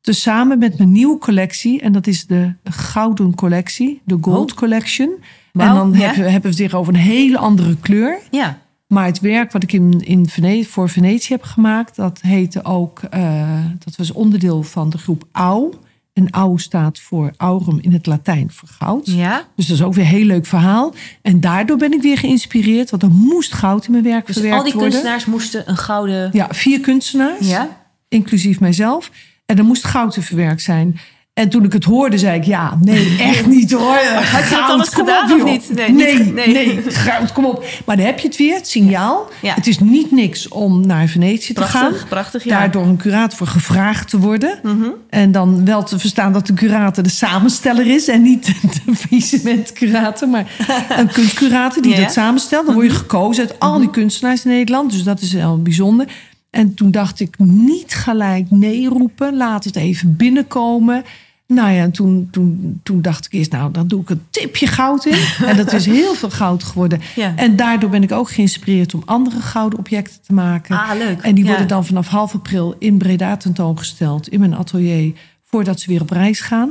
Tezamen 0.00 0.58
met 0.58 0.78
mijn 0.78 0.92
nieuwe 0.92 1.18
collectie. 1.18 1.80
En 1.80 1.92
dat 1.92 2.06
is 2.06 2.26
de 2.26 2.54
Gouden 2.64 3.34
Collectie, 3.34 4.00
de 4.04 4.18
Gold 4.20 4.50
Oh. 4.50 4.56
Collection. 4.56 5.10
Wauw, 5.52 5.68
en 5.68 5.74
dan 5.74 5.92
ja. 5.92 5.98
hebben, 6.06 6.24
we- 6.24 6.30
hebben 6.30 6.56
we 6.56 6.62
het 6.62 6.74
over 6.74 6.94
een 6.94 7.00
hele 7.00 7.38
andere 7.38 7.76
kleur. 7.76 8.18
ja. 8.30 8.58
Maar 8.86 9.06
het 9.06 9.20
werk 9.20 9.52
wat 9.52 9.62
ik 9.62 9.72
in, 9.72 10.00
in 10.00 10.28
Vene 10.28 10.64
voor 10.64 10.88
Venetië 10.88 11.32
heb 11.32 11.42
gemaakt, 11.42 11.96
dat 11.96 12.20
heette 12.20 12.64
ook, 12.64 13.02
eh, 13.02 13.64
dat 13.78 13.96
was 13.96 14.12
onderdeel 14.12 14.62
van 14.62 14.90
de 14.90 14.98
groep 14.98 15.24
AU. 15.32 15.70
En 16.12 16.30
AU 16.30 16.58
staat 16.58 16.98
voor 16.98 17.32
aurum 17.36 17.78
in 17.80 17.92
het 17.92 18.06
Latijn 18.06 18.50
voor 18.50 18.68
goud. 18.68 19.06
ja. 19.06 19.44
Dus 19.56 19.66
dat 19.66 19.76
is 19.76 19.82
ook 19.82 19.94
weer 19.94 20.04
een 20.04 20.10
heel 20.10 20.24
leuk 20.24 20.46
verhaal. 20.46 20.94
En 21.22 21.40
daardoor 21.40 21.76
ben 21.76 21.92
ik 21.92 22.02
weer 22.02 22.18
geïnspireerd, 22.18 22.90
want 22.90 23.02
er 23.02 23.10
moest 23.10 23.52
goud 23.52 23.84
in 23.86 23.92
mijn 23.92 24.04
werk 24.04 24.26
Dus 24.26 24.34
verwerkt 24.34 24.58
al 24.58 24.64
die 24.64 24.72
worden. 24.72 24.90
kunstenaars 24.90 25.24
moesten 25.24 25.70
een 25.70 25.76
gouden... 25.76 26.30
Ja, 26.32 26.46
vier 26.50 26.80
kunstenaars, 26.80 27.48
Ja? 27.48 27.82
inclusief 28.08 28.60
mijzelf. 28.60 29.10
En 29.46 29.58
er 29.58 29.64
moest 29.64 29.84
goud 29.84 30.16
in 30.16 30.22
verwerkt 30.22 30.62
zijn. 30.62 30.98
En 31.34 31.48
toen 31.48 31.64
ik 31.64 31.72
het 31.72 31.84
hoorde, 31.84 32.18
zei 32.18 32.38
ik, 32.38 32.44
ja, 32.44 32.78
nee, 32.80 33.16
echt 33.20 33.46
niet 33.46 33.72
hoor. 33.72 33.96
Had 34.32 34.48
je 34.48 34.56
alles 34.62 34.88
kom 34.90 35.04
gedaan 35.06 35.32
op, 35.32 35.38
of 35.38 35.44
niet? 35.44 35.70
Nee, 35.74 35.90
Nee, 35.92 36.18
niet- 36.18 36.34
nee, 36.34 36.46
nee. 36.52 36.82
goud, 36.90 37.32
kom 37.32 37.44
op. 37.44 37.64
Maar 37.84 37.96
dan 37.96 38.06
heb 38.06 38.18
je 38.18 38.28
het 38.28 38.36
weer, 38.36 38.54
het 38.54 38.68
signaal. 38.68 39.28
Ja. 39.42 39.54
Het 39.54 39.66
is 39.66 39.78
niet 39.78 40.10
niks 40.12 40.48
om 40.48 40.86
naar 40.86 41.06
Venetië 41.08 41.52
te 41.54 41.62
gaan. 41.62 41.92
Prachtig, 42.08 42.44
ja. 42.44 42.58
Daar 42.58 42.70
door 42.70 42.84
een 42.86 42.96
curator 42.96 43.38
voor 43.38 43.46
gevraagd 43.46 44.10
te 44.10 44.18
worden. 44.18 44.58
Mhm. 44.62 44.88
En 45.10 45.32
dan 45.32 45.64
wel 45.64 45.82
te 45.82 45.98
verstaan 45.98 46.32
dat 46.32 46.46
de 46.46 46.54
curator 46.54 47.02
de 47.02 47.10
samensteller 47.10 47.86
is. 47.86 48.08
En 48.08 48.22
niet 48.22 48.46
de 48.84 48.94
faillissement-curator, 48.94 50.28
maar 50.28 50.46
een 50.98 51.08
kunstcurator 51.12 51.82
die 51.82 51.90
Ja, 51.92 51.98
ja. 51.98 52.04
dat 52.04 52.12
samenstelt. 52.12 52.66
Dan 52.66 52.74
word 52.74 52.86
je 52.86 52.92
gekozen 52.92 53.48
uit 53.48 53.58
al 53.60 53.78
die 53.78 53.90
kunstenaars 53.90 54.44
in 54.44 54.50
Nederland. 54.50 54.90
Dus 54.92 55.02
dat 55.02 55.20
is 55.20 55.32
wel 55.32 55.62
bijzonder. 55.62 56.06
En 56.50 56.74
toen 56.74 56.90
dacht 56.90 57.20
ik, 57.20 57.38
niet 57.38 57.94
gelijk 57.94 58.50
nee 58.50 58.88
roepen. 58.88 59.36
Laat 59.36 59.64
het 59.64 59.76
even 59.76 60.16
binnenkomen. 60.16 61.04
Nou 61.46 61.70
ja, 61.70 61.82
en 61.82 61.90
toen, 61.90 62.28
toen, 62.30 62.80
toen 62.82 63.02
dacht 63.02 63.26
ik 63.26 63.32
eerst, 63.32 63.52
nou, 63.52 63.72
dan 63.72 63.88
doe 63.88 64.00
ik 64.02 64.10
een 64.10 64.22
tipje 64.30 64.66
goud 64.66 65.04
in. 65.04 65.18
En 65.46 65.56
dat 65.56 65.72
is 65.72 65.86
heel 65.86 66.14
veel 66.14 66.30
goud 66.30 66.62
geworden. 66.64 67.00
Ja. 67.16 67.32
En 67.36 67.56
daardoor 67.56 67.90
ben 67.90 68.02
ik 68.02 68.12
ook 68.12 68.30
geïnspireerd 68.30 68.94
om 68.94 69.02
andere 69.04 69.40
gouden 69.40 69.78
objecten 69.78 70.22
te 70.22 70.32
maken. 70.32 70.76
Ah, 70.76 70.98
leuk. 70.98 71.20
En 71.20 71.34
die 71.34 71.44
Ja. 71.44 71.50
worden 71.50 71.68
dan 71.68 71.86
vanaf 71.86 72.08
half 72.08 72.34
april 72.34 72.74
in 72.78 72.98
Breda 72.98 73.36
tentoongesteld 73.36 74.28
in 74.28 74.40
mijn 74.40 74.54
atelier 74.54 75.12
voordat 75.44 75.80
ze 75.80 75.90
weer 75.90 76.00
op 76.00 76.10
reis 76.10 76.40
gaan. 76.40 76.70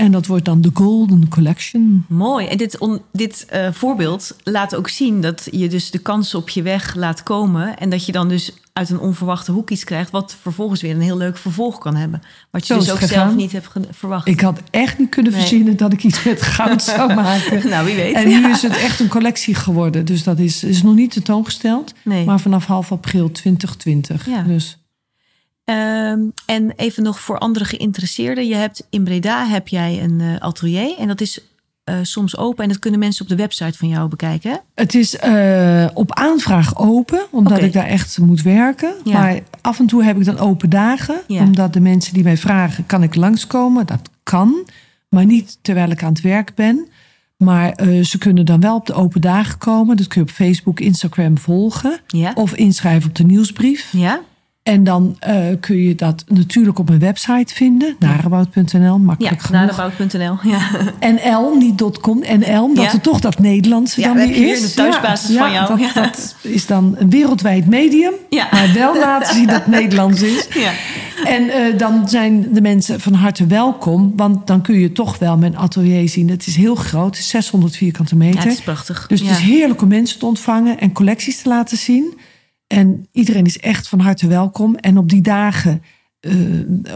En 0.00 0.12
dat 0.12 0.26
wordt 0.26 0.44
dan 0.44 0.60
de 0.60 0.70
Golden 0.74 1.28
Collection. 1.28 2.04
Mooi. 2.08 2.46
En 2.46 2.56
dit, 2.56 2.78
on- 2.78 3.00
dit 3.12 3.44
eh, 3.48 3.68
voorbeeld 3.72 4.36
laat 4.44 4.74
ook 4.76 4.88
zien 4.88 5.20
dat 5.20 5.48
je 5.50 5.68
dus 5.68 5.90
de 5.90 5.98
kansen 5.98 6.38
op 6.38 6.48
je 6.48 6.62
weg 6.62 6.94
laat 6.94 7.22
komen. 7.22 7.78
En 7.78 7.90
dat 7.90 8.06
je 8.06 8.12
dan 8.12 8.28
dus 8.28 8.52
uit 8.72 8.90
een 8.90 8.98
onverwachte 9.00 9.52
hoek 9.52 9.70
iets 9.70 9.84
krijgt. 9.84 10.10
Wat 10.10 10.36
vervolgens 10.40 10.80
weer 10.80 10.94
een 10.94 11.00
heel 11.00 11.16
leuk 11.16 11.36
vervolg 11.36 11.78
kan 11.78 11.96
hebben. 11.96 12.22
Wat 12.50 12.66
je 12.66 12.74
Zo 12.74 12.78
dus 12.80 12.90
ook 12.90 12.98
zelf 13.00 13.34
niet 13.34 13.52
hebt 13.52 13.68
verwacht. 13.90 14.26
Ik 14.28 14.40
had 14.40 14.60
echt 14.70 14.98
niet 14.98 15.08
kunnen 15.08 15.32
Nee. 15.32 15.40
verzinnen 15.40 15.76
dat 15.76 15.92
ik 15.92 16.04
iets 16.04 16.22
met 16.24 16.42
goud 16.42 16.82
zou 16.82 17.14
maken. 17.24 17.68
nou, 17.68 17.86
wie 17.86 17.94
weet. 17.94 18.14
En 18.14 18.28
nu 18.28 18.40
Ja. 18.40 18.50
is 18.50 18.62
het 18.62 18.76
echt 18.76 19.00
een 19.00 19.08
collectie 19.08 19.54
geworden. 19.54 20.04
Dus 20.04 20.22
dat 20.22 20.38
is, 20.38 20.64
is 20.64 20.82
nog 20.82 20.94
niet 20.94 21.10
tentoongesteld. 21.12 21.94
Nee. 22.04 22.24
Maar 22.24 22.40
vanaf 22.40 22.66
half 22.66 22.92
april 22.92 23.30
2020. 23.30 24.26
Ja. 24.26 24.42
Dus 24.42 24.78
Ehm, 25.70 26.20
en 26.46 26.72
even 26.76 27.02
nog 27.02 27.20
voor 27.20 27.38
andere 27.38 27.64
geïnteresseerden. 27.64 28.46
Je 28.46 28.54
hebt 28.54 28.86
in 28.90 29.04
Breda 29.04 29.46
heb 29.46 29.68
jij 29.68 30.02
een 30.02 30.20
eh, 30.20 30.36
atelier. 30.36 30.98
En 30.98 31.08
dat 31.08 31.20
is 31.20 31.40
eh, 31.84 31.94
soms 32.02 32.36
open. 32.36 32.62
En 32.62 32.68
dat 32.68 32.78
kunnen 32.78 33.00
mensen 33.00 33.22
op 33.22 33.28
de 33.28 33.36
website 33.36 33.78
van 33.78 33.88
jou 33.88 34.08
bekijken. 34.08 34.50
hè? 34.50 34.56
Het 34.74 34.94
is 34.94 35.16
eh, 35.16 35.86
op 35.94 36.14
aanvraag 36.14 36.78
open, 36.78 37.26
omdat 37.30 37.62
ik 37.62 37.72
daar 37.72 37.86
echt 37.86 38.18
moet 38.18 38.42
werken. 38.42 38.94
Ja. 39.04 39.12
Maar 39.12 39.40
af 39.60 39.78
en 39.78 39.86
toe 39.86 40.04
heb 40.04 40.16
ik 40.16 40.24
dan 40.24 40.38
open 40.38 40.70
dagen. 40.70 41.20
Ja. 41.26 41.42
Omdat 41.42 41.72
de 41.72 41.80
mensen 41.80 42.14
die 42.14 42.22
mij 42.22 42.36
vragen, 42.36 42.86
kan 42.86 43.02
ik 43.02 43.14
langskomen? 43.14 43.86
Dat 43.86 44.10
kan, 44.22 44.68
maar 45.08 45.26
niet 45.26 45.58
terwijl 45.62 45.90
ik 45.90 46.02
aan 46.02 46.12
het 46.12 46.20
werk 46.20 46.54
ben. 46.54 46.88
Maar 47.36 47.74
ze 48.02 48.18
kunnen 48.18 48.46
dan 48.46 48.60
wel 48.60 48.74
op 48.74 48.86
de 48.86 48.92
open 48.92 49.20
dagen 49.20 49.58
komen. 49.58 49.96
Dat 49.96 50.06
kun 50.06 50.20
je 50.20 50.26
op 50.26 50.34
Facebook, 50.34 50.80
Instagram 50.80 51.38
volgen. 51.38 52.00
Ja. 52.06 52.32
Of 52.34 52.54
inschrijven 52.54 53.08
op 53.08 53.16
de 53.16 53.24
nieuwsbrief. 53.24 53.92
Ja? 53.92 54.20
En 54.70 54.84
dan 54.84 55.16
eh, 55.18 55.36
kun 55.60 55.76
je 55.76 55.94
dat 55.94 56.24
natuurlijk 56.28 56.78
op 56.78 56.88
mijn 56.88 57.00
website 57.00 57.54
vinden. 57.54 57.96
Narebout.nl, 57.98 58.80
Ja, 58.80 58.96
makkelijk 58.96 59.40
genoeg. 59.42 59.60
naderbouw.nl. 59.60 60.36
Ja. 60.50 60.58
NL, 61.00 61.56
niet 61.56 61.98
.com, 62.00 62.18
NL, 62.38 62.62
omdat 62.64 62.84
Ja. 62.84 62.92
er 62.92 63.00
toch 63.00 63.20
dat 63.20 63.38
Nederlandse 63.38 64.00
Ja, 64.00 64.06
dan 64.06 64.16
we 64.16 64.26
weer 64.26 64.52
is. 64.52 64.60
de 64.62 64.74
thuisbasis 64.74 65.36
van 65.36 65.52
jou. 65.52 65.68
Dat, 65.68 65.78
Ja. 65.80 65.92
dat 65.92 66.36
is 66.42 66.66
dan 66.66 66.94
een 66.98 67.10
wereldwijd 67.10 67.66
medium, 67.66 68.12
Ja. 68.30 68.48
maar 68.50 68.72
wel 68.74 68.98
laten 68.98 69.34
zien 69.34 69.46
dat 69.46 69.56
het 69.56 69.66
Nederlands 69.66 70.22
is. 70.22 70.46
ja. 70.54 70.70
En 71.24 71.48
eh, 71.48 71.78
dan 71.78 72.08
zijn 72.08 72.46
de 72.52 72.60
mensen 72.60 73.00
van 73.00 73.12
harte 73.14 73.46
welkom, 73.46 74.12
want 74.16 74.46
dan 74.46 74.62
kun 74.62 74.78
je 74.78 74.92
toch 74.92 75.18
wel 75.18 75.36
mijn 75.36 75.56
atelier 75.56 76.08
zien. 76.08 76.28
Het 76.30 76.46
is 76.46 76.56
heel 76.56 76.74
groot, 76.74 77.06
het 77.16 77.18
is 77.18 77.28
600 77.28 77.76
vierkante 77.76 78.14
Ja, 78.14 78.24
meter. 78.24 78.42
het 78.42 78.52
is 78.52 78.60
prachtig. 78.60 79.06
Dus 79.06 79.20
ja. 79.20 79.26
het 79.26 79.36
is 79.38 79.42
heerlijk 79.44 79.82
om 79.82 79.88
mensen 79.88 80.18
te 80.18 80.26
ontvangen 80.26 80.78
en 80.80 80.92
collecties 80.92 81.42
te 81.42 81.48
laten 81.48 81.76
zien. 81.76 82.18
En 82.72 83.06
iedereen 83.12 83.44
is 83.46 83.58
echt 83.58 83.88
van 83.88 84.00
harte 84.00 84.26
welkom. 84.26 84.74
En 84.74 84.98
op 84.98 85.08
die 85.08 85.22
dagen 85.22 85.82
eh, 86.20 86.32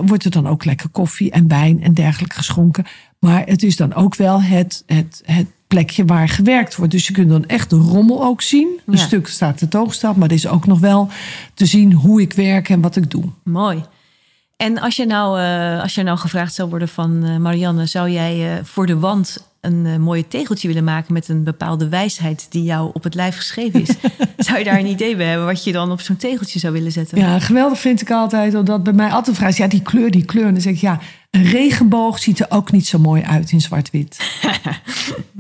wordt 0.05 0.25
er 0.25 0.31
dan 0.31 0.47
ook 0.47 0.65
lekker 0.65 0.89
koffie 0.89 1.31
en 1.31 1.49
wijn 1.49 1.83
en 1.83 1.95
dergelijke 1.95 2.37
geschonken. 2.37 2.85
Maar 3.19 3.43
het 3.47 3.63
is 3.63 3.77
dan 3.77 3.95
ook 3.95 4.15
wel 4.17 4.43
het, 4.43 4.83
het, 4.87 5.23
het 5.25 5.47
plekje 5.67 6.05
waar 6.05 6.29
gewerkt 6.29 6.77
wordt. 6.77 6.93
Dus 6.93 7.07
je 7.07 7.13
kunt 7.13 7.29
dan 7.29 7.47
echt 7.47 7.71
de 7.71 7.77
rommel 7.77 8.25
ook 8.25 8.43
zien. 8.43 8.81
Een 8.87 8.97
Ja. 8.97 8.99
stuk 9.05 9.27
staat 9.29 9.59
tentoongesteld, 9.59 10.17
maar 10.17 10.29
er 10.29 10.35
is 10.35 10.47
ook 10.47 10.67
nog 10.67 10.79
wel 10.79 11.09
te 11.55 11.67
zien 11.67 11.93
hoe 11.93 12.21
ik 12.21 12.33
werk 12.33 12.69
en 12.69 12.81
wat 12.81 12.97
ik 12.97 13.11
doe. 13.11 13.25
Mooi. 13.45 13.85
En 14.57 14.79
als 14.79 14.97
je 14.97 15.07
nou, 15.07 15.41
eh, 15.41 15.83
als 15.83 15.95
je 15.95 16.03
nou 16.03 16.19
gevraagd 16.19 16.55
zou 16.55 16.69
worden 16.71 16.89
van 16.89 17.25
eh, 17.25 17.37
Marianne, 17.37 17.87
zou 17.87 18.11
jij 18.11 18.61
voor 18.65 18.87
de 18.87 18.99
wand 18.99 19.53
een 19.65 19.87
eh, 19.87 19.97
mooie 19.97 20.29
tegeltje 20.29 20.69
willen 20.69 20.85
maken 20.85 21.13
met 21.13 21.29
een 21.29 21.45
bepaalde 21.45 21.89
wijsheid 21.89 22.47
die 22.51 22.63
jou 22.63 22.91
op 22.93 23.03
het 23.05 23.15
lijf 23.15 23.37
geschreven 23.37 23.83
is? 23.83 23.89
zou 24.47 24.59
je 24.59 24.65
daar 24.65 24.79
een 24.79 24.87
idee 24.87 25.17
bij 25.17 25.27
hebben 25.27 25.47
wat 25.47 25.65
je 25.65 25.73
dan 25.73 25.91
op 25.91 26.01
zo'n 26.01 26.17
tegeltje 26.17 26.59
zou 26.59 26.73
willen 26.73 26.93
zetten? 26.93 27.19
Ja, 27.19 27.39
geweldig 27.39 27.79
vind 27.79 28.01
ik 28.01 28.11
altijd, 28.11 28.55
omdat 28.55 28.83
bij 28.83 28.93
mij 28.93 29.11
altijd 29.11 29.37
vraagt, 29.37 29.57
ja, 29.57 29.67
die 29.67 29.83
kleur, 29.83 30.11
die 30.11 30.25
kleur. 30.25 30.47
En 30.47 30.53
dan 30.53 30.63
zeg 30.63 30.73
ik, 30.73 30.81
ja, 30.81 30.99
een 31.31 31.45
regenboog 31.45 32.19
ziet 32.19 32.41
er 32.41 32.47
ook 32.49 32.73
niet 32.73 32.87
zo 32.87 32.99
mooi 32.99 33.23
uit 33.23 33.53
in 33.53 33.61
zwart-wit. 33.61 34.19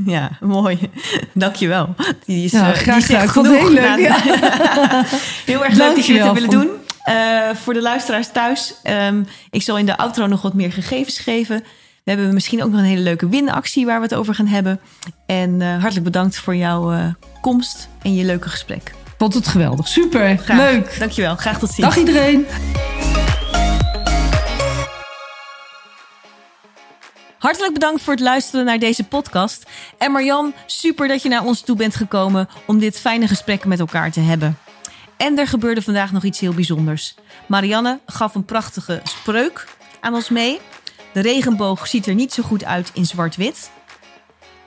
Ja, 0.07 0.31
mooi. 0.41 0.79
Dankjewel. 1.33 1.95
Die 2.25 2.45
is, 2.45 2.53
Ja, 2.53 2.73
eh, 2.73 2.79
graag 2.79 3.07
die 3.07 3.17
genoeg. 3.17 3.59
heel 3.59 3.71
leuk, 3.71 4.09
heel 5.53 5.65
erg 5.65 5.75
leuk 5.75 5.95
dat 5.95 6.07
je 6.07 6.13
dit 6.13 6.23
hebt 6.23 6.35
willen 6.35 6.51
doen. 6.51 6.69
Eh, 7.05 7.15
voor 7.55 7.75
de 7.75 7.83
luisteraars 7.83 8.29
thuis, 8.33 8.75
ehm, 8.83 9.23
ik 9.51 9.63
zal 9.63 9.79
in 9.79 9.87
de 9.87 9.97
outro 9.97 10.27
nog 10.27 10.43
wat 10.43 10.55
meer 10.55 10.73
gegevens 10.73 11.19
geven. 11.19 11.65
We 12.05 12.11
hebben 12.11 12.35
misschien 12.35 12.63
ook 12.63 12.71
nog 12.71 12.81
een 12.81 12.87
hele 12.87 13.01
leuke 13.01 13.29
winactie 13.29 13.87
waar 13.87 13.99
we 13.99 14.05
het 14.05 14.15
over 14.15 14.35
gaan 14.35 14.47
hebben. 14.47 14.81
En 15.27 15.63
eh, 15.63 15.69
hartelijk 15.69 16.05
bedankt 16.05 16.37
voor 16.37 16.57
jouw 16.57 16.93
eh, 16.93 17.07
komst 17.41 17.89
en 18.03 18.15
je 18.15 18.25
leuke 18.25 18.49
gesprek. 18.49 18.95
Vond 19.19 19.35
het 19.35 19.49
geweldig. 19.49 19.89
Super, 19.89 20.39
Graag. 20.39 20.57
leuk. 20.57 20.99
Dankjewel. 20.99 21.37
Graag 21.37 21.59
tot 21.59 21.71
ziens. 21.71 21.89
Dag 21.89 21.97
iedereen. 21.97 22.47
Hartelijk 27.39 27.73
bedankt 27.73 28.03
voor 28.03 28.13
het 28.13 28.23
luisteren 28.23 28.65
naar 28.65 28.79
deze 28.79 29.05
podcast. 29.05 29.67
En 29.99 30.13
Marjan, 30.13 30.55
super 30.67 31.09
dat 31.09 31.23
je 31.23 31.29
naar 31.29 31.45
ons 31.45 31.61
toe 31.61 31.77
bent 31.77 31.95
gekomen 31.97 32.49
om 32.67 32.79
dit 32.79 33.01
fijne 33.01 33.29
gesprek 33.29 33.65
met 33.65 33.81
elkaar 33.81 34.11
te 34.11 34.21
hebben. 34.21 34.59
En 35.17 35.39
er 35.39 35.47
gebeurde 35.47 35.83
vandaag 35.83 36.13
nog 36.13 36.25
iets 36.25 36.41
heel 36.41 36.55
bijzonders. 36.55 37.15
Marianne 37.47 38.01
gaf 38.07 38.35
een 38.35 38.45
prachtige 38.45 39.01
spreuk 39.05 39.67
aan 40.01 40.15
ons 40.15 40.29
mee. 40.29 40.61
De 41.15 41.21
regenboog 41.21 41.87
ziet 41.87 42.07
er 42.07 42.15
niet 42.15 42.33
zo 42.33 42.43
goed 42.43 42.65
uit 42.65 42.91
in 42.95 43.07
zwart-wit. 43.07 43.71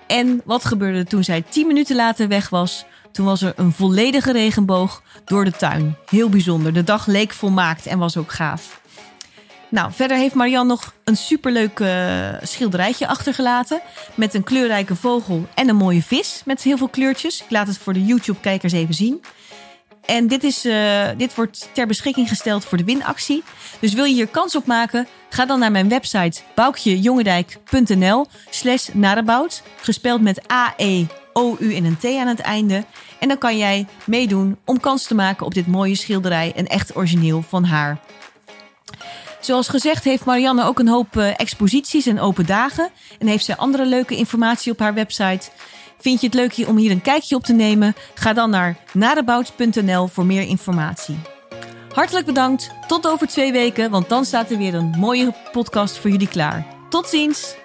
En 0.08 0.42
wat 0.46 0.66
gebeurde 0.66 1.04
toen 1.04 1.24
zij 1.24 1.42
tien 1.42 1.68
minuten 1.68 1.96
later 1.96 2.28
weg 2.28 2.50
was? 2.50 2.86
Toen 3.12 3.26
was 3.26 3.42
er 3.42 3.54
een 3.56 3.72
volledige 3.72 4.32
regenboog 4.32 5.02
door 5.26 5.46
de 5.46 5.52
tuin. 5.52 5.98
Heel 6.10 6.30
bijzonder. 6.30 6.74
De 6.74 6.84
dag 6.84 7.06
leek 7.06 7.34
volmaakt 7.34 7.86
en 7.86 8.00
was 8.00 8.18
ook 8.18 8.32
gaaf. 8.32 8.82
Nou, 9.70 9.92
verder 9.92 10.18
heeft 10.18 10.34
Marianne 10.34 10.70
nog 10.70 10.94
een 11.04 11.18
superleuk 11.18 11.80
eh, 11.80 12.30
schilderijtje 12.42 13.08
achtergelaten. 13.08 13.82
Met 14.16 14.34
een 14.34 14.44
kleurrijke 14.44 14.96
vogel 14.96 15.48
en 15.56 15.70
een 15.70 15.76
mooie 15.76 16.04
vis 16.04 16.42
met 16.46 16.62
heel 16.62 16.78
veel 16.78 16.90
kleurtjes. 16.90 17.42
Ik 17.42 17.52
laat 17.52 17.68
het 17.68 17.78
voor 17.78 17.94
de 17.94 18.06
YouTube-kijkers 18.06 18.74
even 18.74 18.94
zien. 18.94 19.22
En 20.08 20.28
dit, 20.28 20.44
is, 20.44 20.66
eh, 20.66 21.08
dit 21.18 21.36
wordt 21.36 21.70
ter 21.74 21.88
beschikking 21.88 22.28
gesteld 22.28 22.66
voor 22.66 22.78
de 22.78 22.84
winactie. 22.84 23.44
Dus 23.80 23.94
wil 23.94 24.04
je 24.04 24.14
hier 24.14 24.28
kans 24.28 24.56
op 24.56 24.66
maken? 24.66 25.08
Ga 25.30 25.46
dan 25.46 25.60
naar 25.60 25.72
mijn 25.72 25.90
website 25.90 26.42
boukjejongendijk.nl 26.56 28.26
slash 28.50 28.88
narabout. 28.94 29.64
Gespeld 29.82 30.22
met 30.22 30.52
A-E-O-U 30.52 31.76
en 31.76 31.86
een 31.86 31.98
T 31.98 32.06
aan 32.06 32.28
het 32.28 32.40
einde. 32.40 32.86
En 33.20 33.28
dan 33.28 33.38
kan 33.38 33.58
jij 33.58 33.88
meedoen 34.06 34.58
om 34.66 34.80
kans 34.80 35.04
te 35.04 35.16
maken 35.16 35.46
op 35.46 35.54
dit 35.54 35.68
mooie 35.68 35.96
schilderij. 35.96 36.54
Een 36.56 36.68
echt 36.68 36.96
origineel 36.96 37.42
van 37.42 37.64
haar. 37.64 38.00
Zoals 39.40 39.68
gezegd 39.68 40.04
heeft 40.04 40.26
Marianne 40.26 40.64
ook 40.64 40.80
een 40.80 40.88
hoop 40.88 41.18
eh, 41.18 41.40
exposities 41.40 42.06
en 42.06 42.20
open 42.20 42.46
dagen. 42.46 42.90
En 43.20 43.28
heeft 43.28 43.46
zij 43.46 43.56
andere 43.56 43.86
leuke 43.86 44.16
informatie 44.16 44.72
op 44.72 44.80
haar 44.80 44.94
website. 44.94 45.50
Vind 46.00 46.22
je 46.22 46.26
het 46.26 46.36
leuk 46.36 46.68
om 46.68 46.78
hier 46.78 46.92
een 46.92 47.02
kijkje 47.02 47.36
op 47.36 47.44
te 47.44 47.54
nemen? 47.54 47.96
Ga 48.14 48.34
dan 48.34 48.50
naar 48.50 48.78
nadebout.nl 48.94 50.08
voor 50.08 50.26
meer 50.26 50.44
informatie. 50.44 51.18
Hartelijk 51.94 52.26
bedankt. 52.26 52.72
Tot 52.88 53.08
over 53.08 53.28
twee 53.28 53.52
weken, 53.52 53.90
want 53.90 54.10
dan 54.10 54.26
staat 54.26 54.52
er 54.52 54.58
weer 54.58 54.74
een 54.74 54.94
mooie 54.98 55.34
podcast 55.52 55.98
voor 55.98 56.10
jullie 56.10 56.28
klaar. 56.28 56.66
Tot 56.90 57.08
ziens! 57.08 57.56